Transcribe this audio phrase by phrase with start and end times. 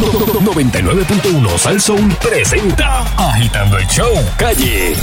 [0.00, 4.94] 99.1 Sal Soul presenta Agitando el Show Calle.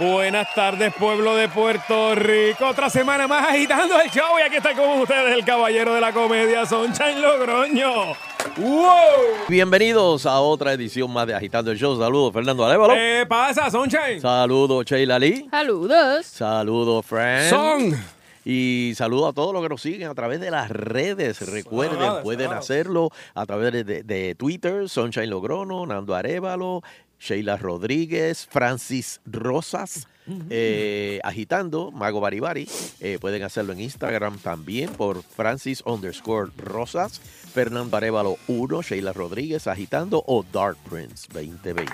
[0.00, 2.66] Buenas tardes, pueblo de Puerto Rico.
[2.66, 4.38] Otra semana más agitando el show.
[4.38, 8.14] Y aquí está con ustedes el caballero de la comedia, Sonchain Logroño.
[8.56, 9.46] ¡Wow!
[9.48, 11.96] Bienvenidos a otra edición más de Agitando el Show.
[11.98, 12.94] Saludos, Fernando Alévalo.
[12.94, 14.20] ¿Qué pasa, Sonchain?
[14.20, 15.46] Saludos, Sheila Lee.
[15.50, 16.26] Saludos.
[16.26, 17.48] Saludos, Fran.
[17.48, 18.15] Son.
[18.48, 21.40] Y saludo a todos los que nos siguen a través de las redes.
[21.50, 22.60] Recuerden, Claro, pueden claro.
[22.60, 26.82] hacerlo a través de, de- de Twitter, Sunshine Logrono, Nando Arevalo,
[27.18, 30.06] Sheila Rodríguez, Francis Rosas,
[30.48, 32.68] eh, agitando, Mago Baribari.
[33.00, 37.18] Eh, pueden hacerlo en Instagram también por Francis underscore Rosas,
[37.52, 41.92] Fernando Arevalo 1, Sheila Rodríguez, agitando o Dark Prince 2020.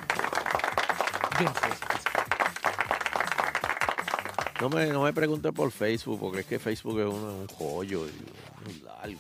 [4.63, 8.07] No me, no me pregunte por Facebook, porque es que Facebook es un, un joyo
[8.07, 8.13] y
[8.65, 9.19] muy largo.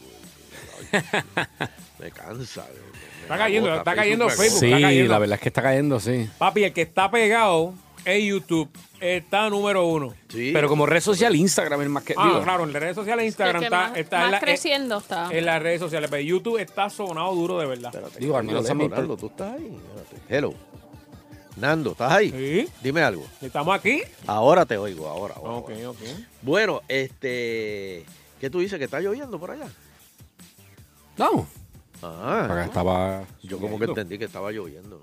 [1.98, 2.64] me cansa.
[2.72, 3.90] me- me Está cayendo, agota.
[3.90, 4.64] está cayendo Facebook.
[4.64, 5.12] está Sí, cayendo.
[5.12, 6.28] la verdad es que está cayendo, sí.
[6.38, 8.68] Papi, el que está pegado es YouTube.
[9.00, 10.14] Está número uno.
[10.28, 10.50] Sí.
[10.52, 12.14] Pero como red social, Instagram es más que.
[12.16, 14.98] Ah, digo, claro, en las redes sociales, Instagram está, más, está más en, la- creciendo
[14.98, 15.28] está.
[15.32, 16.08] en las redes sociales.
[16.10, 17.90] Pero YouTube está sonado duro de verdad.
[17.92, 19.76] Espérate, Digo, al menos Nando, tú estás ahí.
[19.76, 20.16] Espérate.
[20.36, 20.54] Hello.
[21.56, 22.30] Nando, ¿estás ahí?
[22.30, 22.68] Sí.
[22.82, 23.26] Dime algo.
[23.40, 24.02] Estamos aquí.
[24.26, 25.34] Ahora te oigo, ahora.
[25.36, 25.90] ahora, Ok, ahora.
[25.90, 25.98] ok.
[26.42, 28.04] Bueno, este.
[28.40, 28.78] ¿Qué tú dices?
[28.78, 29.68] ¿Que está lloviendo por allá?
[31.18, 31.46] No.
[32.02, 32.44] Ah.
[32.46, 33.24] Acá estaba.
[33.42, 35.00] Yo como que entendí que estaba lloviendo.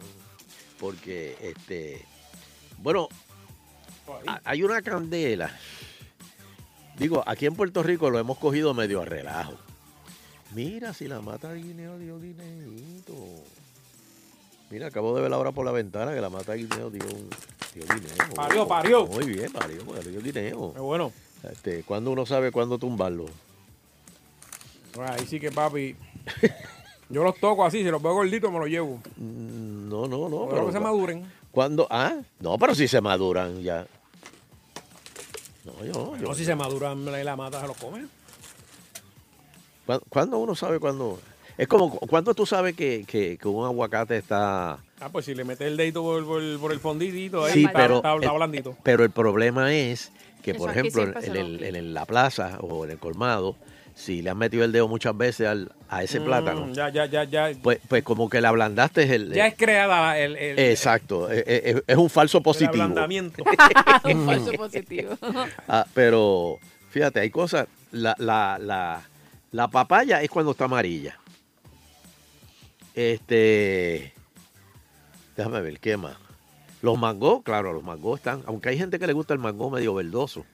[0.79, 2.05] Porque, este.
[2.79, 3.07] Bueno,
[4.27, 5.55] ha- hay una candela.
[6.97, 9.53] Digo, aquí en Puerto Rico lo hemos cogido medio a relajo.
[10.53, 13.13] Mira, si la mata de guineo dio guineito.
[14.69, 17.29] Mira, acabo de ver ahora por la ventana que la mata de guineo dio, un-
[17.73, 18.33] dio guineo.
[18.35, 19.07] Parió, parió.
[19.07, 20.73] Muy bien, parió, parió guineo.
[20.73, 21.11] Qué bueno.
[21.49, 23.25] Este, ¿Cuándo uno sabe cuándo tumbarlo?
[24.95, 25.95] Bueno, ahí sí que, papi.
[27.09, 28.99] Yo los toco así, si los veo gorditos me los llevo.
[29.17, 30.43] Mm, No, no, no.
[30.43, 31.31] Espero que se maduren.
[31.51, 31.87] ¿Cuándo?
[31.89, 33.87] Ah, no, pero si se maduran ya.
[35.65, 36.27] No, yo, yo.
[36.27, 38.05] No, si se maduran la, mata, se los come.
[39.87, 41.19] ¿Cuándo, cuándo uno sabe cuándo?
[41.59, 44.79] Es como, ¿cuándo tú sabes que, que- que un aguacate está...
[45.01, 47.77] Ah, pues si le metes el dedito por, por- por el fonditito, ahí Sí, está,
[47.77, 48.77] pero, está, está el- blandito.
[48.81, 50.11] pero el problema es
[50.41, 53.57] que, por Eso ejemplo, en, el- en el- la plaza o en el colmado,
[53.93, 57.05] si le han metido el dedo muchas veces al- a ese plátano, Mm, ya, ya,
[57.07, 57.51] ya, ya.
[57.61, 59.33] pues, pues como que le ablandaste el...
[59.33, 62.71] ya es creada el, el, Exacto, es, es- es un falso el positivo.
[62.83, 63.43] ablandamiento.
[64.05, 65.17] Un falso positivo.
[65.67, 66.57] Ah, pero
[66.89, 67.67] fíjate, hay cosas.
[67.91, 69.01] La, la, la,
[69.51, 71.17] la papaya es cuando está amarilla.
[72.99, 74.11] Este.
[75.37, 76.17] Déjame ver, ¿qué más?
[76.81, 78.43] Los mangos, claro, los mangos están.
[78.45, 80.45] Aunque hay gente que le gusta el mango medio verdoso.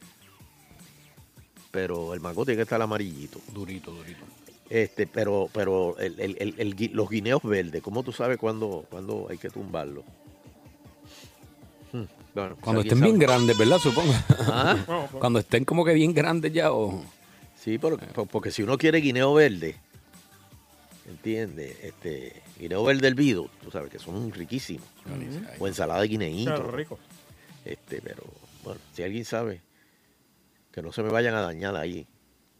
[1.71, 3.39] Pero el mango tiene que estar amarillito.
[3.51, 4.23] Durito, durito.
[4.69, 9.39] Este, pero, pero el- el- el- los guineos verdes, ¿cómo tú sabes cuándo, cuándo hay
[9.39, 10.03] que tumbarlos?
[11.93, 12.03] Hmm,
[12.35, 13.79] bueno, Cuando estén bien grandes, ¿verdad?
[13.79, 14.13] Supongo.
[14.29, 14.77] Ah.
[15.19, 17.03] Cuando estén como que bien grandes ya o.
[17.55, 19.77] Sí, pero- po- porque si uno quiere guineo verde,
[21.07, 21.77] ¿entiendes?
[21.83, 24.87] Este, guineo verde hervido, tú sabes que son riquísimos.
[25.59, 26.53] O ensalada de guineíto.
[26.53, 26.99] claro, rico.
[27.63, 28.23] Este, pero,
[28.63, 29.61] bueno, si alguien sabe,
[30.71, 32.07] que no se me vayan a dañar ahí.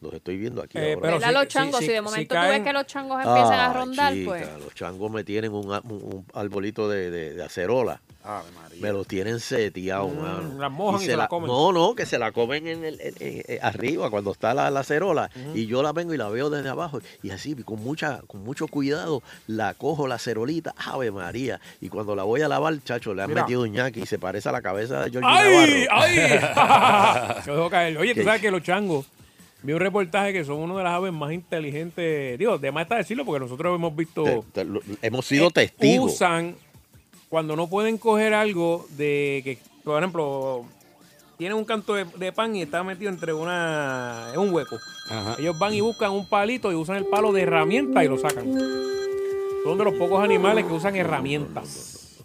[0.02, 1.18] Los estoy viendo aquí Eh, ahora.
[1.18, 3.66] pero los changos, si- si, de si momento tú ves que los changos empiezan a
[3.70, 4.48] Ah, rondar, chica, pues.
[4.62, 8.00] Los changos me tienen un, un- un arbolito de, de- de acerola.
[8.80, 10.58] Me lo tienen seteado, Mm, mano.
[10.58, 11.46] la mojan y se la comen.
[11.46, 14.68] No, no, que se la comen en el, en- en- en- arriba cuando está la,
[14.70, 15.30] la acerola.
[15.54, 17.00] Y yo la vengo y la veo desde abajo.
[17.22, 20.74] Y así, con mucha con mucho cuidado, la cojo la cerolita.
[20.76, 21.58] Ave María.
[21.80, 23.42] Y cuando la voy a lavar, chacho, le han Mira.
[23.44, 25.86] metido un ñaqui y se parece a la cabeza de George ¡Ay!
[25.88, 26.02] Navarro.
[26.02, 27.40] ¡Ay!
[27.44, 27.96] Se dejó caer.
[27.96, 29.06] Oye, tú sabes que los changos,
[29.66, 32.38] vi un reportaje que son una de las aves más inteligentes.
[32.38, 34.22] Digo, de más está decirlo porque nosotros hemos visto.
[34.24, 36.12] Te- te- lo- hemos sido eh, testigos.
[36.14, 36.54] Usan
[37.28, 40.64] cuando no pueden coger algo de que, por ejemplo,
[41.36, 44.28] tienen un canto de, de pan y está metido entre una.
[44.32, 44.76] en un hueco.
[45.10, 45.36] Ajá.
[45.38, 48.44] Ellos van y buscan un palito y usan el palo de herramienta y lo sacan.
[49.64, 52.22] Son de los pocos animales que usan herramientas.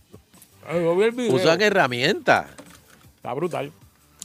[0.68, 1.34] Ay, yo vi el video.
[1.34, 2.48] Usan herramientas.
[3.18, 3.72] Está brutal.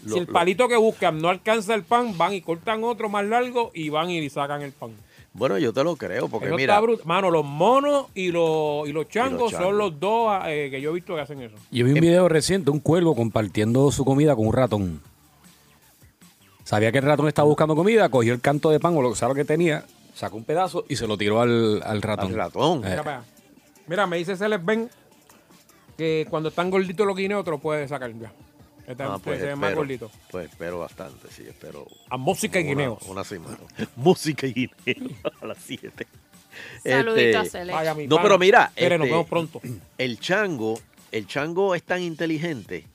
[0.06, 3.08] Lo- si el lo- palito que buscan no alcanza el pan, van y cortan otro
[3.08, 4.91] más largo y van y sacan el pan.
[5.32, 6.81] Bueno, yo te lo creo, porque Eso mira.
[7.05, 9.67] Mano, los monos y los, y los changos changos.
[9.69, 11.56] son los dos eh, que yo he visto que hacen eso.
[11.70, 15.03] Yo vi un video reciente, un cuervo compartiendo su comida con un ratón.
[16.64, 19.17] Sabía que el ratón estaba buscando comida, cogió el canto de pan o lo que
[19.17, 22.29] sea lo que tenía, sacó un pedazo y se lo tiró al, al ratón.
[22.29, 22.79] Al ratón.
[22.85, 23.25] Eh, Mira.
[23.87, 24.88] Mira, me dice Celes Ben
[25.97, 28.32] que cuando están gorditos los guineos te los puedes sacar ya.
[28.87, 30.12] Están, Ah, pues se ven más espero, gorditos.
[30.31, 31.87] pues espero bastante, sí, espero.
[32.09, 33.03] A música y guineos.
[33.09, 33.59] Una, semana.
[33.97, 34.53] Música y
[34.85, 35.11] guineo
[35.41, 36.06] a las 7.
[36.85, 37.73] Saludito a Este, Cele.
[37.73, 39.61] Vaya, mi No, pero mira, Tere, nos este, vemos pronto.
[39.99, 40.79] el chango,
[41.12, 42.87] el chango es tan inteligente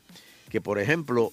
[0.50, 1.32] que, por ejemplo,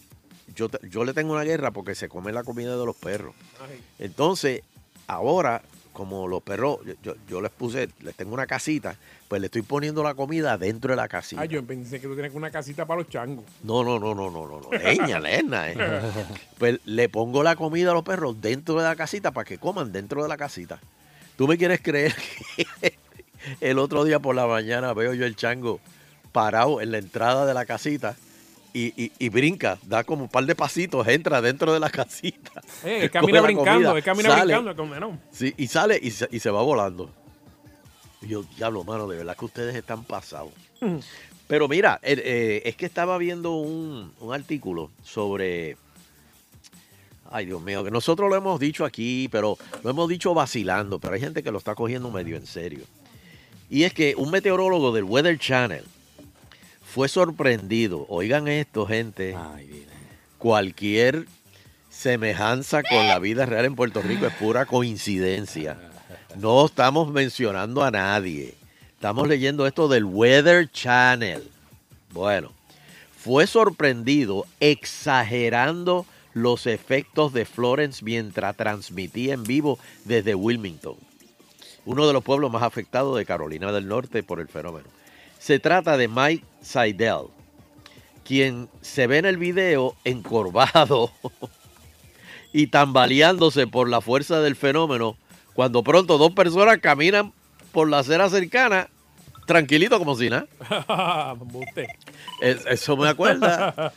[0.55, 3.35] yo, yo le tengo una guerra porque se come la comida de los perros.
[3.61, 3.81] Ay.
[4.01, 4.63] Entonces,
[5.07, 5.63] ahora,
[5.99, 8.95] como los perros, yo, yo- les puse, les tengo una casita,
[9.27, 11.43] pues le estoy poniendo la comida dentro de la casita.
[11.43, 13.45] Ay, yo pensé que tú tienes una casita para los changos.
[13.65, 14.71] No, no, no, no, no, no, no.
[14.79, 15.77] Leña, leña, eh.
[16.57, 19.91] Pues le pongo la comida a los perros dentro de la casita para que coman
[19.91, 20.79] dentro de la casita.
[21.37, 22.15] ¿Tú me quieres creer
[22.57, 22.97] que
[23.61, 25.81] el otro día por la mañana veo yo el chango
[26.31, 28.15] parado en la entrada de la casita
[28.73, 32.61] y, y- y brinca, da como un par de pasitos, entra dentro de la casita.
[32.85, 35.01] Eh, él camina brincando, comida, él camina sale, brincando.
[35.01, 35.19] no.
[35.33, 37.11] sí, y sale y se, y se va volando.
[38.23, 40.53] Y yo, diablo, mano, de verdad que ustedes están pasados.
[41.47, 45.77] Pero mira, eh, eh, es que estaba viendo un, un artículo sobre.
[47.31, 51.15] Ay, Dios mío, que nosotros lo hemos dicho aquí, pero lo hemos dicho vacilando, pero
[51.15, 52.85] hay gente que lo está cogiendo medio en serio.
[53.71, 55.85] Y es que un meteorólogo del Weather Channel
[56.99, 58.07] fue sorprendido.
[58.09, 59.37] Oigan esto, gente.
[59.37, 59.87] Ay.
[60.37, 61.27] Cualquier
[61.89, 65.79] semejanza con la vida real en Puerto Rico es pura coincidencia.
[66.35, 68.57] No estamos mencionando a nadie.
[68.97, 71.49] Estamos leyendo esto del Weather Channel.
[72.11, 72.51] Bueno,
[73.17, 76.05] fue sorprendido exagerando
[76.35, 80.97] los efectos de Florence mientras transmitía en vivo desde Wilmington,
[81.85, 84.98] uno de los pueblos más afectados de Carolina del Norte por el fenómeno.
[85.39, 87.29] Se trata de Mike Seidel,
[88.25, 91.13] quien se ve en el video encorvado
[92.53, 95.17] y tambaleándose por la fuerza del fenómeno,
[95.55, 97.33] cuando pronto dos personas caminan
[97.73, 98.89] por la acera cercana,
[99.47, 100.47] tranquilito como si nada.
[102.41, 103.93] Eso me acuerda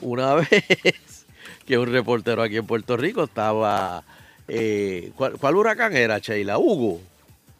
[0.00, 1.26] una vez
[1.66, 4.02] que un reportero aquí en Puerto Rico estaba...
[4.48, 6.58] eh, ¿cuál, cuál huracán era, Sheila?
[6.58, 7.00] Hugo.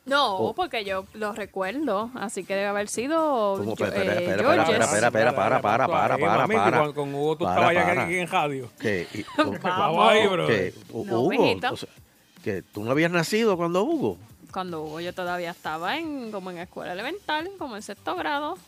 [0.04, 0.54] No, Oh.
[0.54, 3.76] porque yo lo recuerdo, así que debe haber sido ¿Cómo?
[3.76, 6.92] yo- Espera, espera, eh, espera, espera, espera, espera, para, para, para, Eh, para, para.
[6.92, 8.02] Con, Hugo tú Para, estabas ya para.
[8.04, 8.68] aquí en radio.
[8.80, 9.58] Que, y- Vamos.
[10.10, 10.46] Ay, bro.
[10.48, 11.28] que, Hugo,
[11.72, 11.88] o sea,
[12.42, 14.18] que tú no habías nacido cuando Hugo.
[14.52, 18.58] Cuando Hugo yo todavía estaba en como en escuela elemental, como en sexto grado.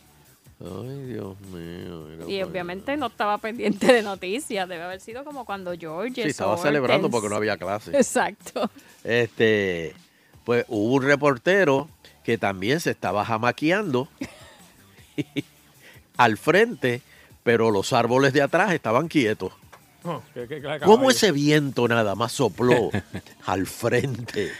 [0.61, 2.05] Ay, Dios mío.
[2.09, 4.69] mira Y para obviamente no estaba pendiente de noticias.
[4.69, 6.13] Debe haber sido como cuando George.
[6.23, 7.91] Sí, estaba celebrando porque no había clase.
[7.95, 8.69] Exacto.
[9.03, 9.93] Este,
[10.45, 11.89] pues hubo un reportero
[12.23, 14.07] que también se estaba jamaqueando
[16.17, 17.01] al frente,
[17.43, 19.53] pero los árboles de atrás estaban quietos.
[20.03, 22.91] Oh, qué- qué ¿Cómo ese viento nada más sopló
[23.45, 24.51] al frente?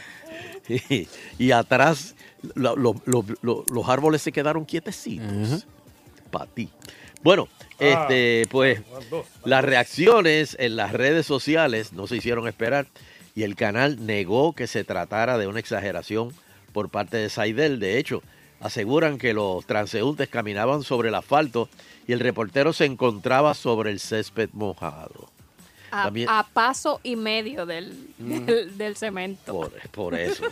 [0.68, 2.14] Y, y atrás
[2.54, 5.66] lo- lo- lo- lo- los árboles se quedaron quietecitos.
[6.30, 6.68] Para ti.
[7.22, 7.48] Bueno,
[7.78, 8.80] este, pues
[9.44, 12.86] las reacciones en las redes sociales no se hicieron esperar
[13.36, 16.32] y el canal negó que se tratara de una exageración
[16.72, 17.78] por parte de Saidel.
[17.78, 18.22] De hecho,
[18.60, 21.68] aseguran que los transeúntes caminaban sobre el asfalto
[22.08, 25.30] y el reportero se encontraba sobre el césped mojado.
[25.90, 29.52] A, También- a paso y medio del, del, del cemento.
[29.52, 30.44] Por, por eso.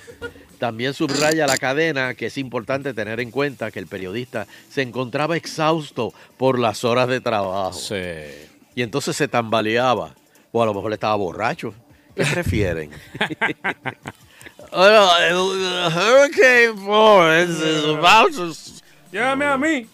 [0.58, 5.36] También subraya la cadena que es importante tener en cuenta que el periodista se encontraba
[5.36, 7.72] exhausto por las horas de trabajo.
[7.72, 7.96] Sí.
[8.76, 10.14] Y entonces se tambaleaba.
[10.52, 11.74] O a lo mejor estaba borracho.
[12.14, 12.90] ¿Qué prefieren?
[14.70, 15.34] Bueno, el
[15.92, 18.52] Hurricane Florence is about to-
[19.12, 19.86] Llévame a mí.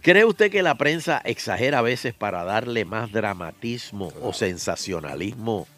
[0.00, 5.68] ¿Cree usted que la prensa exagera a veces para darle más dramatismo o sensacionalismo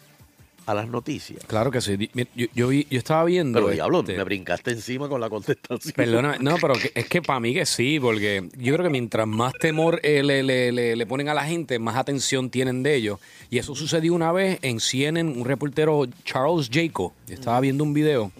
[0.65, 1.39] a las noticias?
[1.45, 2.09] Claro que sí.
[2.35, 3.59] Yo, yo, estaba viendo.
[3.59, 5.93] Pero diablo, este, me brincaste encima con la contestación.
[5.95, 9.27] Perdóname, no, pero que- es que para mí que sí, porque yo creo que mientras
[9.27, 12.95] más temor eh, le, le- le- le ponen a la gente, más atención tienen de
[12.95, 13.19] ellos.
[13.49, 18.31] Y eso sucedió una vez en CNN, un reportero, Charles Jaco, estaba viendo un video.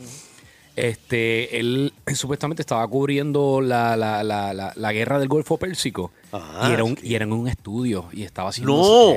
[0.75, 6.11] Este, él supuestamente estaba cubriendo la, la, la, la, la guerra del Golfo Pérsico.
[6.37, 7.07] Ah, y, era un, sí.
[7.07, 9.13] y era en un estudio y estaba haciendo No.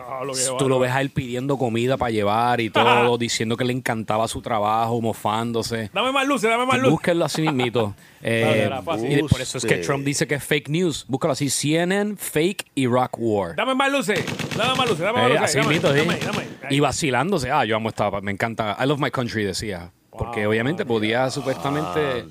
[0.00, 3.56] Ah, lo que Tú lo ves a él pidiendo comida para llevar y todo, diciendo
[3.56, 5.90] que le encantaba su trabajo, mofándose.
[5.92, 6.90] Dame más luces, dame más luces.
[6.92, 7.94] Búsquenlo así mismito.
[8.20, 8.68] Eh,
[9.10, 9.76] y por eso es que.
[9.76, 11.04] Trump dice que es fake news.
[11.06, 13.54] Búscalo así, CNN, fake Iraq War.
[13.54, 14.24] Dame más luces.
[14.56, 15.42] Dame más luces, dame más Eh, luces.
[15.44, 15.80] así dame, sí.
[15.80, 16.46] dame, dame.
[16.74, 17.52] Y vacilándose.
[17.52, 18.76] Ah, yo amo esta, me encanta.
[18.80, 19.92] I love my country, decía.
[20.10, 20.50] Porque Wow.
[20.50, 22.24] obviamente podía supuestamente...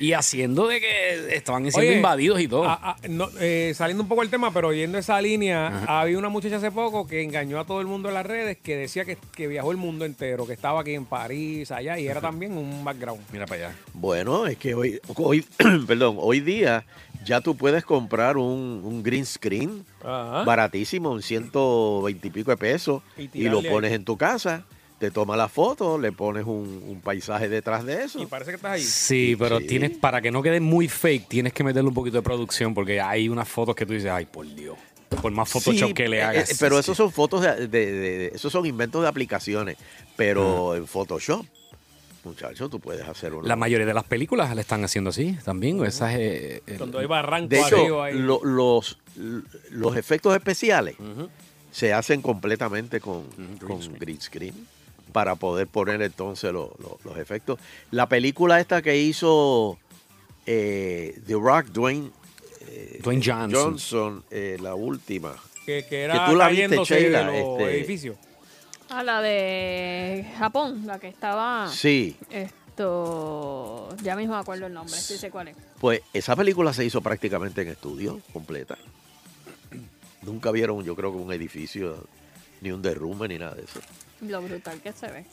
[0.00, 2.66] Y haciendo de que estaban siendo Oye, invadidos y todo.
[3.08, 6.70] no, eh, saliendo un poco del tema, pero yendo esa línea, había una muchacha hace
[6.72, 9.70] poco que engañó a todo el mundo en las redes que decía que, que viajó
[9.70, 13.20] el mundo entero, que estaba aquí en París, allá, y era también un background.
[13.30, 13.76] Mira para allá.
[13.92, 15.44] Bueno, es que hoy, hoy,
[15.86, 16.84] perdón, hoy día
[17.24, 20.44] ya tú puedes comprar un, un green screen Ajá.
[20.44, 23.68] baratísimo, un 120 y pico de pesos, Y lo ahí.
[23.68, 24.64] pones en tu casa
[25.00, 28.22] te toma la foto, le pones un, un paisaje detrás de eso.
[28.22, 28.82] Y parece que estás ahí.
[28.82, 29.66] Sí, pero Sí.
[29.66, 33.00] tienes, para que no quede muy fake, tienes que meterle un poquito de producción porque
[33.00, 34.76] hay unas fotos que tú dices, ay, por Dios.
[35.22, 36.50] Por más Photoshop Sí, que le eh, hagas.
[36.52, 39.76] eh, pero esos son fotos de, de- de- de- esos son inventos de aplicaciones.
[40.16, 41.44] Pero en Photoshop,
[42.22, 43.48] muchacho, tú puedes hacer una.
[43.48, 45.84] La mayoría de las películas le están haciendo así también.
[45.84, 48.18] Esas, eh, eh, Cuando hay barranco De hecho, arriba ahí.
[48.18, 48.98] lo- los,
[49.70, 50.94] los efectos especiales
[51.72, 53.24] se hacen completamente con,
[53.66, 54.54] con green screen
[55.10, 57.58] para poder poner entonces lo- lo- los efectos.
[57.90, 59.78] La película esta que hizo
[60.46, 62.10] eh, The Rock, Dwayne,
[62.68, 63.52] eh, Dwayne Johnson.
[63.52, 65.34] Johnson, eh, la última.
[65.66, 68.16] que, que era tú la viste, cayéndose de Sheila, los este- edificios.
[68.88, 71.68] A la de Japón, la que estaba.
[71.72, 73.88] Sí, Esto.
[74.02, 75.56] Ya mismo me acuerdo el nombre, sí sé cuál es.
[75.80, 78.76] pues esa película se hizo prácticamente en estudio, completa.
[80.22, 82.04] Nunca vieron, yo creo que un edificio,
[82.60, 83.80] ni un derrumbe, ni nada de eso.
[84.22, 85.24] Lo brutal que se ve.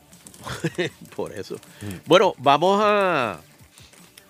[1.16, 1.56] Por eso.
[2.06, 3.40] Bueno, vamos a.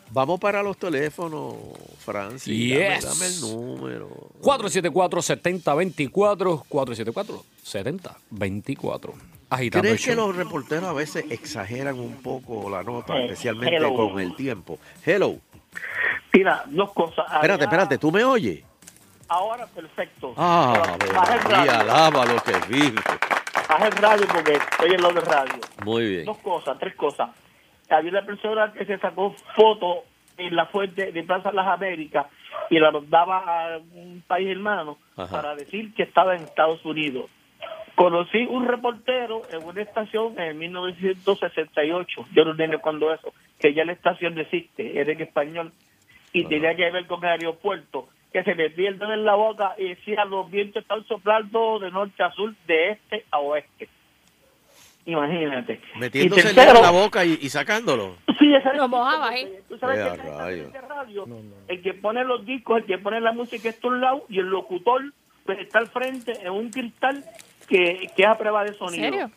[0.10, 1.54] Vamos para los teléfonos,
[2.00, 2.48] Francis.
[2.48, 3.04] Dame- Yes.
[3.04, 4.08] Dame, el número.
[4.42, 6.64] 474-7024.
[6.70, 9.14] 474-7024.
[9.50, 13.96] Agitando ¿Crees que los reporteros a veces exageran un poco la nota, Eh, especialmente hello.
[13.96, 14.78] con el tiempo?
[15.06, 15.38] Hello.
[16.34, 17.26] Mira, dos cosas.
[17.34, 18.64] Espérate, espérate, ¿tú me oyes?
[19.30, 20.34] Ahora perfecto.
[20.38, 23.02] Ah, María, alaba lo que vive.
[23.68, 25.60] Baja el radio porque estoy en lo de radio.
[25.84, 26.26] Muy bien.
[26.26, 27.30] Dos cosas, tres cosas.
[27.90, 30.04] Había una persona que se sacó foto
[30.38, 32.28] en la fuente de Plaza Las Américas
[32.70, 35.42] y la mandaba a un país hermano Ajá.
[35.42, 37.30] para decir que estaba en Estados Unidos.
[37.96, 43.84] Conocí un reportero en una estación en 1968, yo no entiendo cuando eso, que ya
[43.86, 45.72] la estación existe, era en español,
[46.32, 49.74] y tenía que ver con el aeropuerto, que se metía el dedo en la boca
[49.78, 53.90] y decía los vientos están soplando de norte a sur, de este a oeste.
[55.06, 55.80] Imagínate.
[55.98, 58.16] Metiéndose Y el dedo en la tercero, boca y, y sacándolo.
[58.38, 59.48] Sí, esa Lo mojaba ahí.
[59.70, 61.26] Tú sabes Vea, que en radio,
[61.70, 64.40] el que pone los discos, el que pone la música está a un lado y
[64.40, 65.02] el locutor
[65.46, 67.24] pues, está al frente en un cristal
[67.70, 69.04] que, que es a prueba de ¿En sonido.
[69.06, 69.32] serio?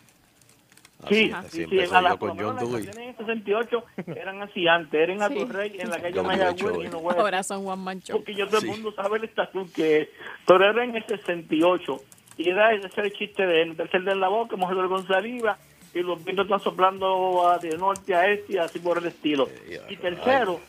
[1.03, 2.85] Así, Sí, así sí, sí, empezó a la- con John las Dewey.
[2.85, 6.85] canciones en 68 eran así antes, eran a tu rey en la calle John Mayagüez
[6.85, 8.17] y no voy a- Ahora son One Man Show.
[8.17, 8.69] porque yo todo el Sí.
[8.69, 10.09] mundo sabe la estación que
[10.45, 11.99] pero era en el 68
[12.37, 15.57] y era ese era el chiste de meterse en la boca, mojarlo con saliva
[15.93, 19.47] y los vientos están soplando a- de norte a este y así por el estilo.
[19.89, 20.59] Y tercero,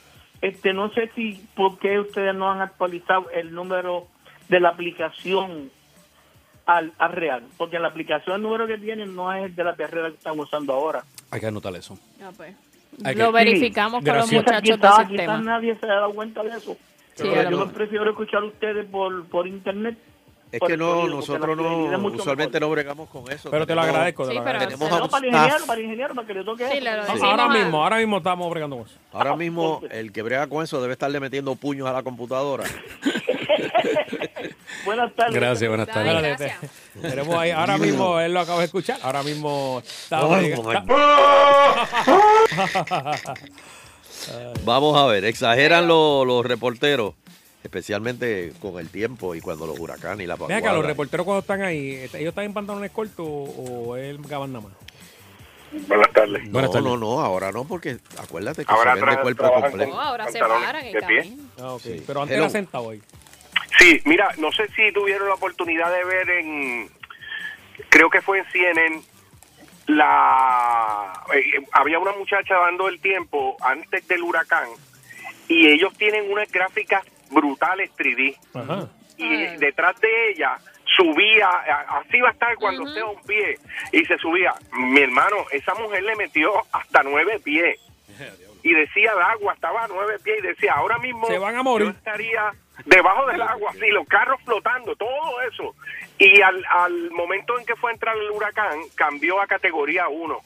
[0.40, 4.08] este no sé si por qué ustedes no han actualizado el número
[4.48, 5.70] de la aplicación
[6.66, 9.74] al, al real, porque la aplicación el número que tienen no es el de la
[9.74, 11.02] carrera que estamos usando ahora.
[11.30, 11.98] Hay que anotar eso.
[12.22, 12.54] Ah, pues.
[13.04, 14.30] Hay Lo que- verificamos con los Gracias.
[14.44, 15.38] Quizás, muchachos quizás, del quizás sistema.
[15.40, 16.76] nadie se ha dado cuenta de eso.
[17.14, 19.98] Sí, Pero a lo yo prefiero escuchar a ustedes por, por internet.
[20.50, 22.60] Es que no, nosotros no, usualmente mejor.
[22.60, 23.50] no bregamos con eso.
[23.50, 24.24] Pero te lo agradezco.
[24.24, 24.84] te Sí, lo pero agradezco.
[24.84, 27.24] Tenemos No, a para el ingeniero, para el ingeniero, para que le toque Sí, eso.
[27.24, 28.98] Ahora mismo, ahora mismo estamos bregando con eso.
[29.14, 32.64] Ahora mismo el que brega con eso debe estarle metiendo puños a la computadora.
[34.84, 35.34] Buenas tardes.
[35.34, 36.38] Gracias, buenas tardes.
[36.38, 36.58] Gracias.
[37.00, 40.36] tenemos ahí, ahora mismo, él lo acaba de escuchar, ahora mismo está Oh,
[44.64, 47.14] Vamos a ver, exageran los, los reporteros,
[47.64, 50.58] especialmente con el tiempo y cuando los huracanes y la Ven vaguada.
[50.60, 54.66] acá, los reporteros cuando están ahí, ¿ellos están en pantalones cortos o es gaban nada
[54.66, 54.74] más?
[55.88, 56.44] Buenas tardes.
[56.44, 56.86] No, Buenas tardes.
[56.86, 59.90] no, no, ahora no, porque acuérdate que Ahora se vende tra- cuerpo completo.
[59.92, 61.36] No, ahora se paran y de pie.
[61.58, 61.76] Ah.
[61.82, 62.02] Sí.
[62.06, 62.44] Pero antes Hello.
[62.44, 63.02] era sentado hoy.
[63.78, 66.90] Sí, mira, no sé si tuvieron la oportunidad de ver en,
[67.88, 69.02] creo que fue en CNN,
[69.86, 74.68] la, eh, había una muchacha dando el tiempo antes del huracán
[75.48, 78.88] y ellos tienen unas gráficas brutales 3D Ajá.
[79.16, 80.56] y detrás de ella
[80.96, 82.92] subía, a- así va a estar cuando Ujú.
[82.94, 83.58] sea un pie
[83.92, 84.54] y se subía.
[84.72, 87.78] Mi hermano, esa mujer le metió hasta nueve pies
[88.62, 91.62] y decía el agua estaba a nueve pies y decía ahora mismo Se van a
[91.62, 91.88] morir.
[91.88, 92.52] yo estaría
[92.84, 95.74] debajo del agua, así los carros flotando, todo eso.
[96.18, 100.38] Y al, al momento en que fue a entrar el huracán, cambió a categoría 1.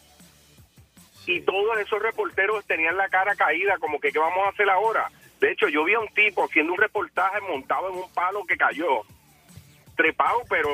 [1.26, 5.08] Y todos esos reporteros tenían la cara caída, como que ¿qué vamos a hacer ahora?
[5.40, 8.56] De hecho, yo vi a un tipo haciendo un reportaje montado en un palo que
[8.56, 9.02] cayó,
[9.96, 10.68] trepado, pero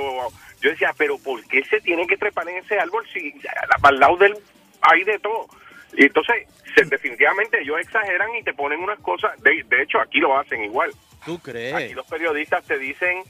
[0.60, 3.34] yo decía, pero ¿por qué se tiene que trepar en ese árbol si
[3.82, 4.36] al lado del
[4.82, 5.48] hay de todo?
[5.96, 10.18] Y entonces, se- definitivamente ellos exageran y te ponen unas cosas, de, de hecho aquí
[10.18, 10.90] lo hacen igual.
[11.24, 11.94] ¿Tú Aquí crees?
[11.94, 13.22] los periodistas te dicen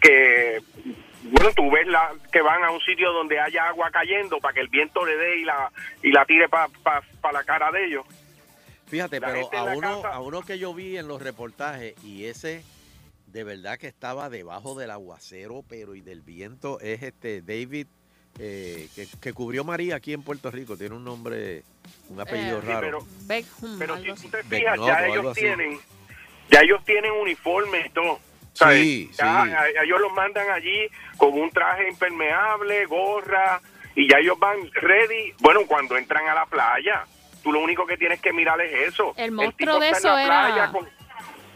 [0.00, 0.60] que,
[1.24, 4.60] bueno, tú ves la, que van a un sitio donde haya agua cayendo para que
[4.60, 5.70] el viento le dé y la,
[6.02, 6.70] y la tire para
[7.32, 8.06] la cara de ellos.
[8.86, 12.26] Fíjate, La pero a uno, casa- a uno que yo vi en los reportajes y
[12.26, 12.62] ese
[13.26, 17.88] de verdad que estaba debajo del aguacero, pero y del viento es este David
[18.38, 20.76] eh, que, que cubrió María aquí en Puerto Rico.
[20.76, 21.62] Tiene un nombre,
[22.08, 22.80] un apellido Eh, Sí, raro.
[22.80, 25.78] pero, Beckham, pero algo si tú te Beck fijas, ya ellos tienen,
[26.50, 28.20] ya ellos tienen uniforme y todo.
[28.52, 28.80] ¿sabes?
[28.80, 29.50] Sí, Ya, sí.
[29.52, 30.88] a- a ellos los mandan allí
[31.18, 33.60] con un traje impermeable, gorra,
[33.94, 35.34] y ya ellos van ready.
[35.40, 37.04] Bueno, cuando entran a la playa,
[37.42, 39.12] tú lo único que tienes que mirar es eso.
[39.18, 40.88] El monstruo de está en eso era- con-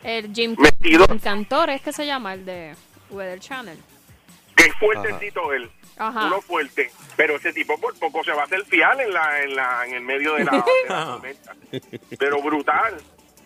[0.02, 0.56] El Jim.
[0.82, 2.74] Jim Cantor, es que se llama, el de
[3.10, 3.78] Weather Channel.
[4.56, 5.70] que es fuertecito él.
[6.00, 6.26] Ajá.
[6.26, 9.54] Uno fuerte, pero ese tipo por poco se va a hacer fial en la, en
[9.54, 11.54] la, en el medio de la, de la tormenta.
[12.18, 12.96] Pero brutal.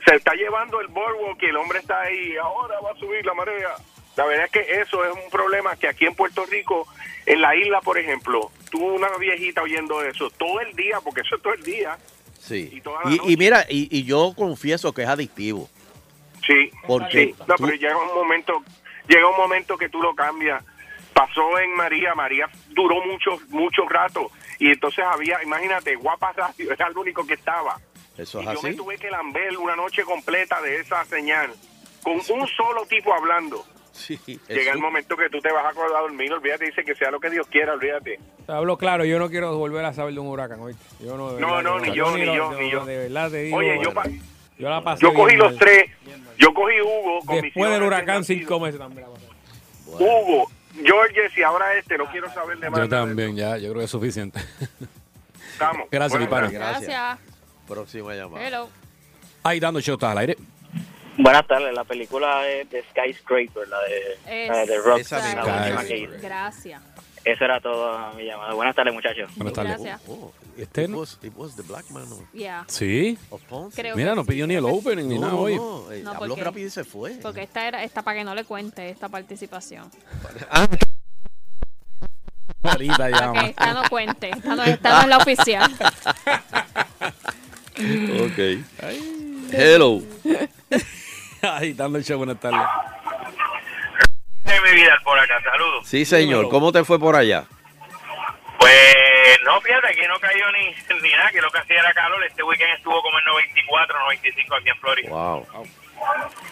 [0.07, 2.37] Se está llevando el boardwalk y el hombre está ahí.
[2.37, 3.71] Ahora va a subir la marea.
[4.17, 6.87] La verdad es que eso es un problema que aquí en Puerto Rico,
[7.27, 11.37] en la isla, por ejemplo, tuvo una viejita oyendo eso todo el día, porque eso
[11.37, 11.99] es todo el día.
[12.39, 12.69] Sí.
[12.73, 13.33] y toda la Y, noche.
[13.33, 15.69] y mira, y, y yo confieso que es adictivo.
[16.47, 17.35] Sí, Porque sí.
[17.49, 18.63] No, tú- pero llega un momento,
[19.09, 20.63] llega un momento que tú lo cambias.
[21.15, 24.31] Pasó en María, María duró mucho, mucho rato.
[24.59, 27.77] Y entonces había, imagínate, Guapa Radio era el único que estaba.
[28.19, 28.77] Eso y es yo me así.
[28.77, 31.51] tuve que lamber una noche completa de esa señal.
[32.03, 33.65] Con un solo tipo hablando.
[33.93, 34.19] Sí,
[34.49, 37.13] Llega el momento que tú te vas a acordar a dormir, olvídate, dice que sea
[37.13, 38.19] lo que Dios quiera, olvídate.
[38.45, 40.83] Te hablo claro, yo no quiero volver a saber de un huracán, ¿oíste?
[41.01, 42.85] Yo no, No, ni yo, ni yo, ni yo.
[42.85, 43.57] De verdad te digo.
[43.57, 44.09] Oye, yo, bueno, pa-
[44.59, 45.59] yo la pasé yo cogí bien los mal.
[45.61, 45.91] tres,
[46.39, 49.27] yo cogí Hugo con Después del huracán, cinco meses también la pasé.
[49.87, 50.51] Hugo,
[50.83, 52.81] Georges y ahora este, no quiero saber de más.
[52.81, 54.41] Yo también, ya, yo creo que es suficiente.
[55.53, 55.89] Estamos.
[55.91, 56.51] Gracias, mi pana.
[56.51, 56.59] tardes.
[56.59, 57.19] Gracias.
[57.69, 58.47] Próxima llamada.
[58.47, 58.69] Hello.
[59.43, 60.37] Ahí dando show, estás al aire.
[61.17, 64.99] Buenas tardes, la película es de Skyscraper, la de, Es- la de Rock.
[64.99, 65.85] Esa la.
[66.21, 66.83] Gracias.
[67.25, 68.53] Eso era todo mi llamada.
[68.55, 69.31] Buenas tardes, muchachos.
[69.37, 69.81] Buenas tardes.
[69.81, 70.03] Gracias.
[70.09, 72.65] Oh, Este it no- was, it was the black man of, Yeah.
[72.69, 73.19] Sí.
[73.31, 73.75] of Ponce.
[73.81, 75.57] Creo Mira, que no sí, pidió ni el opening ni No, nada no, hoy.
[75.57, 77.11] no, eh, No, habló porque- rápido y se fue.
[77.23, 79.91] Porque esta era esta para que no le cuente esta participación.
[80.51, 80.67] Ah,
[82.63, 83.41] Ahorita que llama.
[83.43, 84.31] esta no cuente.
[84.31, 85.73] Esta no, esta no es la oficial.
[87.77, 88.39] ok.
[89.53, 90.03] Hello.
[91.43, 92.61] Ahí dando el show, buenas tardes.
[94.45, 95.87] de mi vida por acá, saludos.
[95.87, 96.49] Sí, señor.
[96.49, 97.45] ¿Cómo te fue por allá?
[98.65, 102.25] Pues no, fíjate, aquí no cayó ni, ni nada, que lo que hacía era calor.
[102.25, 105.11] Este weekend estuvo como en 94, 95 aquí en Florida.
[105.11, 105.47] Wow.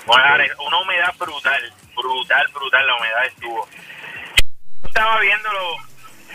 [0.04, 3.66] Bueno, ahora, una humedad brutal, brutal, brutal, la humedad estuvo.
[4.82, 5.76] Yo estaba viéndolo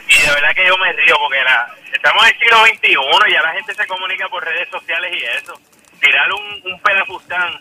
[0.08, 3.34] y de verdad que yo me río porque la, estamos en el siglo XXI y
[3.34, 5.54] ya la gente se comunica por redes sociales y eso.
[6.00, 7.54] Tirar un, un pelafustán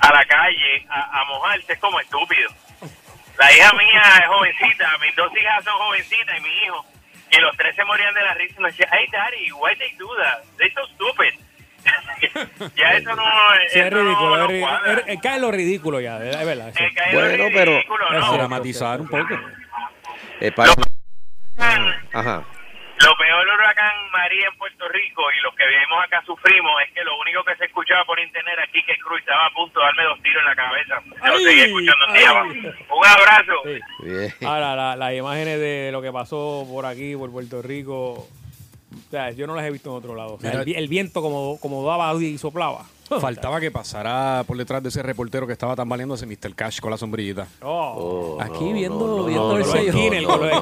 [0.00, 2.50] a la calle a, a mojarse es como estúpido.
[3.38, 6.84] La hija mía es jovencita, mis dos hijas son jovencitas y mi hijo.
[7.32, 9.92] Y los tres se morían de la risa y me decían, hey daddy, why they
[9.98, 10.42] do that?
[10.58, 11.34] They're so stupid.
[12.76, 13.22] ya eso no,
[13.70, 14.92] Sí, es eso no- ridículo, no es cuadra.
[14.92, 16.72] es- es- cae lo ridículo ya, es verdad.
[16.76, 16.84] sí.
[16.84, 18.32] Eh, Bueno, pero- ridículo, Eso ¿no?
[18.34, 19.38] Dramatizar un poco.
[20.40, 20.72] Eh, para-
[22.12, 22.44] Ajá.
[23.04, 26.92] Lo peor del huracán María en Puerto Rico y los que vivimos acá sufrimos es
[26.92, 29.86] que lo único que se escuchaba por internet aquí que Cruz estaba a punto de
[29.86, 30.94] darme dos tiros en la cabeza.
[31.08, 32.42] Yo lo Ay, seguía escuchando un día.
[32.92, 33.54] Un abrazo.
[33.64, 34.44] Sí.
[34.44, 39.30] Ahora, la- las imágenes de lo que pasó por aquí, por Puerto Rico, o sea,
[39.30, 40.34] yo no las he visto en otro lado.
[40.34, 42.84] O sea, Mira- el, vi- el viento como, como daba y soplaba.
[43.18, 46.54] Faltaba que pasara por detrás de ese reportero que estaba tambaleándose Mr.
[46.54, 47.48] Cash con la sombrillita.
[47.62, 48.36] Oh.
[48.38, 49.92] Oh, Aquí no, viendo- no, viendo no, el sello.
[49.92, 50.56] no, no, no,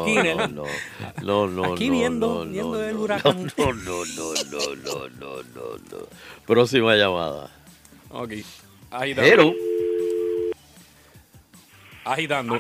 [1.75, 3.53] Aquí viendo- no, viendo no, el huracán.
[3.59, 6.07] No, no, no, no, no, no, no, no.
[6.47, 7.51] Próxima llamada.
[8.11, 8.33] Ok.
[8.91, 9.31] Agitando.
[9.31, 9.53] Hello.
[12.05, 12.59] Agitando.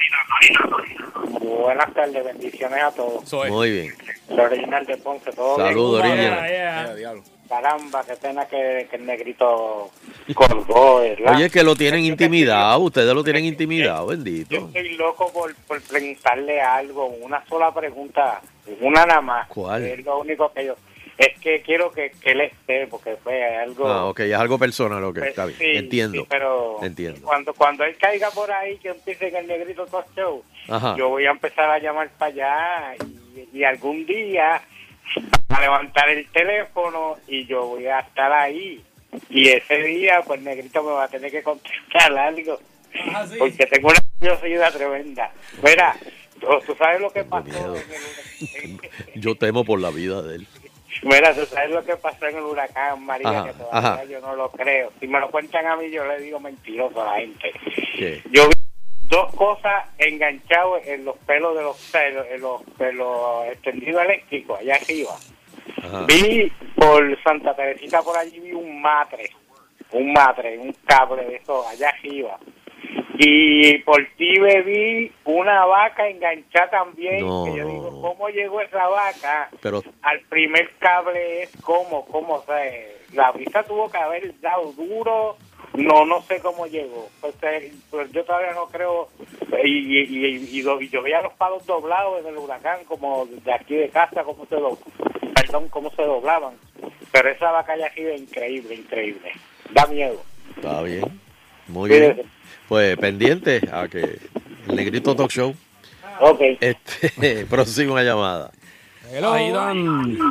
[1.40, 3.28] Buenas tardes, bendiciones a todos.
[3.28, 3.50] Soy.
[3.50, 3.94] Muy bien.
[4.28, 5.68] El original de Ponce, todo bien.
[5.68, 6.48] Saludos, Yeah, Original.
[6.50, 6.92] yeah.
[6.92, 7.22] Eh, diablo.
[7.48, 9.90] Caramba, qué pena que, que el negrito
[10.34, 11.34] colgó, ¿verdad?
[11.36, 12.78] Oye, que lo tienen intimidado.
[12.80, 14.50] Ustedes lo tienen intimidado, bendito.
[14.54, 18.40] Yo estoy loco por, por preguntarle algo, una sola pregunta,
[18.80, 19.48] una nada más.
[19.48, 19.84] ¿Cuál?
[19.86, 20.74] Es lo único que yo...
[21.16, 23.88] Es que quiero que, que él esté, porque fue algo...
[23.88, 25.58] Ah, ok, es algo personal, ok, Pues, está bien.
[25.58, 26.20] sí, Entiendo.
[26.20, 27.22] sí, pero Entiendo.
[27.22, 30.94] Cuando, cuando él caiga por ahí, que empiece el negrito talk show, Ajá.
[30.96, 32.94] yo voy a empezar a llamar para allá
[33.52, 34.62] y, y algún día
[35.48, 38.82] a levantar el teléfono y yo voy a estar ahí.
[39.30, 42.58] Y ese día, pues negrito me va a tener que contestar algo.
[43.14, 45.30] Ah, Porque tengo una curiosidad tremenda.
[45.62, 45.96] Mira,
[46.40, 47.76] tú, sabes lo que Tengo pasó miedo.
[47.76, 48.80] en
[49.14, 50.46] el, Yo temo por la vida de él.
[51.02, 54.04] Mira, tú sabes lo que pasó en el huracán María, Ajá, que todavía ajá.
[54.04, 54.92] yo no lo creo.
[55.00, 57.52] Si me lo cuentan a mí, yo le digo mentiroso a la gente.
[57.96, 58.22] ¿Qué?
[58.30, 58.54] Yo vi
[59.08, 64.76] dos cosas enganchadas en los pelos de los pelos, en los pelos extendidos eléctricos, allá
[64.76, 65.16] arriba.
[65.82, 66.04] Ajá.
[66.06, 69.30] Vi por Santa Teresita, por allí vi un matre,
[69.92, 72.38] un matre, un cable de eso, allá arriba.
[73.20, 77.26] Y por ti vi una vaca enganchada también.
[77.26, 78.00] No, que yo no, digo.
[78.00, 79.50] ¿cómo llegó esa vaca?
[79.60, 82.64] Pero Al primer cable es como, como, o sea,
[83.12, 85.36] la vista tuvo que haber dado duro.
[85.74, 87.08] No, no sé cómo llegó.
[87.20, 89.08] Pues, eh, pues yo todavía no creo.
[89.64, 93.74] Y, y, y, y yo veía los palos doblados en el huracán, como de aquí
[93.76, 94.78] de casa, cómo se, do,
[95.34, 96.54] perdón, cómo se doblaban.
[97.12, 99.32] Pero esa vaca ya ha sido increíble, increíble.
[99.72, 100.22] Da miedo.
[100.56, 101.20] está bien.
[101.68, 101.98] Muy Sí.
[102.00, 102.22] bien.
[102.68, 104.18] Pues pendiente a que
[104.68, 105.54] el Negrito Talk Show.
[106.20, 106.40] Ok.
[106.60, 108.50] Este, próxima llamada.
[109.10, 109.34] Hello.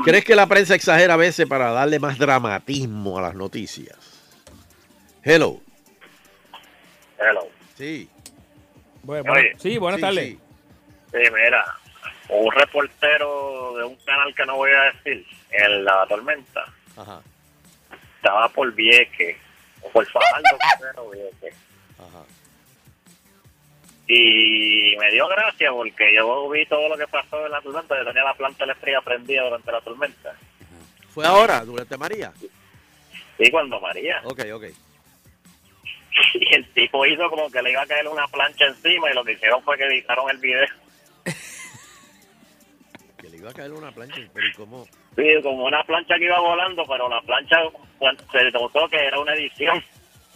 [0.03, 3.97] ¿Crees que la prensa exagera a veces para darle más dramatismo a las noticias?
[5.23, 5.59] Hello.
[7.19, 7.47] Hello.
[7.75, 8.09] Sí.
[9.03, 9.55] Bueno, Oye.
[9.57, 10.25] sí, buenas Sí, tardes.
[10.25, 10.39] sí.
[11.11, 11.65] Sí, mira,
[12.29, 16.65] un reportero de un canal que no voy a decir, en la tormenta,
[16.97, 17.21] Ajá.
[18.17, 19.37] estaba por Vieques,
[19.81, 21.55] o por Fajardo, pero Vieques.
[21.97, 22.23] Ajá.
[24.07, 28.05] Y me dio gracia porque yo vi todo lo que pasó en la tormenta, yo
[28.05, 30.35] tenía la planta eléctrica prendida durante la tormenta.
[31.13, 32.31] ¿Fue ahora, durante María?
[33.39, 34.65] Y cuando María, Ok, ok.
[36.33, 39.23] y el tipo hizo como que le iba a caer una plancha encima y lo
[39.23, 40.65] que hicieron fue que editaron el video.
[43.17, 44.85] Que le iba a caer una plancha, pero ¿y cómo?
[45.15, 47.57] Sí, como una plancha que iba volando, pero la plancha
[47.97, 49.83] cuando se notó que era una edición.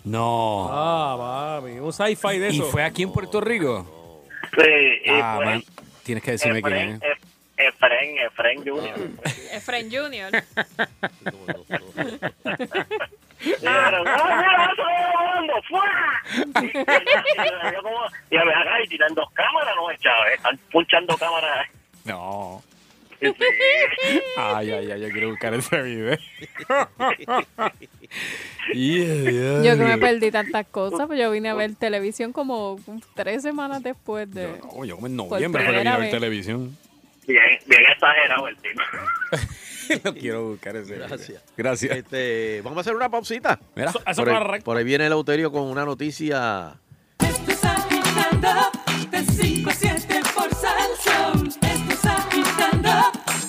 [0.04, 0.67] No.
[0.72, 2.65] Ah, mami, un sci-fi de ¿Y eso.
[2.72, 4.24] fue aquí en Puerto Rico?
[4.56, 4.63] Sí,
[5.06, 5.63] y Ah, man.
[6.04, 7.02] Tienes que decirme quién es.
[7.02, 7.20] Ef-
[7.58, 8.96] Efren, Efren Junior.
[9.52, 10.32] Efren Junior.
[13.43, 15.54] Y dijeron, ¡Ah, mira, eso viene volando!
[15.67, 15.89] ¡Fua!
[16.62, 16.71] Y, y, y,
[17.73, 21.67] yo como- y a ver, acá, y tiran dos cámaras, no, chaval, están punchando cámaras.
[22.06, 22.62] No.
[23.19, 23.34] Sí.
[24.36, 26.17] Ay, ay, ay, yo quiero buscar ese video.
[28.73, 32.80] Yo que me perdí tantas cosas, pues yo vine a ver televisión como
[33.15, 34.47] tres semanas después de...
[34.75, 36.12] No, yo como en noviembre fue que vine a ver vez.
[36.12, 36.77] televisión.
[37.32, 38.82] Bien, bien exagerado el tipo.
[40.06, 41.08] No quiero buscar ese video.
[41.10, 41.44] Gracias.
[41.58, 41.98] Gracias.
[41.98, 43.60] Este, vamos a hacer una pausita.
[43.76, 46.76] Mira, Eso- eso Por ahí, por ahí viene el Euterio con una noticia.
[47.20, 48.72] Estás agitando
[49.10, 51.48] de 5 a 7 por Salsón.
[51.62, 52.89] Estás agitando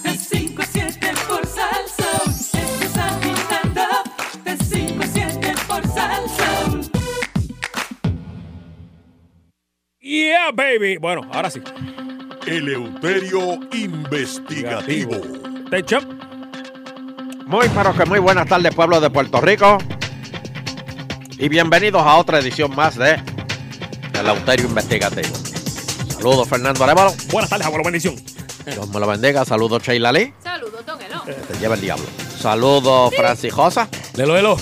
[0.02, 2.30] de 5 a 7 por Salsón.
[2.32, 3.82] Estás agitando
[4.42, 6.90] de 5 a 7 por Salsón.
[10.00, 10.96] Yeah, baby.
[10.96, 11.60] Bueno, ahora sí.
[12.46, 15.16] Eleuterio Investigativo.
[15.70, 16.02] Te chop.
[17.46, 19.78] Muy, pero que muy buenas tardes, pueblo de Puerto Rico.
[21.38, 23.20] Y bienvenidos a otra edición más de
[24.18, 25.34] El Euterio Investigativo.
[26.08, 27.12] Saludos, Fernando Arevalo.
[27.30, 28.16] Buenas tardes, abuelo, bendición.
[28.66, 29.44] Dios me lo bendiga.
[29.44, 30.34] Saludos, Sheila Lee.
[30.42, 31.22] Saludos, don Elo.
[31.22, 32.06] Te lleva el diablo.
[32.38, 33.88] Saludos, Francis Josa.
[34.14, 34.56] Lelo, lelo.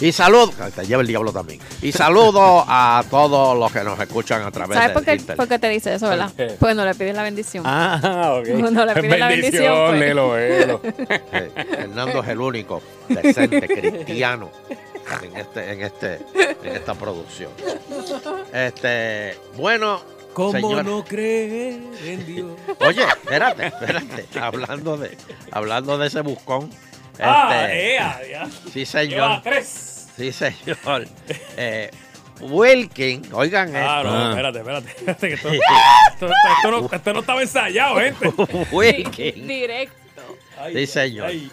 [0.00, 0.54] Y saludos.
[0.74, 1.60] Te lleva el diablo también.
[1.80, 5.36] Y saludos a todos los que nos escuchan a través ¿Sabes de por qué, internet.
[5.36, 6.26] por qué te dice eso, verdad?
[6.28, 6.54] ¿Por qué?
[6.58, 7.64] Porque no le pides la bendición.
[7.66, 8.48] Ah, ok.
[8.48, 10.00] No le la bendición, pues.
[10.00, 10.80] Lelo, lelo.
[11.32, 14.50] Eh, Fernando es el único decente cristiano
[15.22, 16.14] en este en este
[16.62, 17.50] en esta producción.
[18.52, 20.00] Este, bueno,
[20.32, 22.50] ¿Cómo señor- no creer en Dios?
[22.80, 25.16] Oye, espérate, espérate, hablando de
[25.50, 26.70] hablando de ese buscón.
[27.20, 28.46] Ah, este, ea, ya.
[28.72, 29.40] sí, Lleva señor.
[29.42, 30.08] tres.
[30.16, 31.06] Sí, señor.
[31.56, 31.90] Eh,
[32.40, 34.10] Wilkin, oigan Ah, esto.
[34.10, 34.88] no, espérate, espérate.
[34.90, 38.28] espérate, que esto, esto- esto no, esto no estaba ensayado, gente.
[38.72, 39.94] Wilkin, Directo.
[40.58, 41.26] Ay, Sí, señor.
[41.28, 41.50] ay.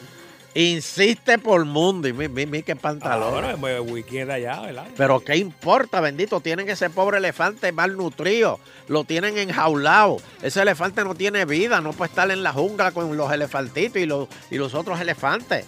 [0.54, 3.32] Insiste por mundo y mi, mi, mi, qué Ah, pantalón.
[3.32, 4.86] bueno, pues, de allá, ¿verdad?
[4.98, 10.18] Pero qué importa, bendito, tienen ese pobre elefante malnutrido, lo tienen enjaulado.
[10.42, 14.06] Ese elefante no tiene vida, no puede estar en la jungla con los elefantitos y
[14.06, 15.66] los, y los otros elefantes.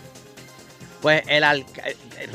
[1.01, 1.83] Pues el, alca-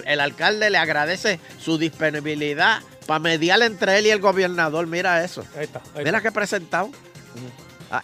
[0.06, 4.86] el alcalde le agradece su disponibilidad para mediar entre él y el gobernador.
[4.86, 5.42] Mira eso.
[5.56, 5.80] Ahí está.
[5.94, 6.90] ahí Mira que presentado.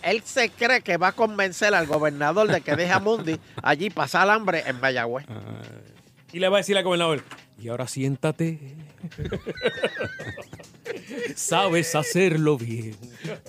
[0.02, 3.90] Él se cree que va a convencer al gobernador de que deje a Mundi allí
[3.90, 5.26] pasar hambre en Mayagüez.
[6.32, 7.22] Y le va a decir al gobernador,
[7.58, 8.58] y ahora siéntate.
[11.36, 12.96] Sabes hacerlo bien.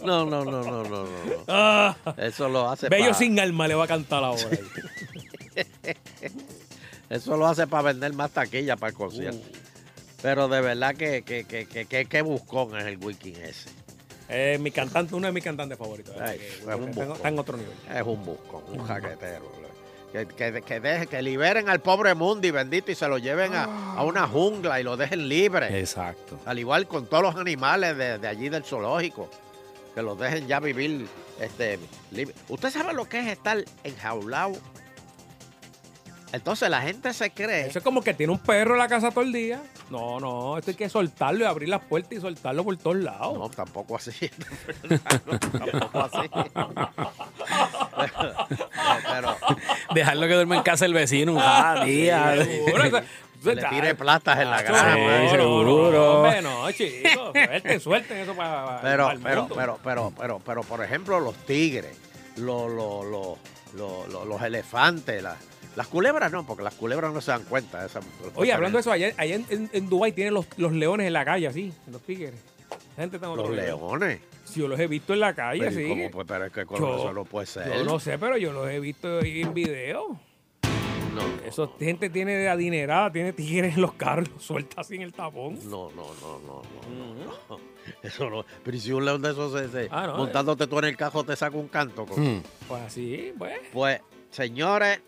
[0.04, 1.10] No, no, no, no, no, no.
[1.48, 4.50] Ah, Eso lo hace bello pa- sin alma le va a cantar ahora.
[7.10, 9.48] Eso lo hace para vender más taquilla para el concierto.
[10.22, 13.70] Pero de verdad que, que, que, que, que, buscón es el wiki ese.
[14.30, 16.16] Eh, mi cantante, uno de mis cantantes favoritos.
[16.20, 17.12] Ay, Que- es un en- buscón.
[17.16, 17.74] está en otro nivel.
[17.94, 19.52] Es un buscón, un jaquetero.
[20.12, 23.96] Que, que, que, deje- que liberen al pobre Mundi, bendito, y se lo lleven a,
[23.96, 25.78] a una jungla y lo dejen libre.
[25.80, 26.40] Exacto.
[26.46, 29.30] Al igual con todos los animales de, de allí del zoológico.
[29.94, 31.08] Que los dejen ya vivir
[31.40, 31.80] este,
[32.12, 32.34] libre.
[32.50, 34.54] ¿Usted sabe lo que es estar enjaulado
[36.36, 37.68] Entonces la gente se cree.
[37.68, 39.62] Eso es como que tiene un perro en la casa todo el día.
[39.90, 43.38] No, no, esto hay que soltarlo y abrir las puertas y soltarlo por todos lados.
[43.38, 44.30] No, tampoco así.
[45.70, 46.30] tampoco así.
[49.12, 49.36] pero,
[49.94, 52.36] Dejarlo que duerma en casa el vecino un día.
[52.44, 53.02] Seguro, eso-
[53.44, 56.32] que le tire platas en la no, no, seguro.
[56.42, 57.32] no, chicos.
[57.32, 58.82] Suelten, suelten eso para.
[58.82, 61.96] Pero, pero, pero, pero, pero, pero, por ejemplo, los tigres,
[62.38, 63.38] los, los, los,
[63.76, 65.38] los, los- los elefantes, las,
[65.76, 67.82] las culebras no, porque las culebras no se dan cuenta.
[67.82, 68.00] de esa-
[68.36, 71.14] Oye, hablando de eso, allá, allá en, en, en Dubái tienen los, los leones en
[71.14, 72.34] la calle, así, los tigres.
[72.98, 74.20] La gente está Los leones.
[74.46, 75.90] Sí, yo los he visto en la calle, Pero, ¿y sí.
[75.90, 77.68] cómo, pues, pero es que con Yo- eso no puede ser.
[77.74, 80.20] Yo no sé, pero yo los he visto en video.
[81.14, 85.14] No, Eso gente tiene de adinerada, tiene tigres en los carros, suelta así en el
[85.14, 85.58] tapón.
[85.70, 86.62] no, no, no, no,
[87.50, 87.60] no.
[88.04, 88.46] Eso no.
[88.64, 90.98] Pero ¿y si un león de esos se, se- Ah, no, montándote tú en el
[90.98, 92.06] cajo te saca un canto.
[92.06, 92.44] con- Hmm.
[92.68, 93.58] Pues así, pues.
[93.72, 95.00] Pues, señores,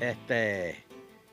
[0.00, 0.82] este,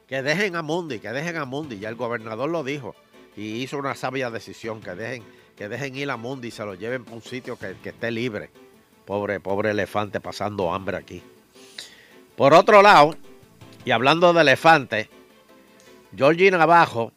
[0.08, 1.80] que dejen a Mundi, que dejen a Mundi.
[1.80, 2.96] Ya el gobernador lo dijo
[3.36, 5.24] y hizo una sabia decisión, que dejen,
[5.56, 8.12] que dejen ir a Mundi y se lo lleven para un sitio que, que esté
[8.12, 8.50] libre.
[9.06, 11.24] Pobre, pobre elefante pasando hambre aquí.
[12.36, 13.16] Por otro lado,
[13.86, 15.08] y hablando de elefantes,
[16.16, 17.14] Georgie Navajo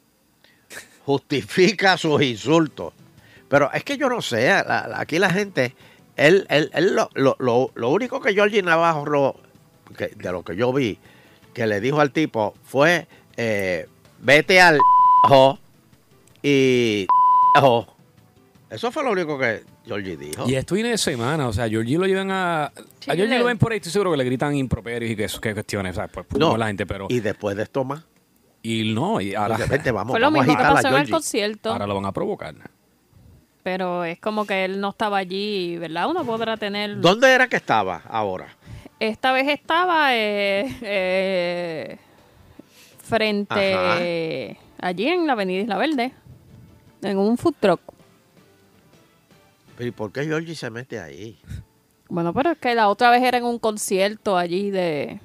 [1.04, 2.92] justifica sus insultos.
[3.48, 5.74] Pero es que yo no sé, aquí la gente,
[6.16, 9.34] él, él, él lo, lo- lo- único que Georgie Navajo,
[9.96, 10.98] que- de lo que yo vi,
[11.52, 13.88] que le dijo al tipo fue, eh,
[14.20, 14.78] vete al
[16.42, 17.06] y.
[18.70, 20.48] Eso fue lo único que Georgie dijo.
[20.48, 22.66] Y esto viene de semana, o sea, a Georgie lo llevan a.
[22.66, 25.26] A Sí, Georgie lo ven por ahí, estoy seguro que le gritan improperios y que,
[25.26, 26.12] que cuestiones, ¿sabes?
[26.12, 27.06] Pues, No, la gente, pero.
[27.08, 28.04] Y después de esto más.
[28.62, 29.56] Y no, y ahora.
[29.56, 31.72] Vente, vamos, Fue lo vamos a mismo que a pasó en el concierto.
[31.72, 32.54] Ahora lo van a provocar.
[33.62, 36.08] Pero es como que él no estaba allí, ¿verdad?
[36.08, 37.00] Uno podrá tener...
[37.00, 38.56] ¿Dónde era que estaba ahora?
[39.00, 41.98] Esta vez estaba eh, eh,
[43.02, 46.12] frente allí en la Avenida Isla Verde,
[47.02, 47.80] en un food truck.
[49.76, 51.38] Pero ¿y por qué Georgie se mete ahí?
[52.10, 55.20] Bueno, pero es que la otra vez era en un concierto allí de...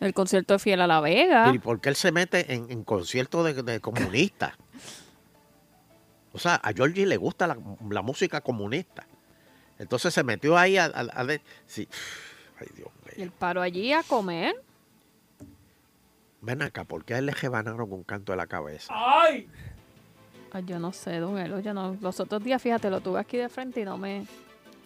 [0.00, 1.44] El concierto de Fiel a la Vega.
[1.44, 4.54] Pero ¿Y por qué él se mete en, en conciertos de, de comunistas?
[6.32, 7.56] O sea, a Georgie le gusta la,
[7.88, 9.06] la música comunista.
[9.78, 10.86] Entonces se metió ahí a...
[10.86, 10.88] a-
[11.20, 11.86] a ver- sí.
[12.62, 13.14] Ay, Dios mío.
[13.16, 14.54] Y él paró allí a comer.
[16.40, 18.92] Ven acá, ¿por qué a él le rebanaron un canto de la cabeza?
[18.96, 19.48] ¡Ay!
[20.52, 21.96] Ay, yo no sé, don Elo, yo no.
[22.00, 24.26] Los otros días, fíjate, lo tuve aquí de frente y no me...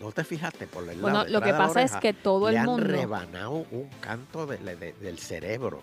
[0.00, 2.58] ¿No te fijaste por el Bueno, lado lo que pasa es que todo le el
[2.60, 5.80] han mundo- rebanado un canto de- de- del cerebro.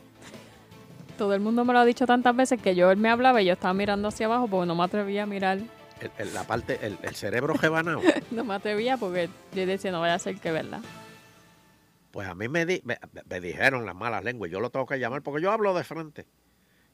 [1.17, 3.45] Todo el mundo me lo ha dicho tantas veces que yo él me hablaba y
[3.45, 5.58] yo estaba mirando hacia abajo porque no me atrevía a mirar.
[5.99, 8.01] El- el- la parte, el, el cerebro rebanado.
[8.32, 10.82] No me atrevía porque yo decía, no vaya a ser que verdad.
[12.13, 14.99] Pues a mí me, di- me, me dijeron las malas lenguas, yo lo tengo que
[14.99, 16.28] llamar porque yo hablo de frente,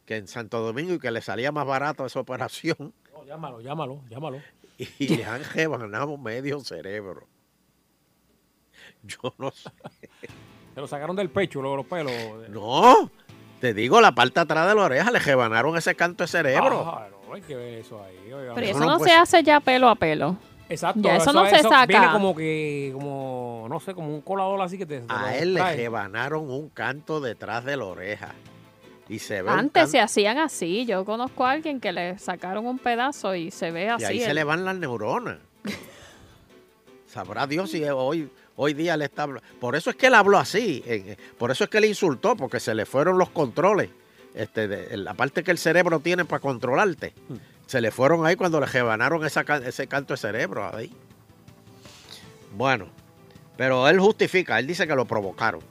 [0.06, 4.02] que en Santo Domingo y que le salía más barato esa operación No, llámalo, llámalo,
[4.10, 4.42] llámalo.
[4.78, 7.28] y le han rebanado medio cerebro.
[9.04, 9.70] Yo no sé.
[10.74, 12.14] Se lo sacaron del pecho, luego los pelos.
[12.50, 13.12] No,
[13.60, 16.86] te digo, la parte atrás de la oreja le rebanaron ese canto de cerebro.
[16.88, 18.32] Ah, no, hay que ver eso ahí.
[18.32, 18.54] oiga.
[18.56, 20.38] Pero Eso eso no se hace ya pelo a pelo.
[20.70, 21.02] Exacto.
[21.02, 21.86] Ya eso no se saca.
[21.86, 25.02] Viene como que, como, no sé, como un colador así que te.
[25.02, 28.34] te A él le rebanaron un canto detrás de la oreja.
[29.10, 30.86] Y se ve Antes se hacían así.
[30.86, 34.06] Yo conozco a alguien que le sacaron un pedazo y se ve Y así.
[34.06, 35.40] ahí se le van las neuronas.
[37.08, 39.28] Sabrá Dios si hoy, hoy día le está...
[39.60, 40.84] Por eso es que él habló así.
[40.86, 43.90] eh, Por eso es que le insultó, porque se le fueron los controles.
[44.36, 47.14] Este, de, la parte que el cerebro tiene para controlarte.
[47.70, 50.92] Se le fueron ahí cuando le rebanaron esa ese canto de cerebro ahí.
[52.56, 52.88] Bueno,
[53.58, 55.62] pero él justifica, él dice que lo provocaron.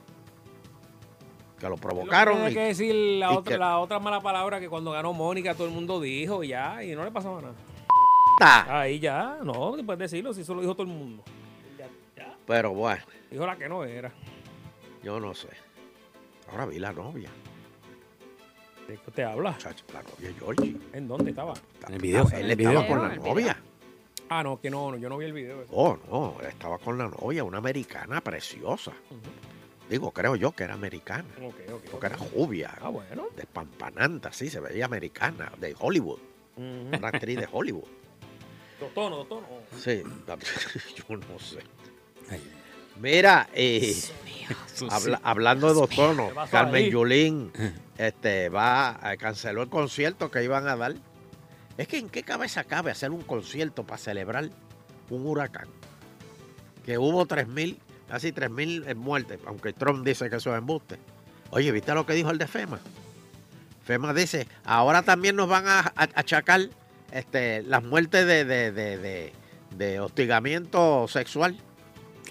[1.58, 2.34] Que lo provocaron.
[2.36, 5.54] Tiene y- que decir la otra, que- la otra mala palabra que cuando ganó Mónica
[5.56, 7.54] todo el mundo dijo y ya, y no le pasaba nada.
[8.80, 11.24] Ahí ya, no, puedes decirlo, si eso lo dijo todo el mundo.
[11.76, 12.36] Ya, ya.
[12.46, 14.12] Pero bueno, Dijo la que no era.
[15.02, 15.48] yo no sé.
[16.52, 17.28] Ahora vi la novia.
[18.88, 19.56] ¿De qué te habla?
[19.58, 20.76] Chacho, la novia de Georgie.
[20.94, 21.54] ¿En dónde estaba?
[21.86, 22.26] En el video.
[22.32, 22.88] Ah, él el estaba video.
[22.88, 23.24] con la video.
[23.34, 23.62] novia.
[24.30, 25.60] Ah, no, que no, no, yo no vi el video.
[25.62, 25.70] ese.
[25.74, 28.92] Oh, no, él estaba con la novia, una americana preciosa.
[29.90, 31.28] Digo, creo yo que era americana.
[31.42, 31.84] Ok, ok.
[31.90, 33.26] Porque era rubia, Ah, bueno.
[33.36, 36.18] despampananta, sí, se veía americana, de Hollywood.
[36.56, 37.84] Una actriz de Hollywood.
[38.80, 39.48] Dos tonos, dos tonos.
[39.78, 40.02] Sí,
[41.08, 41.58] yo no sé.
[43.00, 43.94] Mira, eh,
[44.90, 46.90] habla- hablando de dos tonos, ¿Qué pasó Carmen?
[46.90, 47.52] Yulín
[47.98, 50.94] este, va, canceló el concierto que iban a dar.
[51.76, 54.48] Es que en qué cabeza cabe hacer un concierto para celebrar
[55.10, 55.68] un huracán.
[56.84, 57.76] Que hubo 3.000,
[58.08, 60.98] casi 3.000 muertes, aunque Trump dice que eso es embuste.
[61.50, 62.80] Oye, ¿viste lo que dijo el de FEMA?
[63.84, 66.60] FEMA dice, ahora también nos van a, achacar
[67.12, 69.32] este, las muertes de, de, de, de-
[69.76, 71.56] de hostigamiento sexual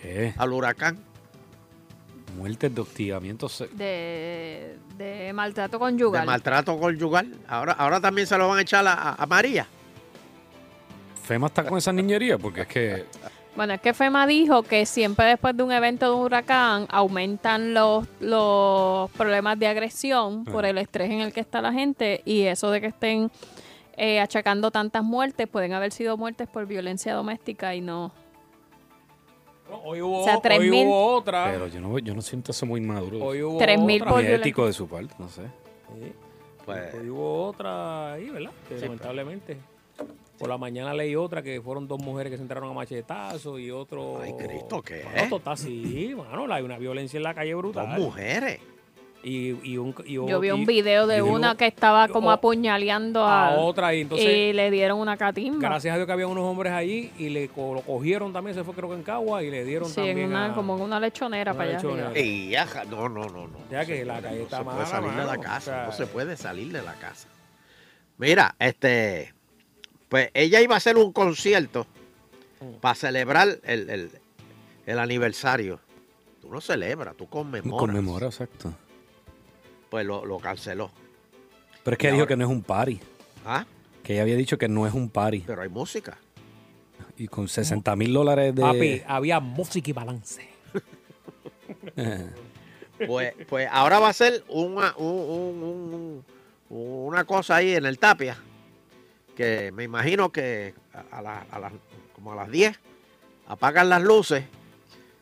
[0.01, 0.33] ¿Qué?
[0.37, 0.97] al huracán.
[2.37, 3.49] Muertes de hostigamiento.
[3.49, 6.25] se- De, de maltrato De conyugal.
[6.25, 7.33] maltrato conyugal.
[7.47, 9.65] Ahora, ahora también se lo van a echar a, a- a María.
[11.23, 13.05] FEMA está con esa niñería porque es que.
[13.55, 17.73] Bueno, es que FEMA dijo que siempre después de un evento de un huracán aumentan
[17.73, 22.43] los, los problemas de agresión por el estrés en el que está la gente y
[22.43, 23.31] eso de que estén
[23.97, 28.11] eh, achacando tantas muertes, pueden haber sido muertes por violencia doméstica y no.
[29.83, 30.85] Hoy hubo, O sea, hoy 3.000.
[30.85, 31.51] hubo otra.
[31.51, 33.23] Pero yo no, yo no siento eso muy maduro.
[33.23, 34.11] Hoy hubo 3.000 otra.
[34.11, 35.43] por ético de su parte, no sé.
[35.43, 36.11] Sí.
[36.65, 38.51] Pues, Hoy hubo otra ahí, ¿verdad?
[38.67, 39.57] Que Sí, lamentablemente.
[40.37, 43.71] Por la mañana leí otra que fueron dos mujeres que se entraron a machetazos y
[43.71, 44.21] otro.
[44.21, 45.03] Ay, Cristo, ¿qué?
[45.03, 46.53] No, esto está así, mano.
[46.53, 47.89] Hay una violencia en la calle brutal.
[47.89, 48.59] dos mujeres.
[49.23, 53.25] Y, y un, y Yo vi un video de una que estaba como o- apuñaleando
[53.25, 55.59] a a, otra y entonces- y le dieron una catimba.
[55.67, 58.63] Gracias a Dios que había unos hombres allí y le co- lo cogieron también, se
[58.63, 60.81] fue creo que en Cagua y le dieron Sí, en también una, a- como en
[60.83, 61.77] una lechonera Una para allá.
[61.79, 62.07] lechonera.
[62.09, 62.25] arriba.
[62.25, 63.57] Y ya, no, no, no, no.
[63.69, 65.91] Ya que la calle está no se puede salir de la casa, O sea, no
[65.91, 67.27] se puede salir de la casa.
[68.17, 69.33] Mira, este,
[70.09, 71.85] pues ella iba a hacer un concierto
[72.61, 72.79] Mm.
[72.79, 74.11] para celebrar el, el-
[74.85, 75.79] el aniversario.
[76.41, 77.79] Tú no celebras, tú conmemoras.
[77.79, 78.73] Conmemora, exacto.
[79.89, 80.91] Pues lo, lo canceló.
[81.83, 82.99] Pero es que Y dijo ahora- que no es un party.
[83.45, 83.65] ¿Ah?
[84.03, 85.43] Que ella había dicho que no es un party.
[85.47, 86.17] Pero hay música.
[87.17, 88.61] Y con 60 mil dólares de.
[88.61, 90.47] Papi, había música y balance.
[93.05, 95.05] Pues, pues ahora va a ser una, un-
[95.63, 96.23] un-
[96.69, 98.37] un- una cosa ahí en el Tapia,
[99.35, 100.73] que me imagino que
[101.11, 101.73] a, a la- a las-
[102.15, 102.79] como a las 10
[103.47, 104.45] apagan las luces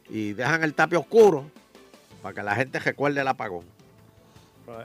[0.09, 1.51] y dejan el Tapia oscuro
[2.21, 3.65] para que la gente recuerde el apagón.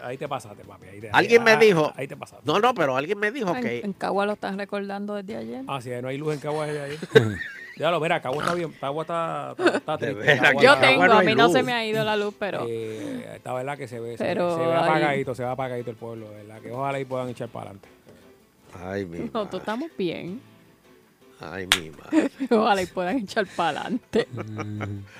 [0.03, 0.87] Ahí te pasaste, papi.
[0.89, 2.43] ahí te- Alguien me ahí- dijo, Ahí te pasaste.
[2.47, 5.65] no, no, pero alguien me dijo En, que en Cagua lo están recordando desde ayer.
[5.69, 6.99] Ah, sí, no hay luz en Cagua desde ahí.
[7.77, 8.73] ya lo verá, Cagua está bien.
[8.81, 10.27] Cagua está, está, está De triste.
[10.27, 12.65] veras, Cagua Yo tengo, no a mí no se me ha ido la luz, pero
[12.69, 15.91] Eh, está verdad que se ve, se- Pero se, ve ahí- apagadito, se ve apagadito
[15.91, 16.61] el pueblo, ¿verdad?
[16.61, 17.89] Que ojalá y puedan echar para adelante.
[18.85, 20.41] Ay, mi nosotros estamos bien.
[21.43, 22.31] Ay, mi madre.
[22.51, 24.29] Ojalá y puedan echar para adelante.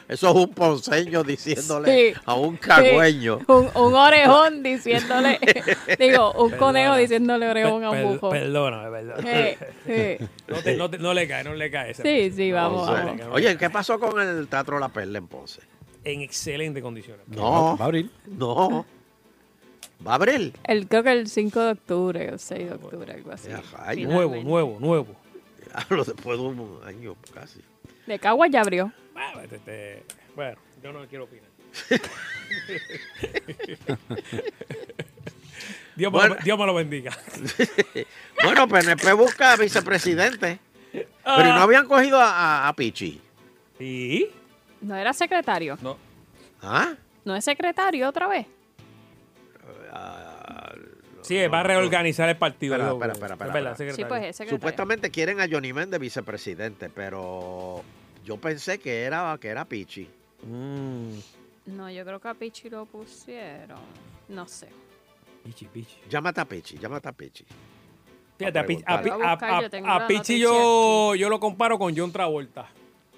[0.07, 2.21] Eso es un ponceño diciéndole Sí.
[2.27, 3.39] a un cagüeño.
[3.49, 5.39] Un, un orejón diciéndole,
[5.99, 8.29] digo, un conejo diciéndole orejón a un bujo.
[8.31, 10.19] Perdóname, perdóname.
[10.49, 11.93] No, te- no te- no le cae, no le cae.
[11.93, 13.21] ese Sí, sí, vamos, No, vamos.
[13.33, 15.61] Oye, ¿qué pasó con el Teatro La Perla en Ponce?
[16.05, 17.27] En excelentes condiciones.
[17.29, 18.11] No, Va a abrir.
[18.27, 18.85] no.
[20.07, 20.55] ¿Va a abrir?
[20.65, 23.49] El, creo que el 5 de octubre, el 6 de octubre, algo así.
[24.05, 25.07] Nuevo, nuevo, nuevo.
[25.91, 27.61] Hablo después de un año casi.
[28.07, 28.93] De Cagua ya abrió.
[29.13, 30.05] Bueno, este- este,
[30.35, 31.49] bueno, yo no quiero opinar.
[35.97, 36.35] Dios, me Bueno.
[36.37, 37.17] lo, Dios me lo bendiga.
[38.43, 40.59] Bueno, PNP busca vicepresidente.
[40.93, 42.31] Pero ¿y no habían cogido a,
[42.65, 43.21] a- a Pichi.
[43.79, 44.27] ¿Y?
[44.81, 45.77] ¿No era secretario?
[45.83, 45.99] No.
[46.63, 46.95] ¿Ah?
[47.25, 48.47] ¿No es secretario otra vez?
[51.23, 52.75] Sí, va a reorganizar el partido.
[52.75, 53.95] Espera, espera, espera, es espera, verdad, espera.
[53.95, 54.49] Sí, pues es.
[54.49, 57.83] Supuestamente quieren a Johnny Méndez vicepresidente, pero
[58.25, 60.09] yo pensé que era, que era Pichi.
[60.43, 61.19] Mm,
[61.67, 63.79] No, yo creo que a Pichi lo pusieron.
[64.29, 64.69] No sé.
[65.45, 65.97] pichi, pichi.
[66.09, 67.45] Llámate a Pichi, llámate a Pichi.
[68.39, 72.69] Fíjate, a, Pi- a, a a- a Pichi yo, yo lo comparo con John Travolta.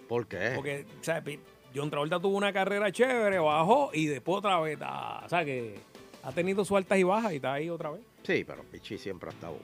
[0.09, 0.53] ¿Por qué?
[0.57, 1.39] Porque, ¿sabes?
[1.75, 4.79] John Travolta tuvo una carrera chévere, bajó y después otra vez.
[4.81, 5.79] o sea, que
[6.23, 8.03] ha tenido sus altas y bajas y está ahí otra vez.
[8.23, 9.59] Sí, pero Pichi siempre ha estado,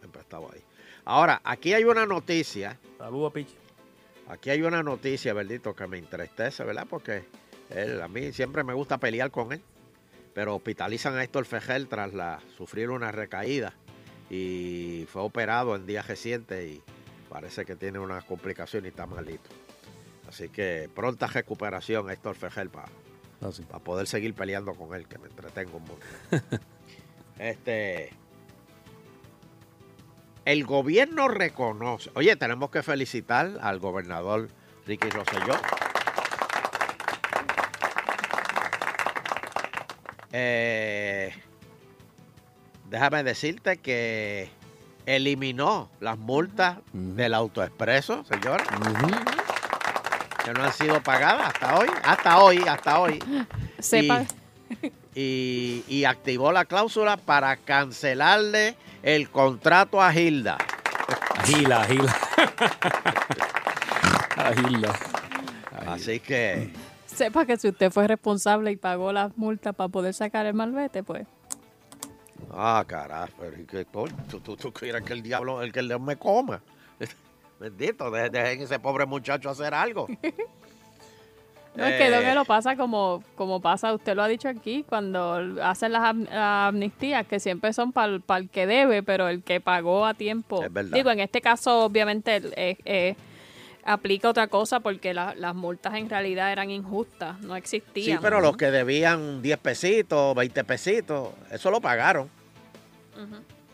[0.00, 0.60] siempre ha estado ahí.
[1.04, 3.54] Ahora, aquí hay una noticia, Saludos a Pichi.
[4.28, 6.86] aquí hay una noticia, verdito, que me entristece, ¿verdad?
[6.88, 7.24] Porque
[7.70, 9.60] él, a mí siempre me gusta pelear con él.
[10.34, 13.74] Pero hospitalizan a Héctor Fejel tras la, sufrir una recaída
[14.30, 16.82] y fue operado en días recientes y
[17.28, 19.50] parece que tiene unas complicaciones y está malito.
[20.26, 22.88] Así que pronta recuperación a Héctor Fejel para
[23.42, 23.62] Así.
[23.62, 26.60] para poder seguir peleando con él, que me entretengo un montón.
[27.38, 28.10] este.
[30.44, 32.10] El gobierno reconoce.
[32.14, 34.48] Oye, tenemos que felicitar al gobernador
[34.86, 35.54] Ricky Rosselló.
[40.32, 41.32] Eh,
[42.90, 44.50] déjame decirte que
[45.06, 48.62] eliminó las multas del autoexpreso, señor
[50.44, 53.22] que no han sido pagadas hasta hoy, hasta hoy, hasta hoy.
[53.78, 54.24] Sepa.
[55.14, 60.58] Y, y activó la cláusula para cancelarle el contrato a Gilda.
[61.44, 62.16] Gila, Gila.
[64.36, 64.92] A Gila.
[65.86, 66.72] Así que,
[67.06, 71.02] Sepa que si usted fue responsable y pagó las multas para poder sacar el malvete,
[71.02, 71.26] pues
[72.54, 74.14] Ah, carajo, pero ¿y qué coño?
[74.30, 76.60] ¿Tú, tú, tú quieres que el diablo, el que el león me coma?
[77.62, 80.06] Bendito, de- dejen ese pobre muchacho hacer algo.
[81.74, 82.10] No, es que Eh.
[82.10, 86.02] lo que lo pasa como, como pasa, usted lo ha dicho aquí, cuando hacen las
[86.02, 90.62] am- amnistías, que siempre son para el que debe, pero el que pagó a tiempo.
[90.62, 90.90] Es verdad.
[90.94, 93.16] Digo, en este caso, obviamente, eh, eh,
[93.84, 98.18] aplica otra cosa porque la- las multas en realidad eran injustas, no Sí, existían.
[98.20, 102.28] pero los que debían 10 pesitos, 20 pesitos, eso lo pagaron.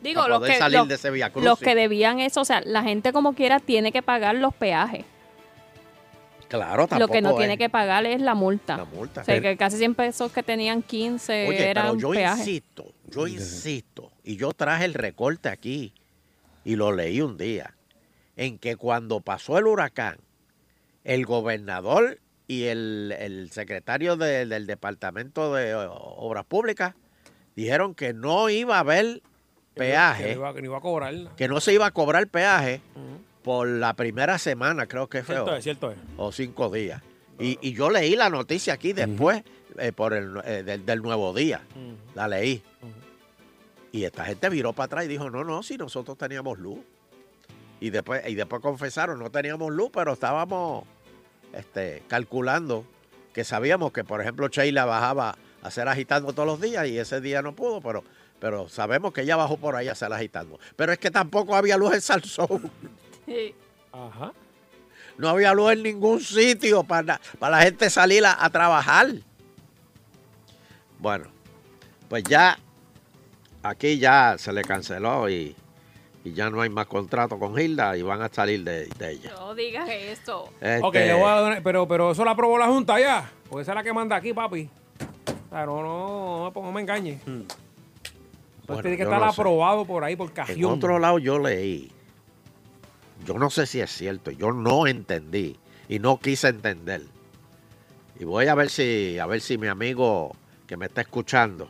[0.03, 2.61] Digo, para los poder que, salir los, de ese los que debían eso, o sea,
[2.65, 5.05] la gente como quiera tiene que pagar los peajes.
[6.49, 7.37] Claro, tampoco Lo que no es.
[7.37, 8.79] tiene que pagar es la multa.
[8.79, 9.21] La multa.
[9.21, 12.39] O sea, Pero- que casi siempre esos que tenían 15 Oye, pero eran yo peajes.
[12.49, 15.93] insisto, yo insisto, y yo traje el recorte aquí
[16.65, 17.75] y lo leí un día,
[18.37, 20.17] en que cuando pasó el huracán,
[21.05, 26.95] el gobernador y el, el secretario de- del Departamento de Obras Públicas
[27.57, 29.21] dijeron que no iba a haber
[29.79, 31.15] Que peaje, no iba, que no iba a cobrar.
[31.37, 32.81] que no se iba a cobrar peaje
[33.43, 35.37] por la primera semana, creo que fue.
[35.37, 35.99] Cierto es, cierto es.
[36.17, 37.03] o cinco días.
[37.39, 39.43] Y, y yo leí la noticia aquí después
[39.79, 41.63] eh, por el eh, del, del nuevo día.
[42.15, 42.63] La leí.
[43.93, 46.81] Y esta gente viró para atrás y dijo, no, no, si nosotros teníamos luz.
[47.81, 50.85] Y después, y después confesaron, no teníamos luz, pero estábamos
[51.55, 52.85] este, calculando
[53.33, 57.21] que sabíamos que, por ejemplo, Sheila bajaba a hacer agitando todos los días y ese
[57.21, 58.03] día no pudo, pero,
[58.41, 60.59] pero sabemos que ella bajó por ahí a hacer agitando.
[60.77, 62.71] Pero es que tampoco había luz en Salsón.
[63.93, 64.33] Ajá.
[65.17, 69.09] No había luz en ningún sitio para, para la gente salir a, a trabajar.
[70.99, 71.27] Bueno,
[72.09, 72.59] pues ya
[73.63, 75.55] aquí ya se le canceló y,
[76.25, 79.33] y ya no hay más contrato con Hilda y van a salir de, de ella.
[79.37, 80.49] No digas eso.
[80.61, 83.31] Este, Ok, le voy a dar- pero, pero eso lo aprobó la Junta ya.
[83.49, 84.69] Porque esa es la que manda aquí, papi.
[85.47, 87.21] O sea, no, no, no, no me engañe.
[88.69, 89.41] Bueno, Entonces tiene que estar no sé.
[89.41, 90.73] aprobado por ahí, por En cajión.
[90.73, 91.91] otro lado yo leí,
[93.25, 95.57] yo no sé si es cierto, yo no entendí
[95.89, 97.03] y no quise entender.
[98.21, 101.69] Y voy a ver si, a ver si mi amigo que me está escuchando,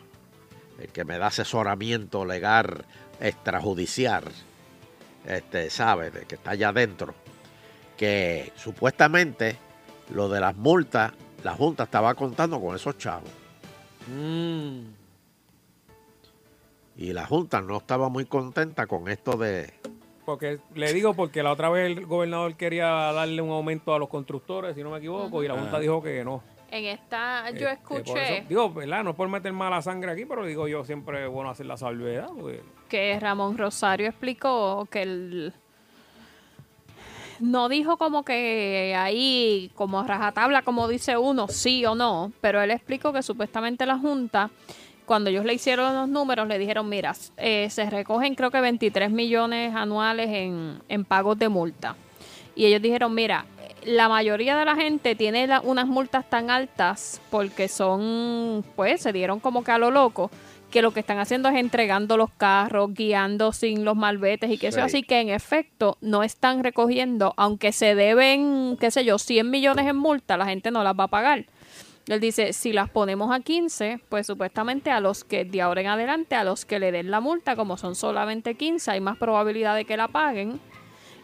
[0.80, 2.84] el que me da asesoramiento legal
[3.20, 4.24] extrajudicial,
[5.24, 7.14] este, sabe, de que está allá adentro,
[7.96, 9.56] que supuestamente
[10.12, 11.12] lo de las multas,
[11.44, 13.30] la Junta estaba contando con esos chavos.
[14.08, 14.97] Mm.
[16.98, 19.72] Y la Junta no estaba muy contenta con esto de,
[20.26, 24.08] Porque le digo porque la otra vez el gobernador quería darle un aumento a los
[24.08, 26.42] constructores, si no me equivoco, y la Junta dijo que no.
[26.70, 29.02] En esta, yo Este, escuché eso- digo, ¿verdad?
[29.02, 31.76] No es por meter mala sangre aquí, pero digo yo siempre es bueno hacer la
[31.78, 32.28] salvedad.
[32.38, 35.52] porque- que Ramón Rosario explicó que el
[37.40, 42.60] no dijo como que ahí como a rajatabla como dice uno sí o no pero
[42.60, 44.50] él explicó que supuestamente la junta
[45.08, 49.10] cuando ellos le hicieron los números le dijeron mira eh, se recogen creo que 23
[49.10, 51.96] millones anuales en, en pagos de multa
[52.54, 53.44] y ellos dijeron mira
[53.84, 59.12] la mayoría de la gente tiene la- unas multas tan altas porque son pues se
[59.12, 60.30] dieron como que a lo loco
[60.70, 64.66] que lo que están haciendo es entregando los carros, guiando sin los malvetes y que
[64.66, 64.82] eso Sí.
[64.82, 69.86] así que en efecto no están recogiendo, aunque se deben, qué sé yo, 100 millones
[69.86, 71.46] en multa, la gente no las va a pagar.
[72.08, 75.88] Él dice, si las ponemos a 15, pues supuestamente a los que de ahora en
[75.88, 79.76] adelante, a los que le den la multa, como son solamente 15, hay más probabilidad
[79.76, 80.58] de que la paguen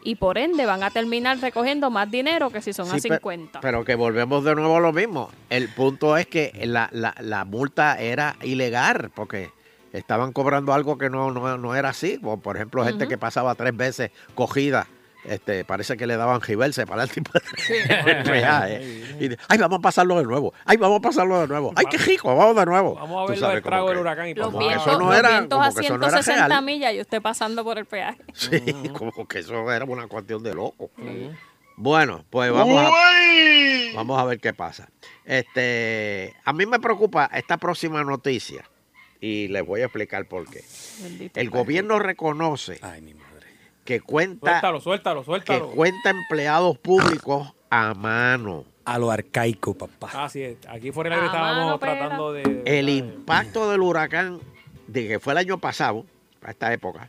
[0.03, 3.15] y por ende van a terminar recogiendo más dinero que si son a Sí, pe-
[3.17, 3.61] 50.
[3.63, 5.31] Pero que volvemos de nuevo a lo mismo.
[5.49, 9.51] El punto es que la, la- la multa era ilegal porque
[9.95, 12.19] estaban cobrando algo que no, no, no era así.
[12.19, 14.87] Por ejemplo, gente que pasaba tres veces cogida.
[15.25, 19.05] Este, parece que le daban giverse para el tipo de peaje.
[19.21, 20.53] Y de, ay, vamos a pasarlo de nuevo.
[20.65, 21.73] Ay, vamos a pasarlo de nuevo.
[21.77, 22.95] Ay, qué rico, vamos de nuevo.
[22.97, 25.07] Vamos a ver sabes, el trago del huracán y los como que vientos, eso no
[25.09, 26.65] los era, vientos como a que eso no era 160 real.
[26.65, 28.21] millas y usted pasando por el peaje.
[28.35, 28.61] Sí,
[28.93, 30.91] como que eso era una cuestión de loco.
[31.77, 32.91] Bueno, pues vamos a,
[33.95, 34.89] vamos a ver qué pasa.
[35.25, 38.69] Este, a mí me preocupa esta próxima noticia
[39.21, 40.63] y les voy a explicar por qué.
[41.35, 42.79] El gobierno reconoce
[43.85, 48.65] que cuenta Suéltalo, suéltalo, que cuenta empleados públicos a mano.
[48.87, 50.25] A lo arcaico, papá.
[50.25, 50.57] Así es.
[50.69, 52.63] Aquí fuera del aire estábamos tratando de.
[52.67, 54.41] El impacto del huracán,
[54.89, 56.05] de que fue el año pasado,
[56.43, 57.09] a esta época,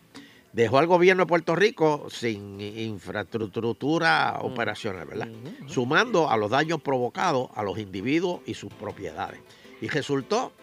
[0.53, 5.27] dejó al gobierno de Puerto Rico sin infraestructura operacional, ¿verdad?
[5.67, 9.39] Sumando a los daños provocados a los individuos y sus propiedades.
[9.81, 10.53] Y resultó,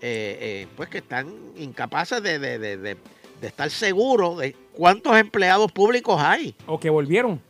[0.00, 2.96] eh, eh, pues, que están incapaces de, de- de-
[3.40, 6.54] de- estar seguros de cuántos empleados públicos hay.
[6.66, 7.40] O que volvieron.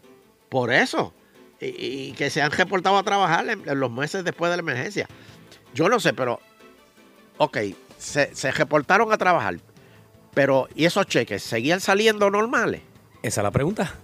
[0.48, 1.12] Por eso.
[1.60, 4.60] Y, y que se han reportado a trabajar en, en los meses después de la
[4.62, 5.08] emergencia.
[5.74, 6.40] Yo no sé, pero,
[7.38, 7.58] ok,
[7.98, 9.56] se, se reportaron a trabajar.
[10.34, 12.82] Pero, ¿y esos cheques seguían saliendo normales?
[13.22, 13.94] Esa es la pregunta.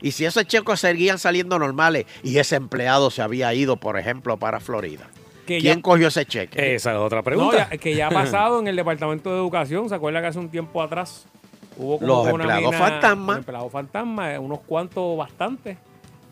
[0.00, 4.36] Y si esos cheques seguían saliendo normales y ese empleado se había ido, por ejemplo,
[4.38, 5.08] para Florida,
[5.46, 6.74] Que ¿quién ya- cogió ese cheque?
[6.74, 7.68] Esa es otra No, pregunta.
[7.70, 9.88] ya- que ya ha pasado en el Departamento de Educación.
[9.88, 11.26] ¿Se acuerda que hace un tiempo atrás
[11.76, 13.32] hubo como Los una empleados mina- fantasma.
[13.32, 15.76] los empleados fantasma, eh, unos cuantos bastantes.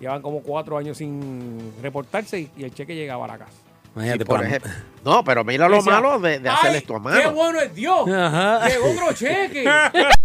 [0.01, 3.53] Llevan como cuatro años sin reportarse y, y el cheque llegaba a la casa.
[3.95, 4.71] Imagínate, por por ejemplo.
[5.05, 7.33] No, pero mira lo Decía, malo de, de hacer ¡Ay, esto a ¡Qué mano.
[7.35, 8.09] bueno es Dios!
[8.11, 8.67] Ajá.
[8.69, 9.65] Llegó otro cheque.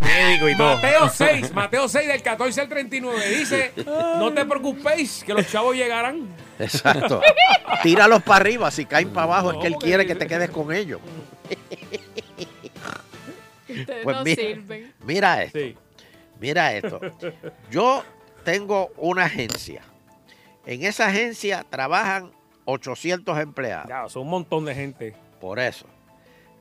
[0.00, 0.74] médico y todo.
[0.76, 5.74] Mateo 6, Mateo 6 del 14 al 39 dice, no te preocupéis que los chavos
[5.76, 6.28] llegarán.
[6.58, 7.20] Exacto.
[7.82, 10.72] Tíralos para arriba, si caen para abajo es que él quiere que te quedes con
[10.72, 11.00] ellos.
[13.68, 14.92] Ustedes Pues no mira, sirven.
[15.04, 15.76] mira esto, Sí.
[16.40, 17.00] mira esto.
[17.70, 18.04] Yo
[18.44, 19.82] tengo una agencia.
[20.64, 22.30] En esa agencia trabajan
[22.64, 23.88] 800 empleados.
[23.88, 25.14] Ya, son un montón de gente.
[25.40, 25.86] Por eso.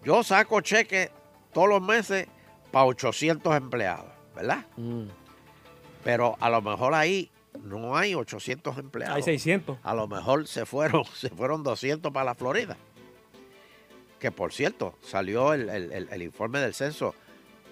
[0.04, 1.10] Yo saco cheques
[1.54, 2.28] todos los meses
[2.76, 4.66] para 800 empleados, ¿verdad?
[4.76, 5.04] Mm.
[6.04, 7.32] Pero a lo mejor ahí
[7.64, 9.16] no hay 800 empleados.
[9.16, 9.78] Hay 600.
[9.82, 12.76] A lo mejor se fueron, se fueron 200 para la Florida.
[14.20, 17.16] Que por cierto, salió el, el- el- el informe del censo.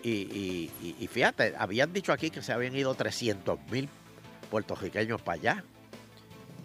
[0.03, 3.89] Y, y- y- y fíjate, habían dicho aquí que se habían ido 300 mil
[4.49, 5.63] puertorriqueños para allá.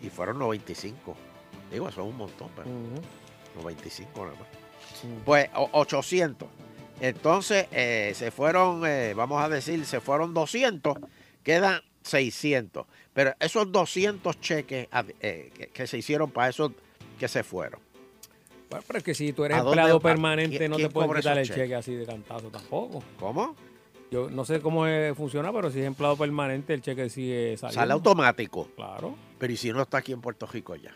[0.00, 1.16] Y fueron 95.
[1.72, 2.68] Digo, eso es un montón, pero
[3.56, 4.48] 95 nada más.
[5.24, 6.48] Pues o- 800.
[7.00, 10.96] Entonces eh, se fueron, eh, vamos a decir, se fueron 200,
[11.42, 12.86] quedan 600.
[13.12, 16.72] Pero esos 200 cheques ah, eh, que, que se hicieron para esos
[17.18, 17.80] que se fueron.
[18.70, 21.12] Bueno, pero es que si tú eres ¿A dónde empleado permanente ¿Quién- no te pueden
[21.14, 23.02] quitar el cheque así de cantazo tampoco.
[23.18, 23.56] ¿Cómo?
[24.10, 24.84] Yo no sé cómo
[25.14, 27.80] funciona, pero si es empleado permanente el cheque sigue saliendo.
[27.80, 28.68] Sale automático.
[28.74, 29.16] Claro.
[29.38, 30.94] Pero ¿y si no está aquí en Puerto Rico ya?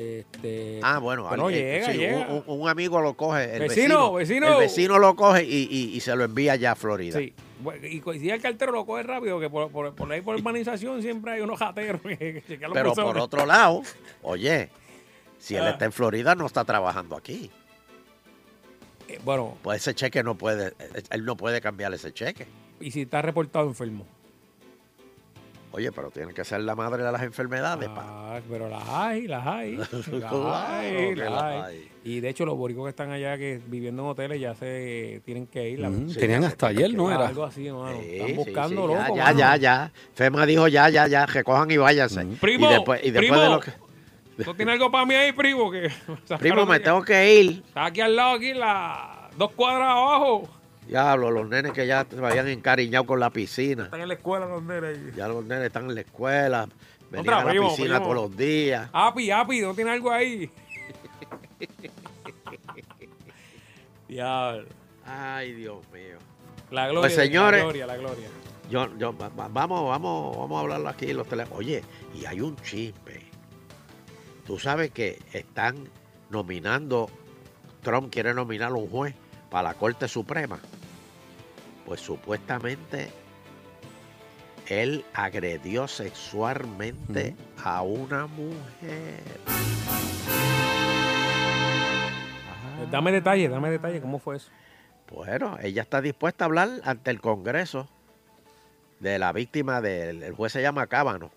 [0.00, 2.28] Este, Ah, bueno, Pero al- llega, sí, llega.
[2.46, 3.52] Un, amigo lo coge.
[3.56, 4.52] El Vecino, vecino, vecino.
[4.52, 7.18] El vecino lo coge y, y- y se lo envía ya a Florida.
[7.18, 7.34] Sí.
[7.82, 11.32] Y coincide el cartero lo coge rápido, que por, por, por ahí por urbanización siempre
[11.32, 13.82] hay unos jateros que, que Pero por otro lado,
[14.22, 14.68] oye,
[15.38, 15.70] si él Ah.
[15.70, 17.50] está en Florida, no está trabajando aquí.
[19.08, 22.46] Eh, bueno, Pues ese cheque no puede, eh, él no puede cambiar ese cheque.
[22.80, 24.06] y si está reportado enfermo.
[25.70, 27.88] Oye, pero tiene que ser la madre de las enfermedades.
[27.90, 28.02] pa.
[28.06, 29.76] Ah, pero las hay, las hay.
[29.76, 31.60] Las hay, las las hay.
[31.60, 31.88] hay.
[32.04, 35.46] Y de hecho, los boricos que están allá que viviendo en hoteles ya se tienen
[35.46, 35.80] que ir.
[35.80, 37.28] la- Mm, Sí, tenían hasta ayer, ¿no era?
[37.28, 37.98] Algo así, no, mano.
[38.00, 38.94] Sí, Están buscando, sí, loco.
[38.94, 39.38] ya, ya, mano.
[39.38, 39.92] ya, ya.
[40.14, 42.24] FEMA dijo ya, ya, ya, recojan y váyanse.
[42.40, 43.72] Primo, y después, y después primo, de lo que...
[44.44, 45.70] ¿tú tienes algo para mí ahí, primo?
[45.70, 45.90] Que
[46.38, 47.62] Primo, me tengo que ir.
[47.66, 50.48] Está aquí al lado, aquí, la dos cuadras abajo.
[50.88, 53.84] Diablo, los nenes que ya se habían encariñado con la piscina.
[53.84, 55.12] Están en la escuela los nenes ahí.
[55.14, 56.66] Ya los nenes están en la escuela,
[57.10, 58.14] venían a la primo, piscina primo.
[58.14, 58.88] todos los días.
[58.92, 60.50] Api, Api, ¿no tiene algo ahí?
[64.08, 64.66] Diablo.
[65.04, 66.18] Ay, Dios mío.
[66.70, 68.28] La gloria, Pues, señores, la gloria, la gloria.
[68.70, 71.58] Yo, yo, va- va- vamos, vamos, vamos a hablarlo aquí en los teléfonos.
[71.60, 71.82] Oye,
[72.14, 73.26] y hay un chisme.
[74.46, 75.88] Tú sabes que están
[76.30, 77.08] nominando,
[77.82, 79.14] Trump quiere nominar a un juez
[79.50, 80.58] para la Corte Suprema.
[81.86, 83.10] Pues supuestamente
[84.66, 87.34] él agredió sexualmente
[87.64, 89.22] a una mujer.
[92.90, 94.50] Dame detalles, dame detalles, ¿cómo fue eso?
[95.10, 97.88] Bueno, ella está dispuesta a hablar ante el Congreso
[99.00, 101.30] de la víctima del el juez se llama Cábano.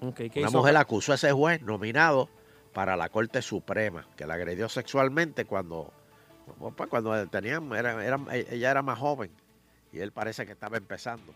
[0.00, 0.58] Ok, ¿qué Una hizo?
[0.58, 2.28] mujer acusó a ese juez nominado
[2.72, 5.92] para la Corte Suprema, que la agredió sexualmente cuando,
[6.58, 9.30] pues, cuando tenían, era, era- ella era más joven
[9.92, 11.32] y él parece que estaba empezando.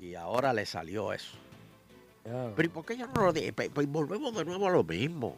[0.00, 1.36] Y ahora le salió eso.
[2.24, 3.52] Pero ¿y por qué ella no lo dijo?
[3.54, 5.36] Pues pues volvemos de nuevo a lo mismo.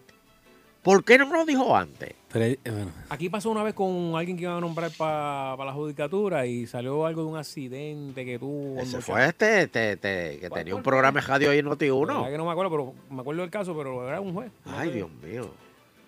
[0.83, 2.15] ¿Por qué no me lo dijo antes?
[2.33, 5.73] Pero, eh, bueno, Aquí pasó una vez con alguien que iba a nombrar para la
[5.73, 8.81] judicatura y salió algo de un accidente que tuvo.
[8.81, 12.31] Ese fue este, este, este, que tenía un programa de radio ahí en Verdad Noti1.
[12.31, 14.51] que no me acuerdo, pero me acuerdo del caso, pero era un juez.
[14.65, 14.95] No Ay, sé.
[14.95, 15.51] Dios mío.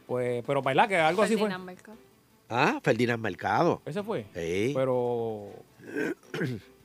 [0.06, 1.48] Pues, pero bailar que algo así fue.
[1.58, 1.98] Mercado.
[2.51, 3.80] Ah, Ferdinand Mercado.
[3.86, 4.26] Ese fue.
[4.34, 4.72] Sí.
[4.74, 5.51] Pero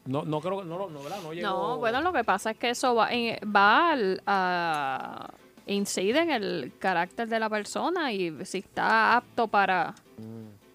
[0.05, 1.17] no, no creo que no, lo- no, ¿verdad?
[1.23, 1.47] no llegó.
[1.47, 5.31] No, bueno, lo que pasa es que eso va, en- va al- a,
[5.65, 9.95] incide en el carácter de la persona y si está apto para,